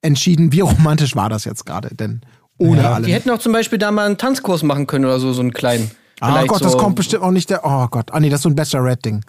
entschieden, 0.03 0.53
wie 0.53 0.61
romantisch 0.61 1.15
war 1.17 1.29
das 1.29 1.45
jetzt 1.45 1.65
gerade, 1.67 1.95
denn 1.95 2.21
ohne 2.59 2.83
Ja. 2.83 2.93
alle. 2.95 3.07
Die 3.07 3.13
hätten 3.15 3.31
auch 3.31 3.39
zum 3.39 3.53
Beispiel 3.53 3.79
da 3.79 3.91
mal 3.91 4.07
einen 4.07 4.19
Tanzkurs 4.19 4.63
machen 4.63 4.87
können 4.87 5.05
oder 5.05 5.19
so, 5.21 5.33
so 5.33 5.41
einen 5.43 5.53
kleinen. 5.53 5.91
Ah 6.21 6.33
Vielleicht 6.33 6.49
Gott, 6.49 6.65
das 6.65 6.73
so- 6.73 6.79
kommt 6.79 6.97
bestimmt 6.97 7.23
auch 7.23 7.31
nicht 7.31 7.51
der. 7.51 7.65
Oh 7.65 7.87
Gott, 7.89 8.13
ah 8.13 8.21
nee, 8.21 8.29
das 8.31 8.39
ist 8.39 8.43
so 8.45 8.49
ein 8.49 8.55
Bachelorette-Ding. 8.55 9.25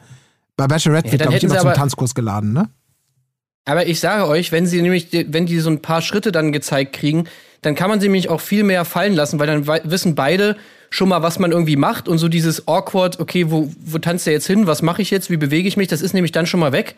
Bei 0.57 0.67
Bachelorette 0.67 1.07
Ja, 1.07 1.11
wird, 1.13 1.21
glaube 1.23 1.37
ich, 1.37 1.43
immer 1.43 1.59
zum 1.59 1.73
Tanzkurs 1.73 2.15
geladen, 2.15 2.53
ne? 2.53 2.69
Aber 3.65 3.87
ich 3.87 3.99
sage 3.99 4.27
euch, 4.27 4.51
wenn 4.51 4.67
sie 4.67 4.81
nämlich, 4.81 5.07
wenn 5.11 5.47
die 5.47 5.59
so 5.59 5.71
ein 5.71 5.81
paar 5.81 6.01
Schritte 6.03 6.31
dann 6.31 6.51
gezeigt 6.51 6.93
kriegen, 6.93 7.25
dann 7.63 7.73
kann 7.73 7.89
man 7.89 7.99
sie 7.99 8.05
nämlich 8.07 8.29
auch 8.29 8.39
viel 8.39 8.63
mehr 8.63 8.85
fallen 8.85 9.15
lassen, 9.15 9.39
weil 9.39 9.47
dann 9.47 9.65
wissen 9.67 10.13
beide 10.13 10.55
schon 10.91 11.09
mal, 11.09 11.23
was 11.23 11.39
man 11.39 11.51
irgendwie 11.51 11.75
macht 11.75 12.07
und 12.07 12.19
so 12.19 12.27
dieses 12.29 12.67
awkward, 12.67 13.19
okay, 13.19 13.49
wo, 13.49 13.71
wo 13.83 13.97
tanzt 13.97 14.27
der 14.27 14.33
jetzt 14.33 14.45
hin, 14.45 14.67
was 14.67 14.83
mache 14.83 15.01
ich 15.01 15.09
jetzt, 15.09 15.31
wie 15.31 15.37
bewege 15.37 15.67
ich 15.67 15.77
mich, 15.77 15.87
das 15.87 16.01
ist 16.01 16.13
nämlich 16.13 16.31
dann 16.31 16.45
schon 16.45 16.59
mal 16.59 16.71
weg. 16.73 16.95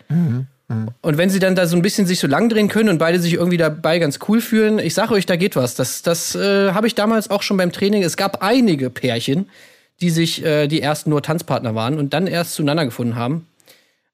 Und 1.01 1.17
wenn 1.17 1.29
sie 1.29 1.39
dann 1.39 1.55
da 1.55 1.65
so 1.67 1.77
ein 1.77 1.81
bisschen 1.81 2.05
sich 2.05 2.19
so 2.19 2.27
lang 2.27 2.49
drehen 2.49 2.67
können 2.67 2.89
und 2.89 2.97
beide 2.97 3.19
sich 3.19 3.33
irgendwie 3.35 3.55
dabei 3.57 3.97
ganz 3.99 4.19
cool 4.27 4.41
fühlen, 4.41 4.77
ich 4.77 4.93
sage 4.93 5.13
euch, 5.13 5.25
da 5.25 5.37
geht 5.37 5.55
was. 5.55 5.75
Das, 5.75 6.01
das 6.01 6.35
äh, 6.35 6.73
habe 6.73 6.85
ich 6.87 6.95
damals 6.95 7.29
auch 7.29 7.41
schon 7.41 7.55
beim 7.55 7.71
Training. 7.71 8.03
Es 8.03 8.17
gab 8.17 8.43
einige 8.43 8.89
Pärchen, 8.89 9.47
die 10.01 10.09
sich, 10.09 10.43
äh, 10.43 10.67
die 10.67 10.79
erst 10.79 11.07
nur 11.07 11.21
Tanzpartner 11.21 11.75
waren 11.75 11.97
und 11.97 12.13
dann 12.13 12.27
erst 12.27 12.53
zueinander 12.53 12.85
gefunden 12.85 13.15
haben. 13.15 13.47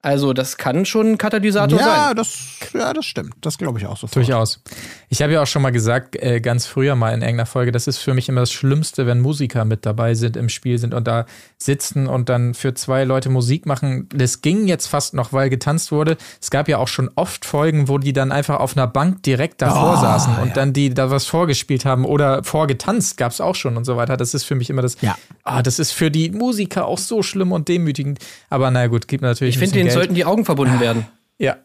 Also 0.04 0.34
das 0.34 0.58
kann 0.58 0.86
schon 0.86 1.14
ein 1.14 1.18
Katalysator 1.18 1.80
sein. 1.80 1.88
Ja, 1.88 2.14
das 2.14 2.38
ja, 2.74 2.92
das 2.92 3.06
stimmt. 3.06 3.34
Das 3.40 3.58
glaube 3.58 3.80
ich 3.80 3.86
auch 3.88 3.96
so. 3.98 4.06
Durchaus. 4.08 4.60
Ich 5.08 5.22
habe 5.22 5.32
ja 5.32 5.42
auch 5.42 5.48
schon 5.48 5.62
mal 5.62 5.72
gesagt, 5.72 6.16
äh, 6.22 6.42
ganz 6.42 6.66
früher 6.66 6.96
mal 6.96 7.14
in 7.14 7.22
irgendeiner 7.22 7.46
Folge, 7.46 7.72
das 7.72 7.88
ist 7.88 8.00
für 8.00 8.14
mich 8.14 8.28
immer 8.28 8.42
das 8.42 8.52
Schlimmste, 8.52 9.08
wenn 9.08 9.22
Musiker 9.22 9.64
mit 9.64 9.86
dabei 9.86 10.14
sind, 10.14 10.36
im 10.36 10.50
Spiel 10.50 10.78
sind 10.78 10.94
und 10.94 11.08
da 11.08 11.26
sitzen 11.58 12.08
und 12.08 12.28
dann 12.28 12.54
für 12.54 12.74
zwei 12.74 13.06
Leute 13.06 13.30
Musik 13.30 13.66
machen. 13.66 14.10
Das 14.14 14.42
ging 14.42 14.68
jetzt 14.68 14.88
fast 14.88 15.14
noch, 15.14 15.32
weil 15.32 15.50
getanzt 15.50 15.94
wurde. 15.94 16.18
Es 16.42 16.52
gab 16.52 16.68
ja 16.68 16.80
auch 16.80 16.90
schon 16.90 17.10
oft 17.16 17.46
Folgen, 17.46 17.88
wo 17.88 17.98
die 17.98 18.12
dann 18.12 18.34
einfach 18.34 18.60
auf 18.60 18.76
einer 18.76 18.88
Bank 18.88 19.24
direkt 19.24 19.62
davor 19.62 19.96
Oh, 19.98 20.02
saßen 20.02 20.36
und 20.42 20.50
ja. 20.50 20.54
dann 20.54 20.74
die 20.74 20.94
da 20.94 21.12
was 21.12 21.26
vorgespielt 21.28 21.86
haben 21.86 22.04
oder 22.04 22.44
vorgetanzt 22.44 23.16
gab 23.16 23.32
es 23.32 23.40
auch 23.40 23.56
schon 23.56 23.78
und 23.78 23.86
so 23.86 23.96
weiter. 23.96 24.18
Das 24.18 24.34
ist 24.34 24.44
für 24.44 24.56
mich 24.56 24.70
immer 24.70 24.82
das, 24.82 24.98
Ja. 25.00 25.16
ah, 25.44 25.62
das 25.64 25.80
ist 25.80 25.92
für 25.94 26.12
die 26.12 26.30
Musiker 26.32 26.88
auch 26.88 26.98
so 26.98 27.24
schlimm 27.24 27.54
und 27.54 27.70
demütigend. 27.70 28.20
Aber 28.50 28.70
naja 28.70 28.88
gut, 28.88 29.08
gibt 29.08 29.22
natürlich 29.24 29.56
Ich 29.56 29.60
finde, 29.60 29.76
denen 29.78 29.93
Geld. 29.94 30.02
sollten 30.02 30.16
die 30.16 30.26
Augen 30.26 30.46
verbunden 30.46 30.80
werden. 30.80 31.06
Ja, 31.38 31.58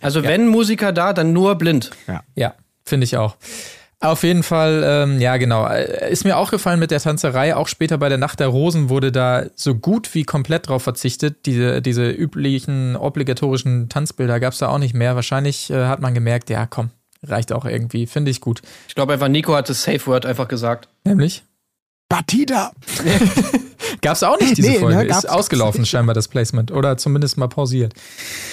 Also 0.00 0.22
wenn 0.24 0.48
Musiker 0.48 0.92
da, 0.92 1.12
dann 1.12 1.32
nur 1.32 1.54
blind. 1.56 1.90
Ja, 2.34 2.54
finde 2.84 3.04
ich 3.04 3.16
auch. 3.16 3.36
Auf 4.00 4.24
jeden 4.24 4.42
Fall, 4.42 4.82
ähm, 4.84 5.20
ja, 5.20 5.36
genau. 5.36 5.64
Äh, 5.64 6.10
Ist 6.10 6.24
mir 6.24 6.36
auch 6.36 6.50
gefallen 6.50 6.80
mit 6.80 6.90
der 6.90 6.98
Tanzerei. 6.98 7.54
Auch 7.54 7.68
später 7.68 7.98
bei 7.98 8.08
der 8.08 8.18
Nacht 8.18 8.40
der 8.40 8.48
Rosen 8.48 8.88
wurde 8.88 9.12
da 9.12 9.44
so 9.54 9.76
gut 9.76 10.12
wie 10.14 10.24
komplett 10.24 10.66
drauf 10.68 10.82
verzichtet. 10.82 11.46
Diese, 11.46 11.80
diese 11.80 12.10
üblichen, 12.10 12.96
obligatorischen 12.96 13.88
Tanzbilder 13.88 14.40
gab 14.40 14.54
es 14.54 14.58
da 14.58 14.70
auch 14.70 14.78
nicht 14.78 14.92
mehr. 14.94 15.14
Wahrscheinlich 15.14 15.70
äh, 15.70 15.84
hat 15.84 16.00
man 16.00 16.14
gemerkt, 16.14 16.50
ja, 16.50 16.66
komm, 16.66 16.90
reicht 17.22 17.52
auch 17.52 17.64
irgendwie. 17.64 18.08
Finde 18.08 18.32
ich 18.32 18.40
gut. 18.40 18.60
Ich 18.88 18.96
glaube 18.96 19.12
einfach, 19.12 19.28
Nico 19.28 19.54
hat 19.54 19.68
das 19.68 19.84
Safe 19.84 20.04
Word 20.06 20.26
einfach 20.26 20.48
gesagt. 20.48 20.88
Nämlich? 21.04 21.44
Batida. 22.12 22.72
Gab 24.00 24.14
es 24.14 24.22
auch 24.22 24.38
nicht 24.38 24.56
diese 24.56 24.68
Nee, 24.70 24.78
Folge. 24.78 24.96
ne, 24.98 25.04
Ist 25.06 25.28
ausgelaufen 25.28 25.84
scheinbar 25.86 26.14
das 26.14 26.28
Placement. 26.28 26.70
Oder 26.70 26.96
zumindest 26.96 27.36
mal 27.38 27.48
pausiert. 27.48 27.94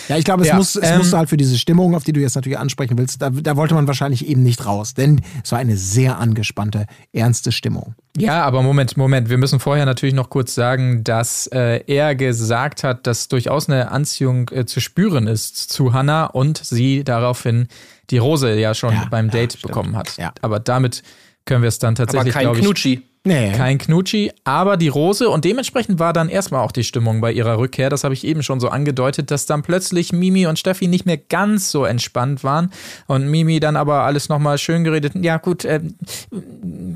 Ja, 0.07 0.17
ich 0.17 0.25
glaube, 0.25 0.41
es, 0.43 0.47
Ja, 0.49 0.55
muss, 0.55 0.75
es 0.75 0.89
ähm, 0.89 0.97
musste 0.99 1.17
halt 1.17 1.29
für 1.29 1.37
diese 1.37 1.57
Stimmung, 1.57 1.93
auf 1.95 2.03
die 2.03 2.13
du 2.13 2.19
jetzt 2.19 2.35
natürlich 2.35 2.57
ansprechen 2.57 2.97
willst, 2.97 3.21
da, 3.21 3.29
da 3.29 3.55
wollte 3.55 3.73
man 3.75 3.85
wahrscheinlich 3.87 4.27
eben 4.27 4.43
nicht 4.43 4.65
raus. 4.65 4.93
Denn 4.93 5.21
es 5.43 5.51
war 5.51 5.59
eine 5.59 5.75
sehr 5.77 6.17
angespannte, 6.19 6.85
ernste 7.13 7.51
Stimmung. 7.51 7.95
Ja, 8.17 8.43
aber 8.43 8.61
Moment, 8.63 8.97
Moment. 8.97 9.29
Wir 9.29 9.37
müssen 9.37 9.59
vorher 9.59 9.85
natürlich 9.85 10.15
noch 10.15 10.29
kurz 10.29 10.55
sagen, 10.55 11.03
dass 11.03 11.47
äh, 11.47 11.83
er 11.87 12.15
gesagt 12.15 12.83
hat, 12.83 13.05
dass 13.07 13.27
durchaus 13.27 13.69
eine 13.69 13.91
Anziehung 13.91 14.49
äh, 14.53 14.65
zu 14.65 14.79
spüren 14.81 15.27
ist 15.27 15.57
zu 15.57 15.93
Hannah 15.93 16.25
und 16.25 16.57
sie 16.63 17.03
daraufhin 17.03 17.67
die 18.09 18.17
Rose 18.17 18.53
ja 18.55 18.73
schon 18.73 18.93
Ja, 18.93 19.05
beim 19.09 19.27
ja, 19.27 19.31
Date 19.33 19.53
stimmt. 19.53 19.67
bekommen 19.67 19.95
hat. 19.95 20.17
Ja. 20.17 20.33
Aber 20.41 20.59
damit 20.59 21.03
können 21.45 21.61
wir 21.61 21.67
es 21.69 21.79
dann 21.79 21.89
Aber 21.95 22.05
tatsächlich, 22.05 22.33
kein 22.33 22.43
glaube 22.43 22.57
ich, 22.59 22.63
Knutschi. 22.65 23.01
Nee. 23.25 23.51
kein 23.51 23.77
Knutschi, 23.77 24.31
aber 24.45 24.77
die 24.77 24.87
Rose 24.87 25.29
und 25.29 25.43
dementsprechend 25.43 25.99
war 25.99 26.13
dann 26.13 26.29
erstmal 26.29 26.63
auch 26.63 26.71
die 26.71 26.85
Stimmung 26.85 27.19
bei 27.19 27.31
ihrer 27.31 27.57
Rückkehr. 27.57 27.89
Das 27.89 28.03
habe 28.03 28.13
ich 28.13 28.25
eben 28.25 28.43
schon 28.43 28.59
so 28.59 28.69
angedeutet, 28.69 29.29
dass 29.29 29.45
dann 29.45 29.61
plötzlich 29.61 30.13
Mimi 30.13 30.47
und 30.47 30.57
Steffi 30.57 30.87
nicht 30.87 31.05
mehr 31.05 31.17
ganz 31.17 31.69
so 31.69 31.85
entspannt 31.85 32.43
waren 32.43 32.71
und 33.07 33.27
Mimi 33.27 33.59
dann 33.59 33.75
aber 33.75 34.03
alles 34.03 34.29
nochmal 34.29 34.57
schön 34.57 34.83
geredet. 34.83 35.13
Ja 35.15 35.37
gut, 35.37 35.65
ähm, 35.65 35.95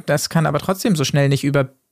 das 0.06 0.30
kann 0.30 0.46
aber 0.46 0.60
trotzdem 0.60 0.96
so 0.96 1.04
schnell 1.04 1.28
nicht 1.28 1.44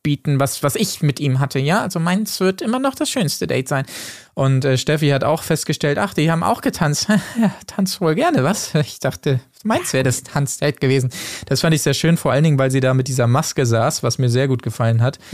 überbieten, 0.03 0.39
was, 0.39 0.63
was 0.63 0.75
ich 0.75 1.01
mit 1.01 1.19
ihm 1.19 1.39
hatte. 1.39 1.59
Ja, 1.59 1.81
also 1.81 1.99
meins 1.99 2.39
wird 2.39 2.61
immer 2.61 2.79
noch 2.79 2.95
das 2.95 3.09
schönste 3.09 3.45
Date 3.47 3.67
sein. 3.67 3.85
Und 4.33 4.65
äh, 4.65 4.77
Steffi 4.77 5.09
hat 5.09 5.23
auch 5.23 5.43
festgestellt, 5.43 5.97
ach, 5.99 6.13
die 6.13 6.31
haben 6.31 6.43
auch 6.43 6.61
getanzt. 6.61 7.07
ja, 7.39 7.51
tanzt 7.67 8.01
wohl 8.01 8.15
gerne, 8.15 8.43
was? 8.43 8.73
Ich 8.75 8.99
dachte, 8.99 9.39
meins 9.63 9.93
wäre 9.93 10.03
das 10.03 10.23
Tanzdate 10.23 10.79
gewesen. 10.79 11.11
Das 11.45 11.61
fand 11.61 11.75
ich 11.75 11.81
sehr 11.83 11.93
schön, 11.93 12.17
vor 12.17 12.31
allen 12.31 12.43
Dingen, 12.43 12.57
weil 12.57 12.71
sie 12.71 12.79
da 12.79 12.93
mit 12.93 13.07
dieser 13.07 13.27
Maske 13.27 13.65
saß, 13.65 14.01
was 14.03 14.17
mir 14.17 14.29
sehr 14.29 14.47
gut 14.47 14.63
gefallen 14.63 15.01
hat. 15.01 15.19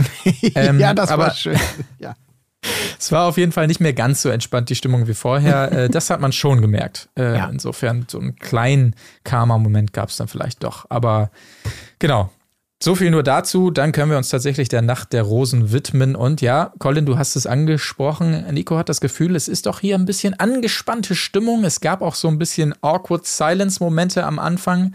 Ähm, 0.56 0.80
ja, 0.80 0.94
das 0.94 1.10
aber- 1.12 1.28
war 1.28 1.34
schön. 1.34 1.58
Ja. 2.00 2.16
Es 3.00 3.12
war 3.12 3.28
auf 3.28 3.38
jeden 3.38 3.52
Fall 3.52 3.68
nicht 3.68 3.80
mehr 3.80 3.94
ganz 3.94 4.22
so 4.24 4.30
entspannt, 4.30 4.70
die 4.70 4.76
Stimmung 4.76 5.08
wie 5.08 5.14
vorher. 5.14 5.72
Äh, 5.72 5.90
das 5.90 6.10
hat 6.10 6.20
man 6.20 6.34
schon 6.34 6.60
gemerkt. 6.62 7.08
Äh, 7.18 7.36
Ja. 7.38 7.46
Insofern, 7.48 8.06
so 8.10 8.20
einen 8.20 8.36
kleinen 8.36 8.96
Karma-Moment 9.24 9.94
gab 9.94 10.10
es 10.10 10.18
dann 10.18 10.28
vielleicht 10.28 10.64
doch. 10.64 10.86
Aber 10.90 11.30
genau. 12.00 12.32
So 12.82 12.94
viel 12.94 13.10
nur 13.10 13.24
dazu. 13.24 13.72
Dann 13.72 13.92
können 13.92 14.12
wir 14.12 14.18
uns 14.18 14.30
tatsächlich 14.30 14.70
der 14.70 14.84
Nacht 14.84 15.12
der 15.12 15.24
Rosen 15.24 15.72
widmen. 15.72 16.16
Und 16.16 16.42
ja, 16.42 16.74
Colin, 16.78 17.06
du 17.06 17.18
hast 17.18 17.36
es 17.36 17.48
angesprochen. 17.48 18.46
Nico 18.54 18.78
hat 18.78 18.90
das 18.90 19.02
Gefühl, 19.02 19.36
es 19.36 19.48
ist 19.48 19.66
doch 19.66 19.80
hier 19.80 19.96
ein 19.96 20.06
bisschen 20.06 20.36
angespannte 20.40 21.16
Stimmung. 21.16 21.64
Es 21.64 21.82
gab 21.82 22.02
auch 22.02 22.16
so 22.16 22.28
ein 22.28 22.38
bisschen 22.38 22.76
awkward 22.82 23.26
Silence-Momente 23.26 24.24
am 24.24 24.38
Anfang, 24.38 24.94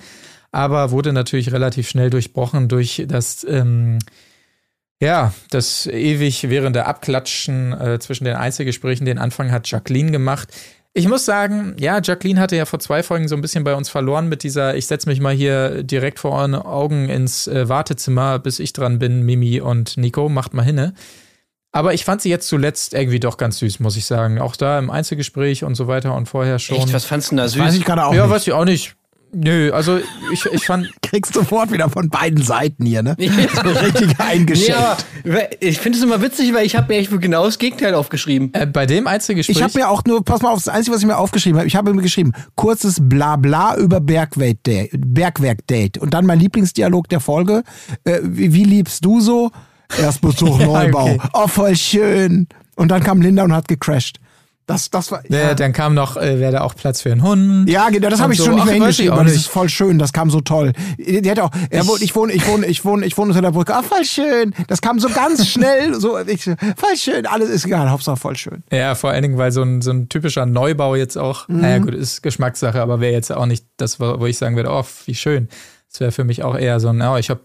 aber 0.52 0.92
wurde 0.92 1.12
natürlich 1.12 1.50
relativ 1.50 1.88
schnell 1.88 2.10
durchbrochen 2.10 2.68
durch 2.68 3.04
das 3.08 3.44
ähm, 3.48 3.98
ja, 5.02 5.34
das 5.50 5.88
ewig 5.88 6.48
währende 6.48 6.86
Abklatschen 6.86 7.72
äh, 7.72 7.98
zwischen 7.98 8.24
den 8.24 8.36
Einzelgesprächen, 8.36 9.04
den 9.04 9.18
Anfang 9.18 9.50
hat 9.50 9.68
Jacqueline 9.68 10.12
gemacht. 10.12 10.54
Ich 10.94 11.08
muss 11.08 11.24
sagen, 11.24 11.74
ja, 11.78 12.00
Jacqueline 12.02 12.38
hatte 12.38 12.54
ja 12.54 12.66
vor 12.66 12.78
zwei 12.78 13.02
Folgen 13.02 13.26
so 13.26 13.34
ein 13.34 13.40
bisschen 13.40 13.64
bei 13.64 13.74
uns 13.74 13.88
verloren 13.88 14.28
mit 14.28 14.42
dieser, 14.42 14.76
ich 14.76 14.86
setze 14.86 15.08
mich 15.08 15.20
mal 15.20 15.34
hier 15.34 15.82
direkt 15.82 16.18
vor 16.18 16.32
euren 16.32 16.54
Augen 16.54 17.08
ins 17.08 17.48
äh, 17.48 17.66
Wartezimmer, 17.68 18.38
bis 18.38 18.58
ich 18.58 18.74
dran 18.74 18.98
bin, 18.98 19.22
Mimi 19.22 19.60
und 19.60 19.96
Nico, 19.96 20.28
macht 20.28 20.52
mal 20.52 20.64
hinne. 20.64 20.92
Aber 21.74 21.94
ich 21.94 22.04
fand 22.04 22.20
sie 22.20 22.28
jetzt 22.28 22.46
zuletzt 22.46 22.92
irgendwie 22.92 23.20
doch 23.20 23.38
ganz 23.38 23.58
süß, 23.58 23.80
muss 23.80 23.96
ich 23.96 24.04
sagen. 24.04 24.38
Auch 24.38 24.54
da 24.54 24.78
im 24.78 24.90
Einzelgespräch 24.90 25.64
und 25.64 25.74
so 25.74 25.88
weiter 25.88 26.14
und 26.14 26.28
vorher 26.28 26.58
schon. 26.58 26.76
Echt, 26.76 26.92
was 26.92 27.06
fandst 27.06 27.28
du 27.28 27.36
denn 27.36 27.38
da 27.38 27.48
süß? 27.48 27.62
Weiß 27.62 27.74
ich 27.74 27.84
gerade 27.86 28.04
auch 28.04 28.12
ja, 28.12 28.24
nicht. 28.24 28.34
weiß 28.34 28.46
ich 28.46 28.52
auch 28.52 28.66
nicht. 28.66 28.94
Nö, 29.34 29.70
also 29.72 29.98
ich, 30.32 30.44
ich 30.46 30.64
fand, 30.66 30.88
Kriegst 31.02 31.34
sofort 31.34 31.70
wieder 31.72 31.88
von 31.90 32.08
beiden 32.08 32.42
Seiten 32.42 32.86
hier, 32.86 33.02
ne? 33.02 33.16
So 33.18 33.70
richtig 33.70 34.08
Nee, 34.18 34.24
eingeschenkt. 34.24 34.78
aber 35.24 35.62
ich 35.62 35.78
finde 35.78 35.98
es 35.98 36.04
immer 36.04 36.22
witzig, 36.22 36.54
weil 36.54 36.64
ich 36.64 36.74
habe 36.76 36.92
mir 36.92 37.00
echt 37.00 37.10
genau 37.20 37.44
das 37.44 37.58
Gegenteil 37.58 37.94
aufgeschrieben. 37.94 38.50
äh, 38.54 38.66
bei 38.66 38.86
dem 38.86 39.06
Einzelgespräch. 39.06 39.56
Ich 39.56 39.62
habe 39.62 39.78
mir 39.78 39.88
auch 39.90 40.04
nur, 40.04 40.24
pass 40.24 40.40
mal 40.42 40.50
auf, 40.50 40.58
das 40.64 40.68
Einzige, 40.68 40.94
was 40.94 41.02
ich 41.02 41.06
mir 41.06 41.18
aufgeschrieben 41.18 41.58
habe, 41.58 41.66
ich 41.68 41.76
habe 41.76 41.92
mir 41.92 42.02
geschrieben, 42.02 42.32
kurzes 42.54 42.96
Blabla 43.00 43.76
über 43.76 44.00
Bergwerk-Date. 44.00 44.90
Bergwerk-Date. 44.96 45.98
Und 45.98 46.14
dann 46.14 46.24
mein 46.26 46.38
Lieblingsdialog 46.40 47.08
der 47.08 47.20
Folge. 47.20 47.62
Äh, 48.04 48.20
wie, 48.22 48.52
wie 48.54 48.64
liebst 48.64 49.04
du 49.04 49.20
so? 49.20 49.50
Erstbezug 49.98 50.58
Ja, 50.60 50.66
Neubau. 50.66 51.04
okay. 51.14 51.18
Oh, 51.34 51.46
voll 51.46 51.76
schön. 51.76 52.48
Und 52.76 52.88
dann 52.88 53.02
kam 53.02 53.20
Linda 53.20 53.44
und 53.44 53.52
hat 53.54 53.68
gecrashed. 53.68 54.18
Das, 54.66 54.90
das 54.90 55.10
war. 55.10 55.22
Ja, 55.28 55.38
Ja, 55.40 55.54
dann 55.54 55.72
kam 55.72 55.94
noch, 55.94 56.16
äh, 56.16 56.38
wäre 56.38 56.52
da 56.52 56.60
auch 56.62 56.74
Platz 56.76 57.00
für 57.02 57.10
einen 57.10 57.22
Hund. 57.22 57.68
ja 57.68 57.90
genau, 57.90 58.08
das 58.08 58.20
habe 58.20 58.32
ich 58.32 58.38
so. 58.38 58.44
schon 58.44 58.54
nicht 58.54 58.62
Ach, 58.62 58.66
mehr 58.66 58.74
ich 58.76 58.80
hingeschrieben, 58.80 59.12
aber 59.12 59.24
das 59.24 59.34
ist 59.34 59.48
voll 59.48 59.68
schön, 59.68 59.98
das 59.98 60.12
kam 60.12 60.30
so 60.30 60.40
toll. 60.40 60.72
Die 60.98 61.28
hat 61.30 61.40
auch, 61.40 61.50
er 61.70 61.86
wohnt, 61.86 62.00
ich 62.02 62.14
wohne, 62.14 62.32
ich 62.32 62.46
wohne, 62.46 62.66
ich 62.66 62.84
wohne, 62.84 63.04
ich 63.04 63.18
wohne 63.18 63.30
unter 63.30 63.42
der 63.42 63.50
Brücke. 63.50 63.74
Ah, 63.74 63.82
voll 63.82 64.04
schön. 64.04 64.54
Das 64.68 64.80
kam 64.80 65.00
so 65.00 65.08
ganz 65.08 65.48
schnell, 65.52 65.94
so, 66.00 66.18
ich, 66.20 66.44
voll 66.44 66.96
schön, 66.96 67.26
alles 67.26 67.48
ist 67.50 67.64
egal, 67.66 67.90
Hauptsache 67.90 68.16
voll 68.16 68.36
schön. 68.36 68.62
Ja, 68.72 68.94
vor 68.94 69.10
allen 69.10 69.22
Dingen, 69.22 69.38
weil 69.38 69.50
so 69.52 69.62
ein, 69.62 69.82
so 69.82 69.90
ein 69.90 70.08
typischer 70.08 70.46
Neubau 70.46 70.94
jetzt 70.94 71.18
auch, 71.18 71.48
Mhm. 71.48 71.60
naja 71.60 71.78
gut, 71.78 71.94
ist 71.94 72.22
Geschmackssache, 72.22 72.80
aber 72.80 73.00
wäre 73.00 73.12
jetzt 73.12 73.32
auch 73.32 73.46
nicht 73.46 73.66
das, 73.76 73.98
wo 74.00 74.20
wo 74.20 74.26
ich 74.26 74.38
sagen 74.38 74.54
würde, 74.56 74.70
oh, 74.70 74.84
wie 75.06 75.14
schön. 75.14 75.48
Das 75.90 76.00
wäre 76.00 76.12
für 76.12 76.24
mich 76.24 76.42
auch 76.42 76.56
eher 76.56 76.80
so 76.80 76.88
ein, 76.88 77.02
oh, 77.02 77.16
ich 77.16 77.28
habe 77.30 77.40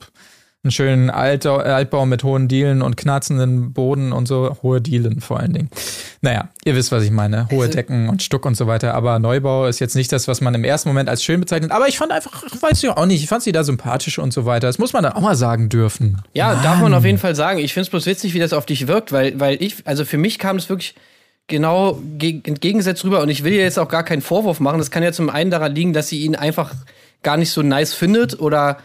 einen 0.67 0.71
schönen 0.71 1.09
Altbau, 1.09 1.57
Altbau 1.57 2.05
mit 2.05 2.23
hohen 2.23 2.47
Dielen 2.47 2.81
und 2.81 2.97
knarzenden 2.97 3.71
Boden 3.71 4.11
und 4.11 4.27
so, 4.27 4.57
hohe 4.61 4.81
Dielen 4.81 5.21
vor 5.21 5.39
allen 5.39 5.53
Dingen. 5.53 5.69
Naja, 6.21 6.49
ihr 6.65 6.75
wisst, 6.75 6.91
was 6.91 7.03
ich 7.03 7.11
meine. 7.11 7.47
Hohe 7.51 7.69
Decken 7.69 8.09
und 8.09 8.21
Stuck 8.21 8.45
und 8.45 8.55
so 8.55 8.67
weiter. 8.67 8.93
Aber 8.93 9.17
Neubau 9.19 9.65
ist 9.67 9.79
jetzt 9.79 9.95
nicht 9.95 10.11
das, 10.11 10.27
was 10.27 10.41
man 10.41 10.53
im 10.53 10.63
ersten 10.63 10.89
Moment 10.89 11.07
als 11.09 11.23
schön 11.23 11.39
bezeichnet. 11.39 11.71
Aber 11.71 11.87
ich 11.87 11.97
fand 11.97 12.11
einfach, 12.11 12.43
ich 12.43 12.61
weiß 12.61 12.81
ja 12.81 12.97
auch 12.97 13.05
nicht, 13.05 13.23
ich 13.23 13.29
fand 13.29 13.43
sie 13.43 13.53
da 13.53 13.63
sympathisch 13.63 14.19
und 14.19 14.33
so 14.33 14.45
weiter. 14.45 14.67
Das 14.67 14.77
muss 14.77 14.93
man 14.93 15.03
dann 15.03 15.13
auch 15.13 15.21
mal 15.21 15.35
sagen 15.35 15.69
dürfen. 15.69 16.21
Ja, 16.33 16.55
darf 16.55 16.81
man 16.81 16.93
auf 16.93 17.05
jeden 17.05 17.17
Fall 17.17 17.35
sagen. 17.35 17.59
Ich 17.59 17.73
finde 17.73 17.83
es 17.83 17.89
bloß 17.89 18.05
witzig, 18.05 18.33
wie 18.33 18.39
das 18.39 18.51
auf 18.51 18.65
dich 18.65 18.87
wirkt, 18.87 19.11
weil, 19.11 19.39
weil 19.39 19.61
ich, 19.63 19.77
also 19.85 20.03
für 20.03 20.17
mich 20.17 20.37
kam 20.39 20.57
es 20.57 20.69
wirklich 20.69 20.95
genau 21.47 22.01
ge 22.17 22.41
entgegengesetzt 22.43 23.05
rüber 23.05 23.21
und 23.21 23.29
ich 23.29 23.45
will 23.45 23.53
ihr 23.53 23.63
jetzt 23.63 23.79
auch 23.79 23.87
gar 23.87 24.03
keinen 24.03 24.21
Vorwurf 24.21 24.59
machen. 24.59 24.79
Das 24.79 24.91
kann 24.91 25.03
ja 25.03 25.13
zum 25.13 25.29
einen 25.29 25.49
daran 25.49 25.73
liegen, 25.73 25.93
dass 25.93 26.09
sie 26.09 26.23
ihn 26.23 26.35
einfach 26.35 26.73
gar 27.23 27.37
nicht 27.37 27.51
so 27.51 27.61
nice 27.61 27.93
findet 27.93 28.39
oder 28.39 28.77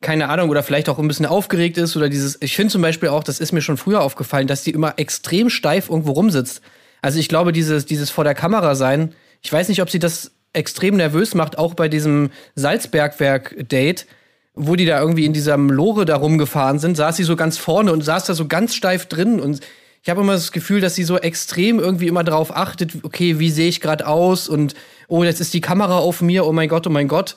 keine 0.00 0.28
Ahnung, 0.28 0.48
oder 0.48 0.62
vielleicht 0.62 0.88
auch 0.88 0.98
ein 0.98 1.08
bisschen 1.08 1.26
aufgeregt 1.26 1.76
ist 1.76 1.96
oder 1.96 2.08
dieses, 2.08 2.40
ich 2.40 2.54
finde 2.54 2.72
zum 2.72 2.82
Beispiel 2.82 3.08
auch, 3.08 3.24
das 3.24 3.40
ist 3.40 3.52
mir 3.52 3.62
schon 3.62 3.76
früher 3.76 4.00
aufgefallen, 4.00 4.46
dass 4.46 4.62
die 4.62 4.70
immer 4.70 4.94
extrem 4.96 5.50
steif 5.50 5.88
irgendwo 5.88 6.12
rumsitzt. 6.12 6.60
Also 7.02 7.18
ich 7.18 7.28
glaube, 7.28 7.52
dieses, 7.52 7.86
dieses 7.86 8.10
vor 8.10 8.24
der 8.24 8.34
Kamera 8.34 8.74
sein, 8.74 9.14
ich 9.42 9.52
weiß 9.52 9.68
nicht, 9.68 9.82
ob 9.82 9.90
sie 9.90 9.98
das 9.98 10.32
extrem 10.52 10.96
nervös 10.96 11.34
macht, 11.34 11.58
auch 11.58 11.74
bei 11.74 11.88
diesem 11.88 12.30
Salzbergwerk-Date, 12.54 14.06
wo 14.54 14.76
die 14.76 14.86
da 14.86 15.00
irgendwie 15.00 15.24
in 15.24 15.32
diesem 15.32 15.70
Lore 15.70 16.04
da 16.04 16.16
rumgefahren 16.16 16.78
sind, 16.78 16.96
saß 16.96 17.16
sie 17.16 17.24
so 17.24 17.36
ganz 17.36 17.58
vorne 17.58 17.92
und 17.92 18.02
saß 18.02 18.24
da 18.24 18.34
so 18.34 18.46
ganz 18.46 18.74
steif 18.74 19.06
drin 19.06 19.40
und 19.40 19.60
ich 20.02 20.10
habe 20.10 20.20
immer 20.20 20.32
das 20.32 20.52
Gefühl, 20.52 20.80
dass 20.80 20.94
sie 20.94 21.04
so 21.04 21.18
extrem 21.18 21.78
irgendwie 21.78 22.06
immer 22.06 22.24
darauf 22.24 22.56
achtet, 22.56 22.92
okay, 23.02 23.38
wie 23.38 23.50
sehe 23.50 23.68
ich 23.68 23.80
gerade 23.80 24.06
aus 24.06 24.48
und 24.48 24.74
oh, 25.08 25.24
jetzt 25.24 25.40
ist 25.40 25.54
die 25.54 25.60
Kamera 25.60 25.98
auf 25.98 26.22
mir, 26.22 26.46
oh 26.46 26.52
mein 26.52 26.68
Gott, 26.68 26.86
oh 26.86 26.90
mein 26.90 27.08
Gott. 27.08 27.36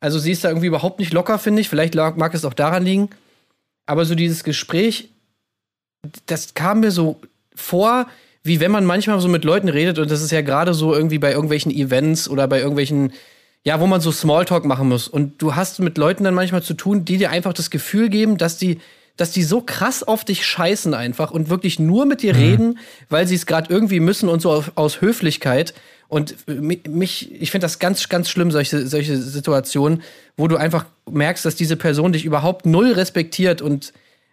Also 0.00 0.18
sie 0.18 0.32
ist 0.32 0.44
da 0.44 0.48
irgendwie 0.48 0.66
überhaupt 0.66 0.98
nicht 0.98 1.12
locker, 1.12 1.38
finde 1.38 1.60
ich. 1.60 1.68
Vielleicht 1.68 1.94
lag, 1.94 2.16
mag 2.16 2.34
es 2.34 2.44
auch 2.44 2.54
daran 2.54 2.84
liegen. 2.84 3.10
Aber 3.86 4.04
so 4.04 4.14
dieses 4.14 4.44
Gespräch, 4.44 5.10
das 6.26 6.54
kam 6.54 6.80
mir 6.80 6.90
so 6.90 7.20
vor, 7.54 8.06
wie 8.42 8.60
wenn 8.60 8.70
man 8.70 8.86
manchmal 8.86 9.20
so 9.20 9.28
mit 9.28 9.44
Leuten 9.44 9.68
redet 9.68 9.98
und 9.98 10.10
das 10.10 10.22
ist 10.22 10.30
ja 10.30 10.40
gerade 10.40 10.72
so 10.72 10.94
irgendwie 10.94 11.18
bei 11.18 11.32
irgendwelchen 11.32 11.70
Events 11.70 12.28
oder 12.28 12.48
bei 12.48 12.58
irgendwelchen, 12.58 13.12
ja, 13.64 13.80
wo 13.80 13.86
man 13.86 14.00
so 14.00 14.10
Smalltalk 14.10 14.64
machen 14.64 14.88
muss. 14.88 15.08
Und 15.08 15.42
du 15.42 15.54
hast 15.54 15.78
mit 15.80 15.98
Leuten 15.98 16.24
dann 16.24 16.34
manchmal 16.34 16.62
zu 16.62 16.74
tun, 16.74 17.04
die 17.04 17.18
dir 17.18 17.30
einfach 17.30 17.52
das 17.52 17.70
Gefühl 17.70 18.08
geben, 18.08 18.38
dass 18.38 18.56
die, 18.56 18.80
dass 19.16 19.32
die 19.32 19.42
so 19.42 19.60
krass 19.60 20.02
auf 20.02 20.24
dich 20.24 20.46
scheißen 20.46 20.94
einfach 20.94 21.30
und 21.30 21.50
wirklich 21.50 21.78
nur 21.78 22.06
mit 22.06 22.22
dir 22.22 22.34
reden, 22.34 22.78
weil 23.10 23.26
sie 23.26 23.34
es 23.34 23.44
gerade 23.44 23.70
irgendwie 23.70 24.00
müssen 24.00 24.30
und 24.30 24.40
so 24.40 24.50
auf, 24.50 24.72
aus 24.76 25.02
Höflichkeit. 25.02 25.74
Und 26.10 26.34
mi- 26.48 26.80
mich, 26.88 27.30
ich 27.40 27.52
finde 27.52 27.64
das 27.64 27.78
ganz, 27.78 28.08
ganz 28.08 28.28
schlimm, 28.28 28.50
solche, 28.50 28.86
solche 28.86 29.16
Situationen, 29.16 30.02
wo 30.36 30.48
du 30.48 30.56
einfach 30.56 30.84
merkst, 31.08 31.44
dass 31.44 31.54
diese 31.54 31.76
Person 31.76 32.12
dich 32.12 32.24
überhaupt 32.24 32.66
null 32.66 32.92
respektiert 32.92 33.62
und 33.62 33.92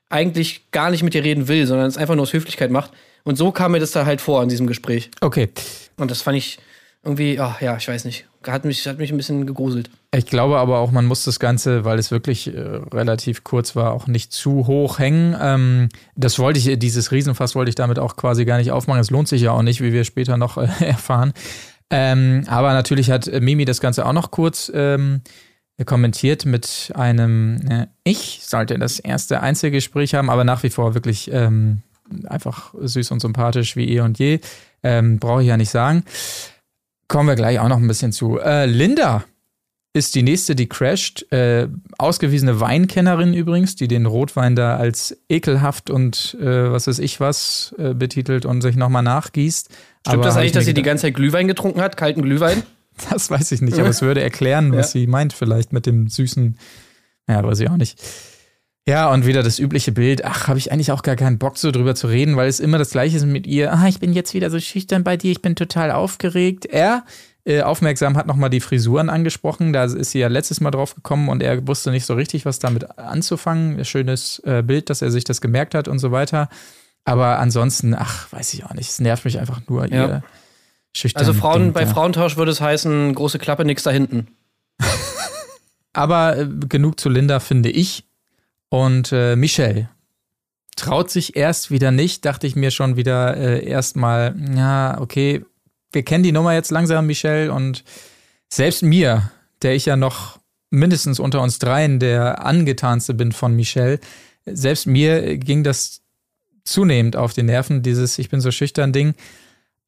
eigentlich 0.10 0.72
gar 0.72 0.90
nicht 0.90 1.04
mit 1.04 1.14
dir 1.14 1.24
reden 1.24 1.48
will, 1.48 1.68
sondern 1.68 1.86
es 1.88 1.96
einfach 1.98 2.16
nur 2.16 2.24
aus 2.24 2.34
Höflichkeit 2.34 2.72
macht. 2.72 2.92
Und 3.24 3.38
so 3.38 3.52
kam 3.52 3.74
mir 3.74 3.80
das 3.80 3.92
da 3.92 4.08
halt 4.08 4.22
vor 4.22 4.42
in 4.42 4.50
diesem 4.50 4.66
Gespräch. 4.66 5.12
Okay. 5.22 5.50
Und 5.98 6.10
das 6.10 6.24
fand 6.24 6.38
ich 6.38 6.58
irgendwie, 7.04 7.40
ach 7.40 7.62
ja, 7.62 7.78
ich 7.78 7.88
weiß 7.88 8.06
nicht. 8.06 8.26
Hat 8.46 8.64
mich, 8.64 8.88
hat 8.88 8.98
mich 8.98 9.12
ein 9.12 9.18
bisschen 9.18 9.46
gegruselt. 9.46 9.90
Ich 10.14 10.26
glaube 10.26 10.58
aber 10.58 10.80
auch, 10.80 10.92
man 10.92 11.06
muss 11.06 11.24
das 11.26 11.40
Ganze, 11.40 11.84
weil 11.84 12.00
es 12.00 12.12
wirklich 12.12 12.54
äh, 12.54 12.60
relativ 12.60 13.44
kurz 13.44 13.76
war, 13.76 13.92
auch 13.92 14.08
nicht 14.08 14.32
zu 14.32 14.68
hoch 14.68 15.00
hängen. 15.00 15.36
Ähm, 15.40 15.90
das 16.16 16.40
wollte 16.40 16.60
ich, 16.60 16.80
dieses 16.80 17.12
Riesenfass 17.12 17.56
wollte 17.56 17.70
ich 17.70 17.76
damit 17.76 18.00
auch 18.00 18.16
quasi 18.16 18.46
gar 18.46 18.58
nicht 18.58 18.72
aufmachen. 18.72 19.02
Es 19.02 19.10
lohnt 19.10 19.28
sich 19.28 19.42
ja 19.42 19.52
auch 19.52 19.64
nicht, 19.64 19.82
wie 19.82 19.92
wir 19.92 20.06
später 20.06 20.38
noch 20.38 20.58
äh, 20.58 20.68
erfahren. 20.80 21.34
Ähm, 21.90 22.44
aber 22.48 22.74
natürlich 22.74 23.12
hat 23.12 23.28
Mimi 23.42 23.66
das 23.66 23.82
Ganze 23.82 24.06
auch 24.06 24.14
noch 24.14 24.32
kurz 24.32 24.72
ähm, 24.74 25.22
kommentiert 25.86 26.46
mit 26.46 26.92
einem, 26.96 27.60
äh, 27.70 27.88
ich 28.04 28.42
sollte 28.44 28.78
das 28.78 29.00
erste 29.00 29.42
Einzelgespräch 29.42 30.14
haben, 30.14 30.30
aber 30.30 30.44
nach 30.44 30.64
wie 30.64 30.70
vor 30.70 30.94
wirklich 30.96 31.30
ähm, 31.32 31.82
einfach 32.28 32.74
süß 32.80 33.12
und 33.12 33.20
sympathisch 33.20 33.76
wie 33.76 33.90
eh 33.90 34.02
und 34.02 34.20
je. 34.20 34.40
Ähm, 34.84 35.20
Brauche 35.20 35.42
ich 35.42 35.48
ja 35.48 35.58
nicht 35.58 35.70
sagen. 35.70 36.04
Kommen 37.08 37.30
wir 37.30 37.36
gleich 37.36 37.60
auch 37.60 37.70
noch 37.70 37.78
ein 37.78 37.88
bisschen 37.88 38.12
zu. 38.12 38.40
Äh, 38.40 38.66
Linda 38.66 39.24
ist 39.94 40.16
die 40.16 40.24
nächste, 40.24 40.56
die 40.56 40.68
crasht. 40.68 41.32
Äh, 41.32 41.68
ausgewiesene 41.98 42.60
Weinkennerin 42.60 43.34
übrigens, 43.34 43.76
die 43.76 43.88
den 43.88 44.06
Rotwein 44.06 44.56
da 44.56 44.78
als 44.78 45.18
ekelhaft 45.30 45.90
und 45.90 46.38
äh, 46.40 46.72
was 46.72 46.88
weiß 46.88 47.00
ich 47.00 47.20
was 47.20 47.74
äh, 47.78 47.94
betitelt 47.94 48.46
und 48.46 48.62
sich 48.62 48.76
nochmal 48.76 49.04
nachgießt. 49.04 49.70
Stimmt 50.08 50.26
das 50.26 50.36
hab 50.36 50.42
eigentlich, 50.42 50.52
dass 50.52 50.66
sie 50.66 50.74
die 50.74 50.84
ganze 50.84 51.04
Zeit 51.04 51.16
Glühwein 51.16 51.48
getrunken 51.48 51.82
hat? 51.82 51.98
Kalten 51.98 52.22
Glühwein? 52.22 52.64
Das 53.12 53.30
weiß 53.30 53.52
ich 53.52 53.62
nicht, 53.62 53.78
aber 53.78 53.90
es 53.90 54.02
würde 54.02 54.24
erklären, 54.24 54.74
was 54.74 54.92
sie 54.92 55.06
meint, 55.06 55.32
vielleicht 55.32 55.72
mit 55.72 55.86
dem 55.86 56.08
süßen. 56.08 56.58
Ja, 57.28 57.44
weiß 57.44 57.60
ich 57.60 57.70
auch 57.70 57.78
nicht. 57.78 58.02
Ja, 58.88 59.12
und 59.12 59.26
wieder 59.26 59.44
das 59.44 59.60
übliche 59.60 59.92
Bild. 59.92 60.24
Ach, 60.24 60.48
habe 60.48 60.58
ich 60.58 60.72
eigentlich 60.72 60.94
auch 60.94 61.04
gar 61.04 61.18
keinen 61.18 61.38
Bock, 61.38 61.58
so 61.58 61.72
drüber 61.72 61.94
zu 61.94 62.08
reden, 62.08 62.38
weil 62.38 62.48
es 62.48 62.62
immer 62.62 62.78
das 62.78 62.92
Gleiche 62.92 63.18
ist 63.18 63.26
mit 63.26 63.46
ihr. 63.46 63.74
Ah, 63.74 63.88
ich 63.90 64.00
bin 64.00 64.14
jetzt 64.14 64.34
wieder 64.34 64.50
so 64.50 64.62
schüchtern 64.62 65.04
bei 65.04 65.18
dir, 65.18 65.30
ich 65.30 65.42
bin 65.42 65.58
total 65.58 65.92
aufgeregt. 65.92 66.66
Er, 66.66 67.04
äh, 67.44 67.64
aufmerksam, 67.64 68.16
hat 68.16 68.28
nochmal 68.28 68.50
die 68.50 68.62
Frisuren 68.62 69.10
angesprochen. 69.10 69.74
Da 69.74 69.84
ist 69.84 70.12
sie 70.12 70.20
ja 70.20 70.30
letztes 70.30 70.62
Mal 70.62 70.72
drauf 70.72 70.96
gekommen 70.96 71.28
und 71.28 71.44
er 71.44 71.68
wusste 71.68 71.92
nicht 71.92 72.06
so 72.06 72.14
richtig, 72.14 72.46
was 72.46 72.60
damit 72.60 72.98
anzufangen. 72.98 73.84
Schönes 73.84 74.40
äh, 74.46 74.64
Bild, 74.64 74.90
dass 74.90 75.02
er 75.02 75.12
sich 75.12 75.26
das 75.26 75.42
gemerkt 75.42 75.76
hat 75.76 75.90
und 75.90 76.00
so 76.00 76.14
weiter. 76.14 76.48
Aber 77.04 77.40
ansonsten, 77.40 77.94
ach, 77.94 78.32
weiß 78.32 78.54
ich 78.54 78.64
auch 78.64 78.74
nicht. 78.74 78.90
Es 78.90 79.02
nervt 79.02 79.26
mich 79.26 79.38
einfach 79.38 79.60
nur, 79.68 79.86
Ja. 79.92 80.06
ihr 80.06 80.24
schüchtern. 80.96 81.20
Also 81.20 81.34
Frauen, 81.34 81.64
Ding 81.64 81.74
bei 81.74 81.84
da. 81.84 81.92
Frauentausch 81.92 82.38
würde 82.38 82.52
es 82.54 82.62
heißen, 82.62 83.14
große 83.16 83.38
Klappe, 83.38 83.66
nix 83.66 83.84
da 83.84 83.92
hinten. 83.92 84.28
Aber 85.92 86.38
äh, 86.38 86.48
genug 86.70 87.02
zu 87.02 87.10
Linda, 87.10 87.42
finde 87.42 87.70
ich. 87.70 88.06
Und 88.70 89.12
äh, 89.12 89.36
Michelle 89.36 89.90
traut 90.76 91.10
sich 91.10 91.36
erst 91.36 91.72
wieder 91.72 91.92
nicht, 91.92 92.24
dachte 92.26 92.48
ich 92.48 92.56
mir 92.56 92.72
schon 92.72 92.96
wieder 92.96 93.36
äh, 93.36 93.66
erstmal, 93.66 94.36
ja, 94.56 95.00
okay, 95.02 95.44
wir 95.92 96.04
kennen 96.04 96.24
die 96.24 96.32
Nummer 96.32 96.54
jetzt 96.54 96.72
langsam, 96.72 97.08
Michelle, 97.08 97.52
und 97.52 97.84
selbst 98.50 98.84
mir, 98.84 99.32
der 99.62 99.76
ich 99.76 99.86
ja 99.86 99.96
noch 99.96 100.40
mindestens 100.70 101.20
unter 101.20 101.42
uns 101.42 101.60
dreien 101.60 102.00
der 102.00 102.46
angetanste 102.46 103.14
bin 103.14 103.32
von 103.32 103.56
Michelle, 103.56 104.00
selbst 104.46 104.86
mir 104.86 105.38
ging 105.38 105.64
das 105.64 106.02
zunehmend 106.64 107.16
auf 107.16 107.34
die 107.34 107.44
Nerven, 107.44 107.82
dieses 107.82 108.18
Ich 108.20 108.30
bin 108.30 108.42
so 108.42 108.52
schüchtern 108.52 108.94
Ding. 108.94 109.16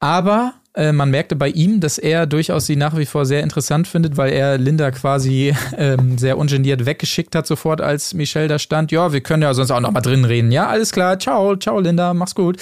Aber 0.00 0.54
äh, 0.74 0.92
man 0.92 1.10
merkte 1.10 1.34
bei 1.34 1.48
ihm, 1.48 1.80
dass 1.80 1.98
er 1.98 2.26
durchaus 2.26 2.66
sie 2.66 2.76
nach 2.76 2.96
wie 2.96 3.06
vor 3.06 3.26
sehr 3.26 3.42
interessant 3.42 3.88
findet, 3.88 4.16
weil 4.16 4.32
er 4.32 4.56
Linda 4.56 4.90
quasi 4.90 5.54
ähm, 5.76 6.16
sehr 6.16 6.38
ungeniert 6.38 6.86
weggeschickt 6.86 7.34
hat, 7.34 7.46
sofort 7.46 7.80
als 7.80 8.14
Michelle 8.14 8.48
da 8.48 8.58
stand. 8.58 8.92
Ja, 8.92 9.12
wir 9.12 9.20
können 9.20 9.42
ja 9.42 9.52
sonst 9.52 9.70
auch 9.70 9.80
noch 9.80 9.90
mal 9.90 10.00
drin 10.00 10.24
reden. 10.24 10.52
Ja, 10.52 10.68
alles 10.68 10.92
klar. 10.92 11.18
Ciao, 11.18 11.56
ciao, 11.56 11.80
Linda, 11.80 12.14
mach's 12.14 12.34
gut. 12.34 12.58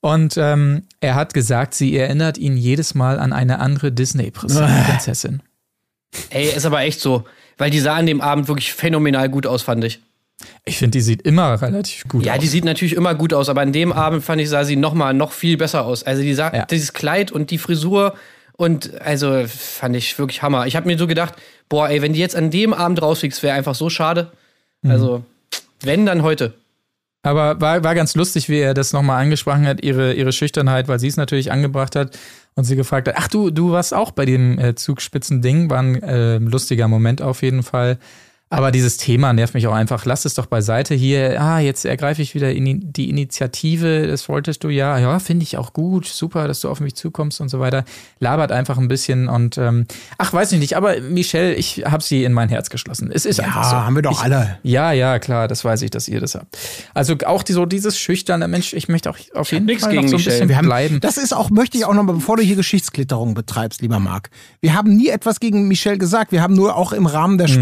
Und 0.00 0.36
ähm, 0.38 0.84
er 1.00 1.14
hat 1.14 1.34
gesagt, 1.34 1.74
sie 1.74 1.96
erinnert 1.96 2.38
ihn 2.38 2.56
jedes 2.56 2.94
Mal 2.94 3.18
an 3.18 3.32
eine 3.32 3.58
andere 3.58 3.92
Disney-Prinzessin. 3.92 5.42
Ey, 6.30 6.46
ist 6.56 6.64
aber 6.64 6.80
echt 6.80 7.00
so. 7.00 7.24
Weil 7.58 7.70
die 7.70 7.80
sah 7.80 7.96
an 7.96 8.06
dem 8.06 8.20
Abend 8.20 8.48
wirklich 8.48 8.72
phänomenal 8.72 9.28
gut 9.28 9.46
aus, 9.46 9.62
fand 9.62 9.84
ich. 9.84 10.00
Ich 10.64 10.78
finde, 10.78 10.92
die 10.98 11.02
sieht 11.02 11.22
immer 11.22 11.60
relativ 11.60 12.04
gut 12.08 12.24
Ja, 12.24 12.34
aus. 12.34 12.40
die 12.40 12.46
sieht 12.46 12.64
natürlich 12.64 12.94
immer 12.94 13.14
gut 13.14 13.32
aus, 13.34 13.48
aber 13.48 13.60
an 13.60 13.72
dem 13.72 13.92
Abend 13.92 14.24
fand 14.24 14.40
ich, 14.40 14.48
sah 14.48 14.64
sie 14.64 14.76
noch 14.76 14.94
mal 14.94 15.12
noch 15.12 15.32
viel 15.32 15.56
besser 15.56 15.84
aus. 15.84 16.02
Also 16.02 16.22
die 16.22 16.34
sah, 16.34 16.54
Ja. 16.54 16.64
dieses 16.66 16.92
Kleid 16.92 17.30
und 17.32 17.50
die 17.50 17.58
Frisur 17.58 18.14
und 18.56 19.00
also 19.00 19.44
fand 19.46 19.96
ich 19.96 20.18
wirklich 20.18 20.42
Hammer. 20.42 20.66
Ich 20.66 20.76
habe 20.76 20.86
mir 20.86 20.98
so 20.98 21.06
gedacht, 21.06 21.34
boah, 21.68 21.88
ey, 21.88 22.02
wenn 22.02 22.12
die 22.12 22.20
jetzt 22.20 22.36
an 22.36 22.50
dem 22.50 22.72
Abend 22.74 23.00
rausfliegst, 23.02 23.42
wäre 23.42 23.54
einfach 23.56 23.74
so 23.74 23.90
schade. 23.90 24.30
Mhm. 24.82 24.90
Also, 24.90 25.24
wenn, 25.82 26.04
dann 26.06 26.22
heute. 26.22 26.54
Aber 27.22 27.60
war, 27.60 27.84
war 27.84 27.94
ganz 27.94 28.14
lustig, 28.14 28.48
wie 28.48 28.60
er 28.60 28.72
das 28.72 28.92
nochmal 28.94 29.22
angesprochen 29.22 29.66
hat, 29.66 29.82
ihre, 29.82 30.14
ihre 30.14 30.32
Schüchternheit, 30.32 30.88
weil 30.88 30.98
sie 30.98 31.08
es 31.08 31.18
natürlich 31.18 31.52
angebracht 31.52 31.94
hat 31.96 32.18
und 32.54 32.64
sie 32.64 32.76
gefragt 32.76 33.08
hat, 33.08 33.14
ach 33.18 33.28
du, 33.28 33.50
du 33.50 33.72
warst 33.72 33.92
auch 33.92 34.10
bei 34.10 34.24
dem 34.24 34.58
äh, 34.58 34.74
Zugspitzen-Ding, 34.74 35.68
war 35.68 35.80
ein 35.82 36.02
äh, 36.02 36.38
lustiger 36.38 36.88
Moment 36.88 37.20
auf 37.20 37.42
jeden 37.42 37.62
Fall. 37.62 37.98
Aber 38.52 38.72
dieses 38.72 38.96
Thema 38.96 39.32
nervt 39.32 39.54
mich 39.54 39.68
auch 39.68 39.72
einfach. 39.72 40.04
Lass 40.06 40.24
es 40.24 40.34
doch 40.34 40.46
beiseite 40.46 40.92
hier. 40.96 41.40
Ah, 41.40 41.60
jetzt 41.60 41.84
ergreife 41.84 42.20
ich 42.20 42.34
wieder 42.34 42.52
in 42.52 42.92
die 42.92 43.08
Initiative. 43.08 44.08
Das 44.08 44.28
wolltest 44.28 44.64
du 44.64 44.68
ja. 44.70 44.98
Ja, 44.98 45.20
finde 45.20 45.44
ich 45.44 45.56
auch 45.56 45.72
gut. 45.72 46.06
Super, 46.06 46.48
dass 46.48 46.60
du 46.60 46.68
auf 46.68 46.80
mich 46.80 46.96
zukommst 46.96 47.40
und 47.40 47.48
so 47.48 47.60
weiter. 47.60 47.84
Labert 48.18 48.50
einfach 48.50 48.76
ein 48.76 48.88
bisschen 48.88 49.28
und 49.28 49.56
ähm, 49.56 49.86
ach, 50.18 50.32
weiß 50.32 50.50
ich 50.50 50.58
nicht. 50.58 50.76
Aber 50.76 51.00
Michelle, 51.00 51.54
ich 51.54 51.84
habe 51.86 52.02
sie 52.02 52.24
in 52.24 52.32
mein 52.32 52.48
Herz 52.48 52.70
geschlossen. 52.70 53.10
Es 53.14 53.24
ist 53.24 53.36
Ja, 53.38 53.44
einfach 53.44 53.70
so. 53.70 53.76
haben 53.76 53.94
wir 53.94 54.02
doch 54.02 54.12
ich, 54.12 54.18
alle. 54.24 54.58
Ja, 54.64 54.90
ja, 54.90 55.20
klar, 55.20 55.46
das 55.46 55.64
weiß 55.64 55.82
ich, 55.82 55.90
dass 55.92 56.08
ihr 56.08 56.20
das 56.20 56.34
habt. 56.34 56.58
Also 56.92 57.14
auch 57.26 57.44
die, 57.44 57.52
so 57.52 57.66
dieses 57.66 57.98
schüchterne 58.00 58.48
Mensch, 58.48 58.72
ich 58.72 58.88
möchte 58.88 59.10
auch 59.10 59.18
auf 59.34 59.52
jeden 59.52 59.68
Fall 59.78 59.90
gegen 59.92 60.02
noch 60.02 60.08
so 60.10 60.16
ein 60.16 60.18
Michelle. 60.18 60.34
bisschen 60.34 60.48
Wir 60.48 60.56
haben, 60.56 60.66
bleiben. 60.66 60.98
Das 61.00 61.18
ist 61.18 61.32
auch, 61.32 61.50
möchte 61.50 61.78
ich 61.78 61.84
auch 61.84 61.94
noch 61.94 62.02
mal, 62.02 62.14
bevor 62.14 62.36
du 62.36 62.42
hier 62.42 62.56
Geschichtsklitterung 62.56 63.34
betreibst, 63.34 63.80
lieber 63.80 64.00
Marc. 64.00 64.28
Wir 64.60 64.74
haben 64.74 64.96
nie 64.96 65.08
etwas 65.08 65.38
gegen 65.38 65.68
Michelle 65.68 65.98
gesagt. 65.98 66.32
Wir 66.32 66.42
haben 66.42 66.54
nur 66.54 66.74
auch 66.76 66.92
im 66.92 67.06
Rahmen 67.06 67.38
der 67.38 67.48
Mhm. 67.48 67.54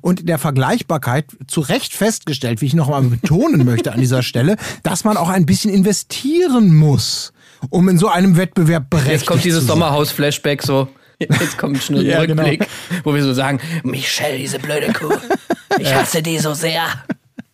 Und 0.00 0.28
der 0.28 0.38
Vergleichbarkeit 0.38 1.26
zu 1.46 1.60
Recht 1.60 1.92
festgestellt, 1.92 2.60
wie 2.60 2.66
ich 2.66 2.74
noch 2.74 2.88
mal 2.88 3.02
betonen 3.02 3.64
möchte 3.64 3.92
an 3.92 4.00
dieser 4.00 4.22
Stelle, 4.22 4.56
dass 4.82 5.04
man 5.04 5.16
auch 5.16 5.28
ein 5.28 5.46
bisschen 5.46 5.72
investieren 5.72 6.74
muss, 6.74 7.32
um 7.70 7.88
in 7.88 7.98
so 7.98 8.08
einem 8.08 8.36
Wettbewerb 8.36 8.90
berechtigt 8.90 9.20
Jetzt 9.20 9.26
kommt 9.26 9.44
dieses. 9.44 9.66
Sommerhaus-Flashback 9.66 10.62
so. 10.62 10.88
Jetzt 11.18 11.58
kommt 11.58 11.82
schnell 11.82 12.00
ein 12.00 12.06
Ja, 12.10 12.24
genau. 12.24 12.42
Rückblick, 12.42 12.68
wo 13.04 13.14
wir 13.14 13.22
so 13.22 13.34
sagen, 13.34 13.60
Michelle, 13.82 14.38
diese 14.38 14.58
blöde 14.58 14.92
Kuh. 14.92 15.12
Ich 15.78 15.94
hasse 15.94 16.22
die 16.22 16.38
so 16.38 16.54
sehr. 16.54 16.84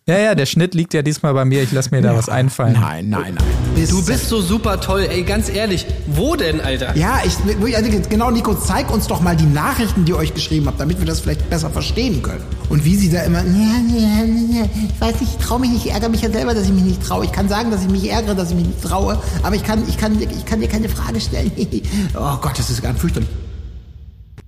Ja, 0.09 0.19
ja, 0.19 0.35
der 0.37 0.47
Schnitt 0.47 0.77
liegt 0.77 0.95
ja 0.95 1.03
diesmal 1.03 1.35
bei 1.35 1.45
mir. 1.45 1.65
Ich 1.65 1.73
lasse 1.73 1.91
mir 1.91 2.01
da 2.01 2.17
was 2.17 2.29
einfallen. 2.29 2.75
Nein, 2.75 3.09
nein, 3.09 3.35
nein. 3.35 3.87
Du 3.91 4.05
bist 4.05 4.29
so 4.29 4.41
super 4.41 4.81
toll, 4.81 5.05
ey, 5.11 5.25
ganz 5.25 5.49
ehrlich. 5.49 5.85
Wo 6.07 6.37
denn, 6.37 6.61
Alter? 6.61 6.97
Ja, 6.97 7.19
ich, 7.25 7.37
also 7.75 7.91
genau, 8.09 8.31
Nico, 8.31 8.55
zeig 8.55 8.89
uns 8.93 9.09
doch 9.09 9.21
mal 9.21 9.35
die 9.35 9.47
Nachrichten, 9.47 10.05
die 10.05 10.13
ihr 10.13 10.17
euch 10.17 10.33
geschrieben 10.33 10.69
habt, 10.69 10.79
damit 10.79 11.01
wir 11.01 11.07
das 11.07 11.19
vielleicht 11.19 11.51
besser 11.51 11.71
verstehen 11.71 12.23
können. 12.23 12.45
Und 12.69 12.85
wie 12.85 12.95
sie 12.95 13.11
da 13.11 13.23
immer, 13.23 13.41
ja, 13.41 13.81
ja, 13.99 14.61
ja, 14.61 14.69
ich 14.95 15.01
weiß 15.01 15.21
nicht, 15.21 15.41
ich 15.41 15.45
traue 15.45 15.59
mich 15.59 15.71
nicht, 15.71 15.87
ich 15.87 15.93
ärgere 15.93 16.11
mich 16.11 16.23
ja 16.23 16.31
selber, 16.31 16.55
dass 16.55 16.67
ich 16.67 16.73
mich 16.73 16.85
nicht 16.85 17.03
traue. 17.03 17.25
Ich 17.25 17.33
kann 17.33 17.49
sagen, 17.49 17.73
dass 17.73 17.83
ich 17.83 17.91
mich 17.91 18.09
ärgere, 18.09 18.37
dass 18.37 18.51
ich 18.51 18.57
mich 18.57 18.67
nicht 18.67 18.83
traue, 18.85 19.21
aber 19.43 19.57
ich 19.57 19.65
kann, 19.65 19.83
ich 19.89 19.99
kann, 19.99 20.23
ich 20.23 20.47
kann 20.47 20.61
dir 20.61 20.69
keine 20.69 20.89
Frage 20.89 21.21
stellen. 21.21 21.51
oh 22.15 22.37
Gott, 22.41 22.57
das 22.57 22.71
ist 22.71 22.81
ganz 22.81 23.01
fürchterlich. 23.01 23.29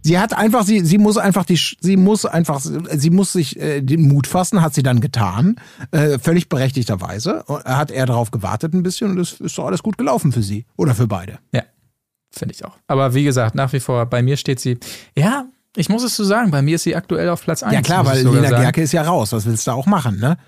Sie 0.09 0.19
hat 0.19 0.33
einfach, 0.33 0.65
sie, 0.65 0.87
sie 0.87 0.97
muss 0.97 1.19
einfach 1.19 1.45
die, 1.45 1.61
sie 1.81 1.99
muss 1.99 2.25
einfach, 2.25 2.63
sie 2.63 3.11
muss 3.11 3.35
sich 3.35 3.61
äh, 3.61 3.83
den 3.83 4.09
Mut 4.09 4.27
fassen, 4.27 4.63
hat 4.63 4.73
sie 4.73 4.83
dann 4.83 5.03
getan, 5.03 5.57
äh, 5.91 6.19
völlig 6.19 6.49
berechtigterweise. 6.49 7.45
Hat 7.47 7.91
er 7.91 8.07
darauf 8.07 8.31
gewartet 8.31 8.73
ein 8.73 8.83
bisschen 8.83 9.11
und 9.11 9.19
es 9.19 9.35
ist 9.35 9.59
doch 9.59 9.67
alles 9.67 9.83
gut 9.83 9.99
gelaufen 9.99 10.33
für 10.33 10.43
sie 10.43 10.65
oder 10.79 10.95
für 10.95 11.07
beide. 11.07 11.41
Ja, 11.53 11.63
finde 12.31 12.55
ich 12.55 12.65
auch. 12.65 12.79
Aber 12.87 13.13
wie 13.13 13.23
gesagt, 13.23 13.55
nach 13.55 13.71
wie 13.75 13.81
vor, 13.81 14.07
bei 14.07 14.23
mir 14.23 14.39
steht 14.39 14.61
sie, 14.61 14.79
ja, 15.15 15.45
ich 15.77 15.91
muss 15.91 16.03
es 16.03 16.17
so 16.17 16.25
sagen, 16.25 16.51
bei 16.51 16.63
mir 16.63 16.77
ist 16.77 16.85
sie 16.85 16.97
aktuell 16.97 17.29
auf 17.29 17.43
Platz 17.43 17.63
1. 17.63 17.75
Ja 17.75 17.83
klar, 17.83 18.07
weil 18.07 18.27
Lena. 18.27 18.49
Gerke 18.61 18.81
ist 18.81 18.93
ja 18.93 19.03
raus. 19.03 19.33
Was 19.33 19.45
willst 19.45 19.67
du 19.67 19.73
auch 19.73 19.85
machen, 19.85 20.21
ne? 20.21 20.39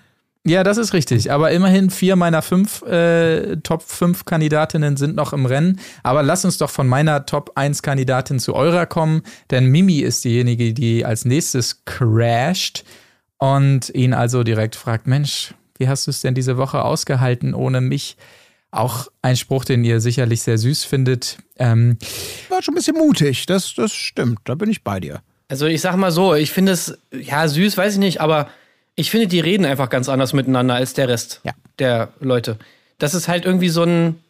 Ja, 0.46 0.64
das 0.64 0.78
ist 0.78 0.94
richtig. 0.94 1.30
Aber 1.30 1.50
immerhin 1.50 1.90
vier 1.90 2.16
meiner 2.16 2.40
fünf 2.40 2.82
äh, 2.82 3.56
Top 3.58 3.82
5 3.82 4.24
Kandidatinnen 4.24 4.96
sind 4.96 5.14
noch 5.14 5.34
im 5.34 5.44
Rennen. 5.44 5.78
Aber 6.02 6.22
lass 6.22 6.44
uns 6.46 6.56
doch 6.56 6.70
von 6.70 6.88
meiner 6.88 7.26
Top 7.26 7.52
1 7.56 7.82
Kandidatin 7.82 8.38
zu 8.38 8.54
eurer 8.54 8.86
kommen, 8.86 9.22
denn 9.50 9.66
Mimi 9.66 9.98
ist 9.98 10.24
diejenige, 10.24 10.72
die 10.72 11.04
als 11.04 11.26
nächstes 11.26 11.84
crasht 11.84 12.84
und 13.36 13.90
ihn 13.90 14.14
also 14.14 14.42
direkt 14.42 14.76
fragt, 14.76 15.06
Mensch, 15.06 15.54
wie 15.76 15.88
hast 15.88 16.06
du 16.06 16.10
es 16.10 16.20
denn 16.20 16.34
diese 16.34 16.56
Woche 16.56 16.84
ausgehalten 16.84 17.54
ohne 17.54 17.80
mich? 17.80 18.16
Auch 18.70 19.08
ein 19.20 19.36
Spruch, 19.36 19.64
den 19.64 19.82
ihr 19.82 20.00
sicherlich 20.00 20.42
sehr 20.42 20.56
süß 20.56 20.84
findet. 20.84 21.38
Ähm, 21.58 21.98
War 22.48 22.62
schon 22.62 22.72
ein 22.72 22.76
bisschen 22.76 22.96
mutig. 22.96 23.46
Das, 23.46 23.74
das 23.74 23.92
stimmt. 23.92 24.38
Da 24.44 24.54
bin 24.54 24.70
ich 24.70 24.84
bei 24.84 25.00
dir. 25.00 25.22
Also 25.48 25.66
ich 25.66 25.80
sag 25.80 25.96
mal 25.96 26.12
so, 26.12 26.34
ich 26.34 26.52
finde 26.52 26.72
es, 26.72 26.96
ja, 27.10 27.48
süß, 27.48 27.76
weiß 27.76 27.94
ich 27.94 27.98
nicht, 27.98 28.20
aber 28.20 28.48
ich 29.00 29.10
finde, 29.10 29.26
die 29.26 29.40
reden 29.40 29.64
einfach 29.64 29.88
ganz 29.88 30.08
anders 30.08 30.32
miteinander 30.32 30.74
als 30.74 30.94
der 30.94 31.08
Rest 31.08 31.40
Ja. 31.44 31.52
der 31.78 32.10
Leute. 32.20 32.58
Das 32.98 33.14
ist 33.14 33.28
halt 33.28 33.44
irgendwie 33.46 33.70
so 33.70 33.82
ein, 33.82 34.20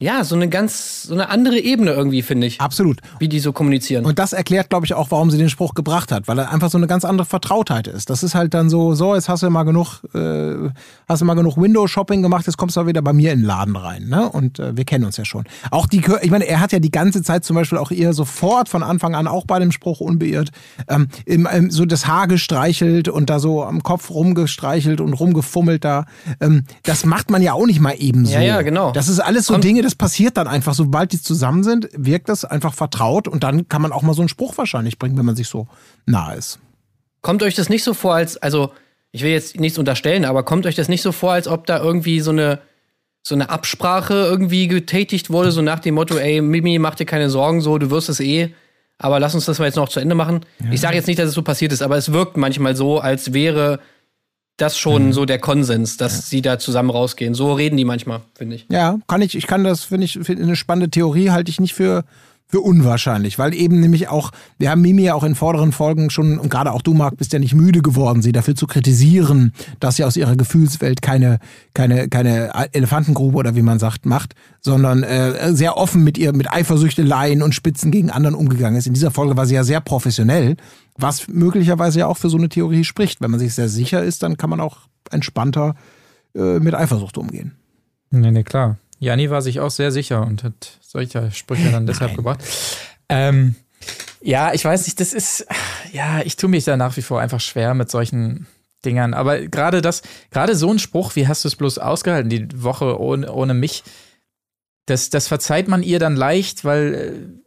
ja, 0.00 0.24
so 0.24 0.34
eine 0.34 0.48
ganz, 0.48 1.04
so 1.04 1.14
eine 1.14 1.28
andere 1.30 1.58
Ebene 1.58 1.92
irgendwie, 1.92 2.22
finde 2.22 2.48
ich, 2.48 2.60
Absolut. 2.60 2.98
wie 3.20 3.28
die 3.28 3.38
so 3.38 3.52
kommunizieren. 3.52 4.04
Und 4.04 4.18
das 4.18 4.32
erklärt, 4.32 4.68
glaube 4.68 4.84
ich, 4.84 4.92
auch, 4.92 5.10
warum 5.12 5.30
sie 5.30 5.38
den 5.38 5.48
Spruch 5.48 5.72
gebracht 5.74 6.10
hat, 6.10 6.26
weil 6.26 6.38
er 6.40 6.52
einfach 6.52 6.68
so 6.68 6.76
eine 6.76 6.88
ganz 6.88 7.04
andere 7.04 7.24
Vertrautheit 7.24 7.86
ist. 7.86 8.10
Das 8.10 8.22
ist 8.24 8.34
halt 8.34 8.54
dann 8.54 8.68
so, 8.68 8.94
so, 8.94 9.14
jetzt 9.14 9.28
hast 9.28 9.44
du 9.44 9.50
mal 9.50 9.62
genug, 9.62 10.02
äh, 10.12 10.68
hast 11.08 11.22
du 11.22 11.24
mal 11.24 11.34
genug 11.34 11.56
Window-Shopping 11.56 12.22
gemacht, 12.22 12.44
jetzt 12.46 12.56
kommst 12.58 12.74
du 12.76 12.80
mal 12.80 12.86
wieder 12.88 13.02
bei 13.02 13.12
mir 13.12 13.32
in 13.32 13.38
den 13.40 13.46
Laden 13.46 13.76
rein, 13.76 14.08
ne? 14.08 14.28
Und 14.28 14.58
äh, 14.58 14.76
wir 14.76 14.84
kennen 14.84 15.04
uns 15.04 15.16
ja 15.16 15.24
schon. 15.24 15.44
Auch 15.70 15.86
die, 15.86 16.02
ich 16.22 16.30
meine, 16.30 16.46
er 16.48 16.58
hat 16.60 16.72
ja 16.72 16.80
die 16.80 16.90
ganze 16.90 17.22
Zeit 17.22 17.44
zum 17.44 17.54
Beispiel 17.54 17.78
auch 17.78 17.92
ihr 17.92 18.12
sofort 18.14 18.68
von 18.68 18.82
Anfang 18.82 19.14
an, 19.14 19.28
auch 19.28 19.46
bei 19.46 19.60
dem 19.60 19.70
Spruch 19.70 20.00
unbeirrt, 20.00 20.50
ähm, 20.88 21.06
im, 21.24 21.46
im, 21.46 21.70
so 21.70 21.86
das 21.86 22.06
Haar 22.08 22.26
gestreichelt 22.26 23.08
und 23.08 23.30
da 23.30 23.38
so 23.38 23.62
am 23.62 23.82
Kopf 23.84 24.10
rumgestreichelt 24.10 25.00
und 25.00 25.12
rumgefummelt 25.14 25.84
da. 25.84 26.04
Ähm, 26.40 26.64
das 26.82 27.06
macht 27.06 27.30
man 27.30 27.42
ja 27.42 27.52
auch 27.52 27.64
nicht 27.66 27.80
mal 27.80 27.94
eben 27.96 28.26
so. 28.26 28.34
Ja, 28.34 28.40
ja, 28.40 28.62
genau. 28.62 28.90
Das 28.90 29.08
ist 29.08 29.20
alles 29.20 29.46
so 29.46 29.54
Kommt- 29.54 29.64
Dinge, 29.64 29.83
das 29.84 29.94
passiert 29.94 30.36
dann 30.36 30.46
einfach, 30.46 30.74
sobald 30.74 31.12
die 31.12 31.20
zusammen 31.20 31.62
sind, 31.62 31.88
wirkt 31.94 32.28
das 32.28 32.44
einfach 32.44 32.74
vertraut 32.74 33.28
und 33.28 33.44
dann 33.44 33.68
kann 33.68 33.82
man 33.82 33.92
auch 33.92 34.02
mal 34.02 34.14
so 34.14 34.22
einen 34.22 34.28
Spruch 34.28 34.56
wahrscheinlich 34.56 34.98
bringen, 34.98 35.16
wenn 35.16 35.26
man 35.26 35.36
sich 35.36 35.48
so 35.48 35.68
nah 36.06 36.32
ist. 36.32 36.58
Kommt 37.20 37.42
euch 37.42 37.54
das 37.54 37.68
nicht 37.68 37.84
so 37.84 37.94
vor, 37.94 38.14
als, 38.14 38.36
also, 38.36 38.72
ich 39.12 39.22
will 39.22 39.30
jetzt 39.30 39.58
nichts 39.58 39.78
unterstellen, 39.78 40.24
aber 40.24 40.42
kommt 40.42 40.66
euch 40.66 40.74
das 40.74 40.88
nicht 40.88 41.02
so 41.02 41.12
vor, 41.12 41.32
als 41.32 41.48
ob 41.48 41.66
da 41.66 41.78
irgendwie 41.78 42.20
so 42.20 42.30
eine, 42.30 42.60
so 43.22 43.34
eine 43.34 43.48
Absprache 43.48 44.14
irgendwie 44.14 44.68
getätigt 44.68 45.30
wurde, 45.30 45.52
so 45.52 45.62
nach 45.62 45.78
dem 45.78 45.94
Motto, 45.94 46.16
ey, 46.16 46.40
Mimi, 46.40 46.78
mach 46.78 46.94
dir 46.94 47.06
keine 47.06 47.30
Sorgen, 47.30 47.60
so, 47.60 47.78
du 47.78 47.90
wirst 47.90 48.08
es 48.08 48.20
eh, 48.20 48.52
aber 48.98 49.20
lass 49.20 49.34
uns 49.34 49.46
das 49.46 49.58
mal 49.58 49.66
jetzt 49.66 49.76
noch 49.76 49.88
zu 49.88 50.00
Ende 50.00 50.14
machen. 50.14 50.44
Ich 50.70 50.80
sage 50.80 50.96
jetzt 50.96 51.06
nicht, 51.06 51.18
dass 51.18 51.28
es 51.28 51.34
so 51.34 51.42
passiert 51.42 51.72
ist, 51.72 51.82
aber 51.82 51.96
es 51.96 52.12
wirkt 52.12 52.36
manchmal 52.36 52.76
so, 52.76 52.98
als 52.98 53.32
wäre 53.32 53.80
das 54.56 54.78
schon 54.78 55.12
so 55.12 55.24
der 55.24 55.38
Konsens, 55.38 55.96
dass 55.96 56.30
sie 56.30 56.40
da 56.40 56.58
zusammen 56.58 56.90
rausgehen. 56.90 57.34
So 57.34 57.52
reden 57.52 57.76
die 57.76 57.84
manchmal, 57.84 58.20
finde 58.34 58.56
ich. 58.56 58.66
Ja, 58.70 58.98
kann 59.08 59.20
ich, 59.22 59.34
ich 59.34 59.46
kann 59.46 59.64
das, 59.64 59.84
finde 59.84 60.04
ich, 60.04 60.18
find 60.22 60.40
eine 60.40 60.56
spannende 60.56 60.90
Theorie, 60.90 61.30
halte 61.30 61.50
ich 61.50 61.60
nicht 61.60 61.74
für, 61.74 62.04
für 62.54 62.60
unwahrscheinlich, 62.60 63.36
weil 63.36 63.52
eben 63.52 63.80
nämlich 63.80 64.06
auch, 64.06 64.30
wir 64.58 64.70
haben 64.70 64.80
Mimi 64.80 65.02
ja 65.02 65.14
auch 65.14 65.24
in 65.24 65.34
vorderen 65.34 65.72
Folgen 65.72 66.08
schon, 66.08 66.38
und 66.38 66.50
gerade 66.50 66.70
auch 66.70 66.82
du, 66.82 66.94
Marc, 66.94 67.16
bist 67.16 67.32
ja 67.32 67.40
nicht 67.40 67.52
müde 67.52 67.82
geworden, 67.82 68.22
sie 68.22 68.30
dafür 68.30 68.54
zu 68.54 68.68
kritisieren, 68.68 69.52
dass 69.80 69.96
sie 69.96 70.04
aus 70.04 70.16
ihrer 70.16 70.36
Gefühlswelt 70.36 71.02
keine, 71.02 71.40
keine, 71.74 72.08
keine 72.08 72.52
Elefantengrube 72.72 73.38
oder 73.38 73.56
wie 73.56 73.62
man 73.62 73.80
sagt, 73.80 74.06
macht, 74.06 74.36
sondern 74.60 75.02
äh, 75.02 75.52
sehr 75.52 75.76
offen 75.76 76.04
mit 76.04 76.16
ihr, 76.16 76.32
mit 76.32 76.48
Eifersüchteleien 76.48 77.42
und 77.42 77.56
Spitzen 77.56 77.90
gegen 77.90 78.08
anderen 78.08 78.36
umgegangen 78.36 78.78
ist. 78.78 78.86
In 78.86 78.94
dieser 78.94 79.10
Folge 79.10 79.36
war 79.36 79.46
sie 79.46 79.56
ja 79.56 79.64
sehr 79.64 79.80
professionell, 79.80 80.56
was 80.96 81.26
möglicherweise 81.26 81.98
ja 81.98 82.06
auch 82.06 82.18
für 82.18 82.30
so 82.30 82.36
eine 82.36 82.50
Theorie 82.50 82.84
spricht. 82.84 83.20
Wenn 83.20 83.32
man 83.32 83.40
sich 83.40 83.52
sehr 83.52 83.68
sicher 83.68 84.04
ist, 84.04 84.22
dann 84.22 84.36
kann 84.36 84.48
man 84.48 84.60
auch 84.60 84.82
entspannter 85.10 85.74
äh, 86.36 86.60
mit 86.60 86.72
Eifersucht 86.76 87.18
umgehen. 87.18 87.56
Nee, 88.12 88.30
nee, 88.30 88.44
klar. 88.44 88.76
Janni 89.04 89.30
war 89.30 89.42
sich 89.42 89.60
auch 89.60 89.70
sehr 89.70 89.92
sicher 89.92 90.26
und 90.26 90.42
hat 90.42 90.78
solche 90.80 91.30
Sprüche 91.30 91.70
dann 91.70 91.86
deshalb 91.86 92.16
gebracht. 92.16 92.40
Ähm, 93.08 93.54
ja, 94.22 94.54
ich 94.54 94.64
weiß 94.64 94.86
nicht, 94.86 94.98
das 94.98 95.12
ist, 95.12 95.46
ja, 95.92 96.22
ich 96.22 96.36
tue 96.36 96.48
mich 96.48 96.64
da 96.64 96.76
nach 96.76 96.96
wie 96.96 97.02
vor 97.02 97.20
einfach 97.20 97.40
schwer 97.40 97.74
mit 97.74 97.90
solchen 97.90 98.46
Dingern. 98.84 99.12
Aber 99.12 99.40
gerade 99.40 99.82
das, 99.82 100.02
gerade 100.30 100.56
so 100.56 100.70
ein 100.70 100.78
Spruch, 100.78 101.14
wie 101.16 101.28
hast 101.28 101.44
du 101.44 101.48
es 101.48 101.56
bloß 101.56 101.78
ausgehalten, 101.78 102.30
die 102.30 102.62
Woche 102.62 102.98
ohne, 102.98 103.30
ohne 103.30 103.52
mich, 103.52 103.84
das, 104.86 105.10
das 105.10 105.28
verzeiht 105.28 105.68
man 105.68 105.82
ihr 105.82 105.98
dann 105.98 106.16
leicht, 106.16 106.64
weil, 106.64 106.94
äh, 106.94 107.43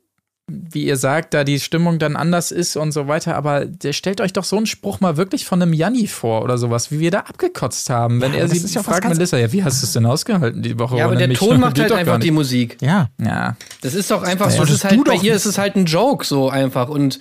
wie 0.49 0.85
ihr 0.85 0.95
sagt, 0.95 1.33
da 1.33 1.43
die 1.43 1.59
Stimmung 1.59 1.99
dann 1.99 2.15
anders 2.15 2.51
ist 2.51 2.77
und 2.77 2.93
so 2.93 3.07
weiter. 3.09 3.35
Aber 3.35 3.65
der 3.65 3.91
stellt 3.91 4.21
euch 4.21 4.31
doch 4.31 4.45
so 4.45 4.55
einen 4.55 4.65
Spruch 4.65 5.01
mal 5.01 5.17
wirklich 5.17 5.45
von 5.45 5.61
einem 5.61 5.73
Janni 5.73 6.07
vor 6.07 6.41
oder 6.43 6.57
sowas, 6.57 6.89
wie 6.89 6.99
wir 6.99 7.11
da 7.11 7.19
abgekotzt 7.19 7.89
haben. 7.89 8.21
Wenn 8.21 8.33
Ja, 8.33 8.39
er 8.39 8.47
sie 8.47 8.61
das 8.61 8.73
ja 8.73 8.81
fragt, 8.81 9.07
Melissa, 9.09 9.37
ja, 9.37 9.51
wie 9.51 9.63
hast 9.63 9.81
du 9.81 9.85
es 9.85 9.93
denn 9.93 10.05
ausgehalten 10.05 10.61
die 10.61 10.79
Woche 10.79 10.97
Ja, 10.97 11.05
aber 11.05 11.17
der 11.17 11.27
mich? 11.27 11.37
Ton 11.37 11.59
macht 11.59 11.77
halt 11.79 11.91
einfach 11.91 12.19
die. 12.19 12.31
Musik. 12.31 12.77
Ja. 12.81 13.09
Ja, 13.21 13.57
Das 13.81 13.93
ist 13.93 14.09
doch 14.09 14.23
einfach 14.23 14.45
so. 14.45 14.51
Es 14.51 14.55
Solltest 14.57 14.85
ist 14.85 14.91
halt, 14.91 15.03
bei 15.03 15.15
ihr 15.15 15.33
ist 15.33 15.45
es 15.45 15.57
halt 15.57 15.75
ein 15.75 15.85
Joke 15.85 16.25
so 16.25 16.49
einfach. 16.49 16.87
Und 16.87 17.19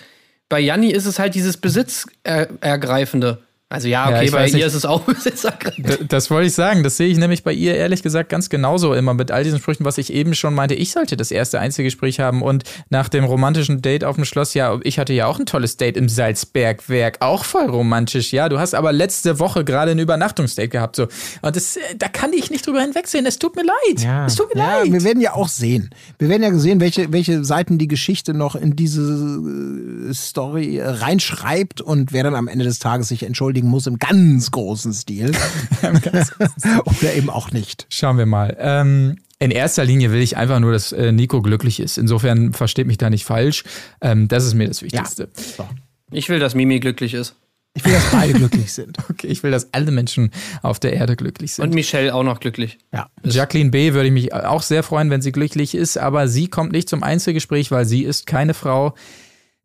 bei 0.48 0.60
Janni 0.60 0.90
ist 0.90 1.06
es 1.06 1.18
halt 1.18 1.34
dieses 1.34 1.56
Besitzergreifende. 1.56 3.38
Also 3.68 3.88
ja, 3.88 4.08
Ja, 4.10 4.16
okay, 4.16 4.26
ich 4.26 4.30
bei 4.30 4.46
ihr 4.46 4.54
nicht. 4.54 4.64
ist 4.64 4.74
es 4.74 4.84
auch 4.84 5.00
Besitzergreifend. 5.06 6.12
Das 6.12 6.30
wollte 6.30 6.46
ich 6.46 6.54
sagen. 6.54 6.84
Das 6.84 6.96
sehe 6.96 7.08
ich 7.08 7.18
nämlich 7.18 7.42
bei 7.42 7.52
ihr 7.52 7.74
ehrlich 7.74 8.04
gesagt 8.04 8.28
ganz 8.28 8.48
genauso 8.48 8.94
immer 8.94 9.12
mit 9.12 9.32
all 9.32 9.42
diesen 9.42 9.58
Sprüchen, 9.58 9.84
was 9.84 9.98
ich 9.98 10.12
eben 10.12 10.36
schon 10.36 10.54
meinte. 10.54 10.74
Ich 10.76 10.92
sollte 10.92 11.16
das 11.16 11.32
erste 11.32 11.58
Einzelgespräch 11.58 12.20
haben 12.20 12.42
und 12.42 12.62
nach 12.90 13.08
dem 13.08 13.24
romantischen 13.24 13.82
Date 13.82 14.04
auf 14.04 14.14
dem 14.14 14.24
Schloss, 14.24 14.54
ja, 14.54 14.78
ich 14.84 15.00
hatte 15.00 15.12
ja 15.14 15.26
auch 15.26 15.40
ein 15.40 15.46
tolles 15.46 15.76
Date 15.76 15.96
im 15.96 16.08
Salzbergwerk, 16.08 17.16
auch 17.20 17.44
voll 17.44 17.66
romantisch. 17.66 18.32
Ja, 18.32 18.48
du 18.48 18.60
hast 18.60 18.74
aber 18.74 18.92
letzte 18.92 19.40
Woche 19.40 19.64
gerade 19.64 19.90
ein 19.90 19.98
Übernachtungsdate 19.98 20.68
gehabt, 20.68 20.94
so. 20.94 21.08
Und 21.42 21.56
das, 21.56 21.76
äh, 21.76 21.80
da 21.98 22.06
kann 22.06 22.32
ich 22.32 22.50
nicht 22.52 22.64
drüber 22.68 22.80
hinwegsehen. 22.82 23.26
Es 23.26 23.40
tut 23.40 23.56
mir 23.56 23.64
leid. 23.64 24.26
Es 24.28 24.36
tut 24.36 24.54
mir 24.54 24.60
ja, 24.60 24.78
leid. 24.82 24.92
wir 24.92 25.02
werden 25.02 25.20
ja 25.20 25.34
auch 25.34 25.48
sehen. 25.48 25.90
Wir 26.20 26.28
werden 26.28 26.44
ja 26.44 26.54
sehen, 26.56 26.80
welche, 26.80 27.12
welche 27.12 27.44
Seiten 27.44 27.78
die 27.78 27.88
Geschichte 27.88 28.32
noch 28.32 28.54
in 28.54 28.76
diese 28.76 29.02
äh, 29.02 30.14
Story 30.14 30.78
äh, 30.78 30.86
reinschreibt 30.86 31.80
und 31.80 32.12
wer 32.12 32.22
dann 32.22 32.36
am 32.36 32.46
Ende 32.46 32.64
des 32.64 32.78
Tages 32.78 33.08
sich 33.08 33.24
entschuldigen 33.56 33.68
muss 33.68 33.86
im 33.86 33.98
ganz 33.98 34.50
großen 34.50 34.92
Stil. 34.92 35.32
Oder 36.84 37.14
eben 37.14 37.30
auch 37.30 37.50
nicht. 37.50 37.86
Schauen 37.90 38.18
wir 38.18 38.26
mal. 38.26 38.56
Ähm, 38.58 39.16
in 39.38 39.50
erster 39.50 39.84
Linie 39.84 40.12
will 40.12 40.22
ich 40.22 40.36
einfach 40.36 40.60
nur, 40.60 40.72
dass 40.72 40.92
äh, 40.92 41.12
Nico 41.12 41.42
glücklich 41.42 41.80
ist. 41.80 41.98
Insofern 41.98 42.52
versteht 42.52 42.86
mich 42.86 42.98
da 42.98 43.10
nicht 43.10 43.24
falsch. 43.24 43.64
Ähm, 44.00 44.28
das 44.28 44.44
ist 44.44 44.54
mir 44.54 44.68
das 44.68 44.82
Wichtigste. 44.82 45.28
So. 45.34 45.68
Ich 46.10 46.28
will, 46.28 46.38
dass 46.38 46.54
Mimi 46.54 46.80
glücklich 46.80 47.14
ist. 47.14 47.34
Ich 47.74 47.84
will, 47.84 47.92
dass 47.92 48.10
beide 48.10 48.32
glücklich 48.32 48.72
sind. 48.72 48.96
Okay, 49.10 49.26
ich 49.28 49.42
will, 49.42 49.50
dass 49.50 49.72
alle 49.72 49.90
Menschen 49.90 50.30
auf 50.62 50.78
der 50.78 50.94
Erde 50.94 51.16
glücklich 51.16 51.54
sind. 51.54 51.64
Und 51.64 51.74
Michelle 51.74 52.14
auch 52.14 52.22
noch 52.22 52.40
glücklich. 52.40 52.78
Ja. 52.92 53.08
Jacqueline 53.24 53.70
B. 53.70 53.92
würde 53.92 54.06
ich 54.06 54.12
mich 54.12 54.34
auch 54.34 54.62
sehr 54.62 54.82
freuen, 54.82 55.10
wenn 55.10 55.22
sie 55.22 55.32
glücklich 55.32 55.74
ist, 55.74 55.98
aber 55.98 56.28
sie 56.28 56.48
kommt 56.48 56.72
nicht 56.72 56.88
zum 56.88 57.02
Einzelgespräch, 57.02 57.70
weil 57.70 57.84
sie 57.84 58.02
ist 58.02 58.26
keine 58.26 58.54
Frau, 58.54 58.94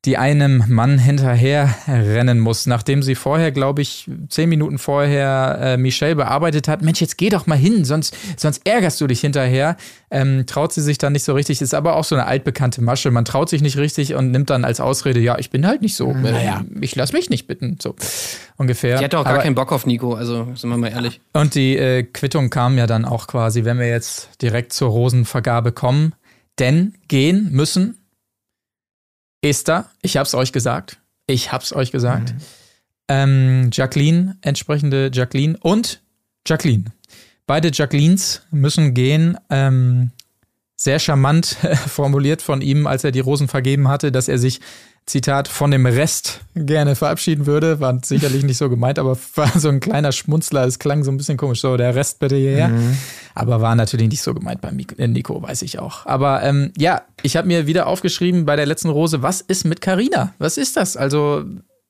die 0.06 0.18
einem 0.18 0.64
Mann 0.68 0.98
hinterher 0.98 1.76
rennen 1.88 2.40
muss. 2.40 2.66
Nachdem 2.66 3.04
sie 3.04 3.14
vorher, 3.14 3.52
glaube 3.52 3.84
ich, 3.84 4.10
zehn 4.30 4.50
Minuten 4.50 4.80
vorher 4.80 5.60
äh, 5.62 5.78
Michelle 5.78 6.16
bearbeitet 6.16 6.68
hat, 6.68 6.82
Mensch, 6.82 7.02
jetzt 7.02 7.20
geh 7.20 7.30
doch 7.30 7.46
mal 7.46 7.58
hin, 7.58 7.86
sonst, 7.86 8.18
sonst 8.36 8.66
ärgerst 8.66 9.00
du 9.00 9.06
dich 9.06 9.22
hinterher, 9.22 9.78
ähm, 10.10 10.46
traut 10.48 10.74
sie 10.74 10.82
sich 10.82 10.98
dann 10.98 11.14
nicht 11.14 11.24
so 11.24 11.34
richtig. 11.34 11.62
Ist 11.62 11.76
aber 11.76 11.96
auch 11.98 12.04
so 12.04 12.16
eine 12.16 12.26
altbekannte 12.26 12.82
Masche. 12.82 13.12
Man 13.12 13.26
traut 13.26 13.50
sich 13.50 13.62
nicht 13.62 13.78
richtig 13.78 14.16
und 14.16 14.32
nimmt 14.32 14.50
dann 14.50 14.66
als 14.66 14.80
Ausrede, 14.80 15.20
ja, 15.20 15.38
ich 15.38 15.52
bin 15.52 15.68
halt 15.68 15.84
nicht 15.84 15.96
so. 15.96 16.12
Naja. 16.12 16.66
Ich 16.82 16.96
lass 16.96 17.14
mich 17.14 17.30
nicht 17.30 17.46
bitten. 17.46 17.78
So 17.80 17.96
ungefähr. 18.58 18.98
Die 18.98 19.04
hatte 19.06 19.20
auch 19.20 19.24
gar 19.24 19.34
Aber- 19.36 19.44
keinen 19.44 19.56
Bock 19.56 19.72
auf 19.72 19.86
Nico, 19.86 20.16
also 20.16 20.48
sind 20.56 20.72
wir 20.72 20.78
mal 20.78 20.92
ehrlich. 20.92 21.22
und 21.34 21.54
die 21.54 21.78
äh, 21.78 22.02
Quittung 22.04 22.50
kam 22.50 22.76
ja 22.80 22.88
dann 22.88 23.06
auch 23.06 23.28
quasi, 23.28 23.66
wenn 23.66 23.78
wir 23.78 23.88
jetzt 23.88 24.42
direkt 24.42 24.74
zur 24.74 24.90
Rosenvergabe 24.90 25.72
kommen. 25.72 26.14
Denn 26.60 26.96
gehen 27.08 27.50
müssen 27.52 27.98
Esther, 29.42 29.90
ich 30.02 30.18
hab's 30.18 30.34
euch 30.34 30.52
gesagt. 30.52 30.98
Ich 31.28 31.52
hab's 31.52 31.74
euch 31.74 31.92
gesagt. 31.92 32.34
Ähm, 33.08 33.70
Jacqueline, 33.74 34.38
entsprechende 34.42 35.10
Jacqueline 35.14 35.58
und 35.60 36.02
Jacqueline. 36.48 36.86
Beide 37.48 37.72
Jacquelines 37.74 38.44
müssen 38.52 38.94
gehen. 38.94 39.38
Ähm, 39.50 40.12
sehr 40.76 41.00
charmant 41.00 41.46
formuliert 41.88 42.42
von 42.42 42.62
ihm, 42.62 42.88
als 42.88 43.04
er 43.04 43.12
die 43.12 43.20
Rosen 43.20 43.48
vergeben 43.48 43.88
hatte, 43.88 44.12
dass 44.12 44.28
er 44.28 44.38
sich, 44.38 44.62
Zitat, 45.12 45.48
von 45.48 45.72
dem 45.72 45.86
Rest 45.86 46.42
gerne 46.56 46.96
verabschieden 46.96 47.46
würde. 47.46 47.80
War 47.80 48.00
sicherlich 48.04 48.44
nicht 48.44 48.58
so 48.58 48.70
gemeint, 48.70 48.98
aber 48.98 49.18
war 49.36 49.60
so 49.60 49.70
ein 49.70 49.82
kleiner 49.82 50.12
Schmunzler. 50.12 50.66
Es 50.66 50.80
klang 50.80 51.04
so 51.04 51.12
ein 51.12 51.18
bisschen 51.18 51.38
komisch. 51.38 51.62
So, 51.62 51.76
der 51.76 51.94
Rest 51.96 52.20
bitte 52.20 52.38
hierher. 52.38 52.72
Aber 53.36 53.62
war 53.62 53.76
natürlich 53.76 54.10
nicht 54.10 54.22
so 54.22 54.34
gemeint 54.34 54.62
bei 54.62 54.72
äh, 54.98 55.08
Nico, 55.08 55.42
weiß 55.42 55.62
ich 55.64 55.80
auch. 55.80 56.06
Aber 56.06 56.42
ähm, 56.44 56.72
ja, 56.78 57.02
ich 57.24 57.36
habe 57.36 57.48
mir 57.48 57.68
wieder 57.68 57.88
aufgeschrieben 57.88 58.46
bei 58.46 58.56
der 58.56 58.66
letzten 58.66 58.90
Rose, 58.90 59.22
was 59.22 59.42
ist 59.42 59.66
mit 59.66 59.82
Carina? 59.82 60.34
Was 60.40 60.58
ist 60.58 60.78
das? 60.78 60.96
Also, 60.96 61.44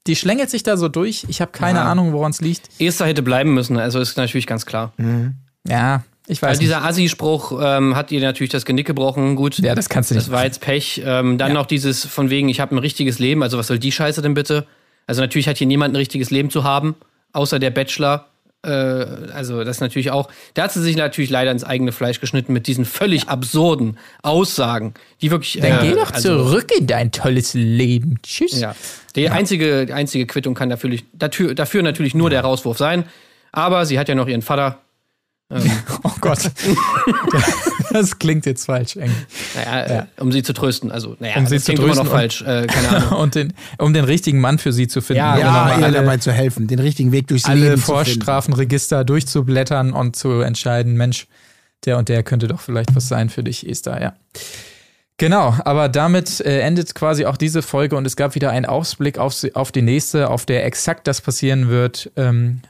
die 0.07 0.15
schlängelt 0.15 0.49
sich 0.49 0.63
da 0.63 0.76
so 0.78 0.89
durch. 0.89 1.26
Ich 1.28 1.41
habe 1.41 1.51
keine 1.51 1.82
Ahnung, 1.82 2.13
woran 2.13 2.32
es 2.32 2.41
liegt. 2.41 2.69
Esther 2.80 3.05
hätte 3.05 3.22
bleiben 3.22 3.53
müssen, 3.53 3.78
also 3.78 3.99
ist 3.99 4.17
natürlich 4.17 4.47
ganz 4.47 4.65
klar. 4.65 4.93
Ja, 5.67 6.03
ich 6.32 6.42
weiß 6.42 6.50
Also 6.50 6.62
dieser 6.62 6.84
Assi-Spruch 6.86 7.60
ähm, 7.62 7.96
hat 7.96 8.10
ihr 8.12 8.22
natürlich 8.22 8.52
das 8.52 8.64
Genick 8.64 8.88
gebrochen. 8.88 9.36
Gut, 9.36 9.60
Ja, 9.60 9.76
das 9.76 9.90
kannst 9.90 10.12
du 10.12 10.16
nicht 10.16 10.28
das 10.28 10.32
war 10.32 10.46
jetzt 10.46 10.62
Pech. 10.62 11.02
Ähm, 11.06 11.38
dann 11.38 11.52
noch 11.52 11.66
dieses 11.66 12.06
von 12.06 12.30
wegen, 12.30 12.48
ich 12.48 12.62
habe 12.62 12.74
ein 12.74 12.78
richtiges 12.78 13.20
Leben. 13.20 13.44
Also 13.44 13.58
was 13.58 13.68
soll 13.68 13.80
die 13.80 13.92
Scheiße 13.92 14.22
denn 14.22 14.34
bitte? 14.34 14.66
Also 15.08 15.22
natürlich 15.22 15.50
hat 15.50 15.58
hier 15.58 15.68
niemand 15.68 15.94
ein 15.94 15.98
richtiges 15.98 16.32
Leben 16.32 16.50
zu 16.50 16.64
haben, 16.64 16.96
außer 17.34 17.60
der 17.60 17.70
Bachelor. 17.70 18.28
Äh, 18.64 18.70
also 18.70 19.66
das 19.66 19.82
natürlich 19.82 20.12
auch. 20.12 20.30
Da 20.54 20.64
hat 20.64 20.72
sie 20.72 20.82
sich 20.82 20.96
natürlich 20.96 21.30
leider 21.30 21.52
ins 21.52 21.66
eigene 21.66 21.92
Fleisch 21.92 22.22
geschnitten 22.22 22.54
mit 22.54 22.66
diesen 22.66 22.86
völlig 22.86 23.28
absurden 23.28 23.98
Aussagen, 24.22 24.94
die 25.22 25.32
wirklich. 25.32 25.60
Dann 25.62 25.86
äh, 25.86 25.90
geh 25.90 25.96
doch 25.96 26.12
also, 26.12 26.46
zurück 26.46 26.72
in 26.78 26.88
dein 26.88 27.12
tolles 27.12 27.54
Leben. 27.56 28.20
Tschüss. 28.24 28.58
Ja. 28.58 28.74
Die 29.18 29.30
einzige, 29.30 29.86
die 29.86 29.94
einzige 29.94 30.26
Quittung 30.28 30.54
kann 30.54 30.70
dafür, 30.70 30.96
dafür, 31.12 31.56
dafür 31.56 31.84
natürlich 31.84 32.16
nur 32.16 32.30
der 32.30 32.40
Rauswurf 32.40 32.78
sein. 32.78 33.04
Aber 33.52 33.86
sie 33.86 34.00
hat 34.00 34.08
ja 34.08 34.16
noch 34.16 34.30
ihren 34.30 34.42
Vater. 34.42 34.80
Oh 36.04 36.12
Gott. 36.22 36.52
das 37.91 38.18
klingt 38.18 38.45
jetzt 38.45 38.66
falsch, 38.66 38.95
Engel. 38.95 39.16
Naja, 39.56 39.99
äh, 39.99 40.22
um 40.22 40.32
sie 40.32 40.43
zu 40.43 40.54
trösten. 40.54 40.91
Also, 40.91 41.16
naja, 41.20 41.38
Um 41.38 41.45
sie 41.45 41.56
das 41.56 41.66
zu 41.66 41.74
klingt 41.74 41.86
immer 41.86 42.04
noch 42.04 42.10
trösten 42.10 42.45
falsch. 42.47 42.64
Äh, 42.64 42.68
keine 42.68 42.89
Ahnung. 42.97 43.20
Und 43.20 43.36
den, 43.36 43.54
um 43.78 43.93
den 43.93 44.06
richtigen 44.06 44.39
Mann 44.39 44.58
für 44.58 44.74
sie 44.74 44.88
zu 44.88 45.02
finden. 45.02 45.20
Ja. 45.20 45.38
Ja, 45.38 45.64
alle, 45.66 45.91
dabei 45.91 46.18
zu 46.18 46.32
helfen, 46.32 46.68
den 46.68 46.80
richtigen 46.80 47.12
Weg 47.12 47.28
durchs 47.28 47.45
alle 47.45 47.62
Leben 47.62 47.76
zu 47.78 47.86
finden. 47.86 48.04
Vorstrafenregister 48.04 49.04
durchzublättern 49.04 49.93
und 49.93 50.16
zu 50.16 50.41
entscheiden, 50.41 50.95
Mensch, 50.95 51.28
der 51.86 51.97
und 51.97 52.10
der 52.10 52.24
könnte 52.24 52.47
doch 52.47 52.62
vielleicht 52.62 52.95
was 52.95 53.08
sein 53.08 53.30
für 53.30 53.43
dich, 53.43 53.68
Esther, 53.68 54.02
ja. 54.02 54.14
Genau, 55.18 55.56
aber 55.66 55.88
damit 55.88 56.41
äh, 56.41 56.62
endet 56.62 56.95
quasi 56.95 57.26
auch 57.26 57.38
diese 57.38 57.62
Folge 57.62 57.95
und 57.95 58.08
es 58.08 58.16
gab 58.16 58.34
wieder 58.34 58.49
einen 58.49 58.66
Ausblick 58.66 59.20
auf, 59.20 59.36
auf 59.54 59.72
die 59.72 59.84
nächste, 59.84 60.32
auf 60.32 60.47
der 60.47 60.66
exakt 60.66 61.06
das 61.06 61.22
passieren 61.22 61.70
wird, 61.70 62.10
ähm, 62.16 62.62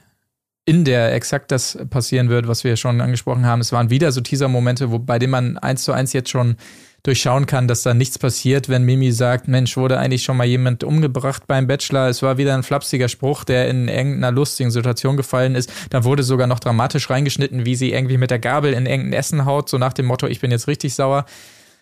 in 0.64 0.84
der 0.84 1.12
exakt 1.14 1.50
das 1.50 1.76
passieren 1.90 2.28
wird, 2.28 2.46
was 2.46 2.62
wir 2.62 2.76
schon 2.76 3.00
angesprochen 3.00 3.46
haben. 3.46 3.60
Es 3.60 3.72
waren 3.72 3.90
wieder 3.90 4.12
so 4.12 4.20
Teaser-Momente, 4.20 4.90
wo, 4.90 4.98
bei 4.98 5.18
denen 5.18 5.32
man 5.32 5.58
eins 5.58 5.82
zu 5.82 5.92
eins 5.92 6.12
jetzt 6.12 6.30
schon 6.30 6.56
durchschauen 7.02 7.46
kann, 7.46 7.66
dass 7.66 7.82
da 7.82 7.94
nichts 7.94 8.16
passiert, 8.16 8.68
wenn 8.68 8.84
Mimi 8.84 9.10
sagt, 9.10 9.48
Mensch, 9.48 9.76
wurde 9.76 9.98
eigentlich 9.98 10.22
schon 10.22 10.36
mal 10.36 10.46
jemand 10.46 10.84
umgebracht 10.84 11.48
beim 11.48 11.66
Bachelor. 11.66 12.08
Es 12.08 12.22
war 12.22 12.38
wieder 12.38 12.54
ein 12.54 12.62
flapsiger 12.62 13.08
Spruch, 13.08 13.42
der 13.42 13.68
in 13.68 13.88
irgendeiner 13.88 14.30
lustigen 14.30 14.70
Situation 14.70 15.16
gefallen 15.16 15.56
ist. 15.56 15.72
Da 15.90 16.04
wurde 16.04 16.22
sogar 16.22 16.46
noch 16.46 16.60
dramatisch 16.60 17.10
reingeschnitten, 17.10 17.66
wie 17.66 17.74
sie 17.74 17.92
irgendwie 17.92 18.18
mit 18.18 18.30
der 18.30 18.38
Gabel 18.38 18.72
in 18.72 18.86
irgendein 18.86 19.18
Essen 19.18 19.44
haut, 19.46 19.68
so 19.68 19.78
nach 19.78 19.92
dem 19.92 20.06
Motto, 20.06 20.28
ich 20.28 20.40
bin 20.40 20.52
jetzt 20.52 20.68
richtig 20.68 20.94
sauer. 20.94 21.24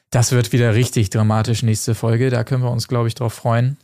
Das 0.08 0.32
wird 0.32 0.52
wieder 0.52 0.74
richtig 0.74 1.10
dramatisch 1.10 1.62
nächste 1.62 1.94
Folge. 1.94 2.30
Da 2.30 2.42
können 2.42 2.62
wir 2.62 2.70
uns, 2.70 2.88
glaube 2.88 3.08
ich, 3.08 3.14
drauf 3.14 3.34
freuen. 3.34 3.76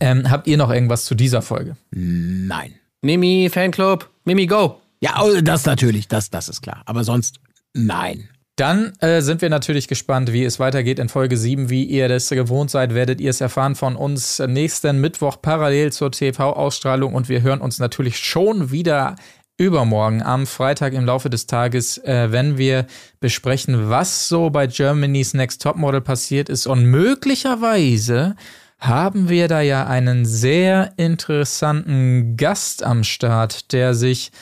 Ähm, 0.00 0.30
habt 0.30 0.46
ihr 0.46 0.56
noch 0.56 0.70
irgendwas 0.70 1.04
zu 1.04 1.14
dieser 1.14 1.42
Folge? 1.42 1.76
Nein. 1.90 2.74
Mimi, 3.04 3.50
Fanclub, 3.52 4.08
Mimi, 4.24 4.46
go! 4.46 4.80
Ja, 5.00 5.20
oh, 5.20 5.40
das 5.42 5.66
natürlich, 5.66 6.06
das, 6.06 6.30
das 6.30 6.48
ist 6.48 6.62
klar. 6.62 6.82
Aber 6.86 7.02
sonst 7.02 7.40
nein. 7.74 8.28
Dann 8.54 8.92
äh, 9.00 9.22
sind 9.22 9.42
wir 9.42 9.50
natürlich 9.50 9.88
gespannt, 9.88 10.32
wie 10.32 10.44
es 10.44 10.60
weitergeht 10.60 11.00
in 11.00 11.08
Folge 11.08 11.36
7. 11.36 11.68
Wie 11.68 11.82
ihr 11.82 12.06
das 12.08 12.28
gewohnt 12.28 12.70
seid, 12.70 12.94
werdet 12.94 13.20
ihr 13.20 13.30
es 13.30 13.40
erfahren 13.40 13.74
von 13.74 13.96
uns 13.96 14.38
nächsten 14.38 15.00
Mittwoch 15.00 15.42
parallel 15.42 15.90
zur 15.90 16.12
TV-Ausstrahlung. 16.12 17.12
Und 17.12 17.28
wir 17.28 17.42
hören 17.42 17.60
uns 17.60 17.80
natürlich 17.80 18.18
schon 18.18 18.70
wieder 18.70 19.16
übermorgen 19.56 20.22
am 20.22 20.46
Freitag 20.46 20.92
im 20.92 21.04
Laufe 21.04 21.28
des 21.28 21.48
Tages, 21.48 21.98
äh, 21.98 22.30
wenn 22.30 22.56
wir 22.56 22.86
besprechen, 23.18 23.90
was 23.90 24.28
so 24.28 24.50
bei 24.50 24.68
Germany's 24.68 25.34
Next 25.34 25.60
Topmodel 25.60 26.02
passiert 26.02 26.48
ist. 26.48 26.68
Und 26.68 26.84
möglicherweise 26.84 28.36
haben 28.82 29.28
wir 29.28 29.46
da 29.46 29.60
ja 29.60 29.86
einen 29.86 30.24
sehr 30.24 30.92
interessanten 30.96 32.36
Gast 32.36 32.82
am 32.82 33.04
Start, 33.04 33.72
der 33.72 33.94
sich 33.94 34.32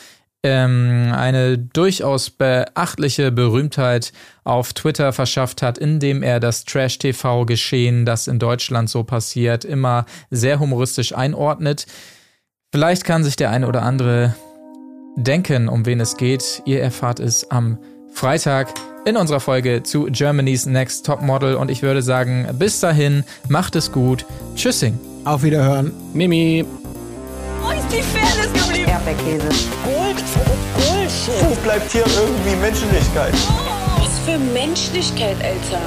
ähm, 0.43 1.13
eine 1.15 1.59
durchaus 1.59 2.31
beachtliche 2.31 3.31
Berühmtheit 3.31 4.11
auf 4.43 4.73
Twitter 4.73 5.13
verschafft 5.13 5.61
hat, 5.61 5.77
indem 5.77 6.23
er 6.23 6.39
das 6.39 6.65
Trash-TV-Geschehen, 6.65 8.03
das 8.07 8.27
in 8.27 8.39
Deutschland 8.39 8.89
so 8.89 9.03
passiert, 9.03 9.63
immer 9.63 10.05
sehr 10.31 10.59
humoristisch 10.59 11.15
einordnet. 11.15 11.85
Vielleicht 12.71 13.03
kann 13.03 13.23
sich 13.23 13.35
der 13.35 13.51
eine 13.51 13.67
oder 13.67 13.83
andere 13.83 14.35
denken, 15.17 15.69
um 15.69 15.85
wen 15.85 15.99
es 15.99 16.17
geht. 16.17 16.63
Ihr 16.65 16.81
erfahrt 16.81 17.19
es 17.19 17.51
am 17.51 17.77
Freitag 18.11 18.73
in 19.05 19.17
unserer 19.17 19.39
Folge 19.39 19.83
zu 19.83 20.05
Germany's 20.05 20.65
Next 20.65 21.05
Top 21.05 21.21
Model. 21.21 21.55
Und 21.55 21.71
ich 21.71 21.81
würde 21.81 22.01
sagen, 22.01 22.47
bis 22.53 22.79
dahin, 22.79 23.23
macht 23.47 23.75
es 23.75 23.91
gut. 23.91 24.25
Tschüssing. 24.55 24.99
Auf 25.25 25.43
Wiederhören. 25.43 25.91
Mimi. 26.13 26.65
Wo 27.61 27.71
ist 27.71 27.87
die 27.91 28.01
Fairness 28.01 28.53
geblieben? 28.53 28.89
Erdbeerkäse. 28.89 29.47
Gold, 29.83 30.23
Bullshit. 30.75 31.49
Wo 31.49 31.55
bleibt 31.63 31.91
hier 31.91 32.05
irgendwie 32.05 32.55
Menschlichkeit? 32.59 33.33
Was 33.97 34.19
für 34.25 34.37
Menschlichkeit, 34.53 35.37
Alter. 35.43 35.81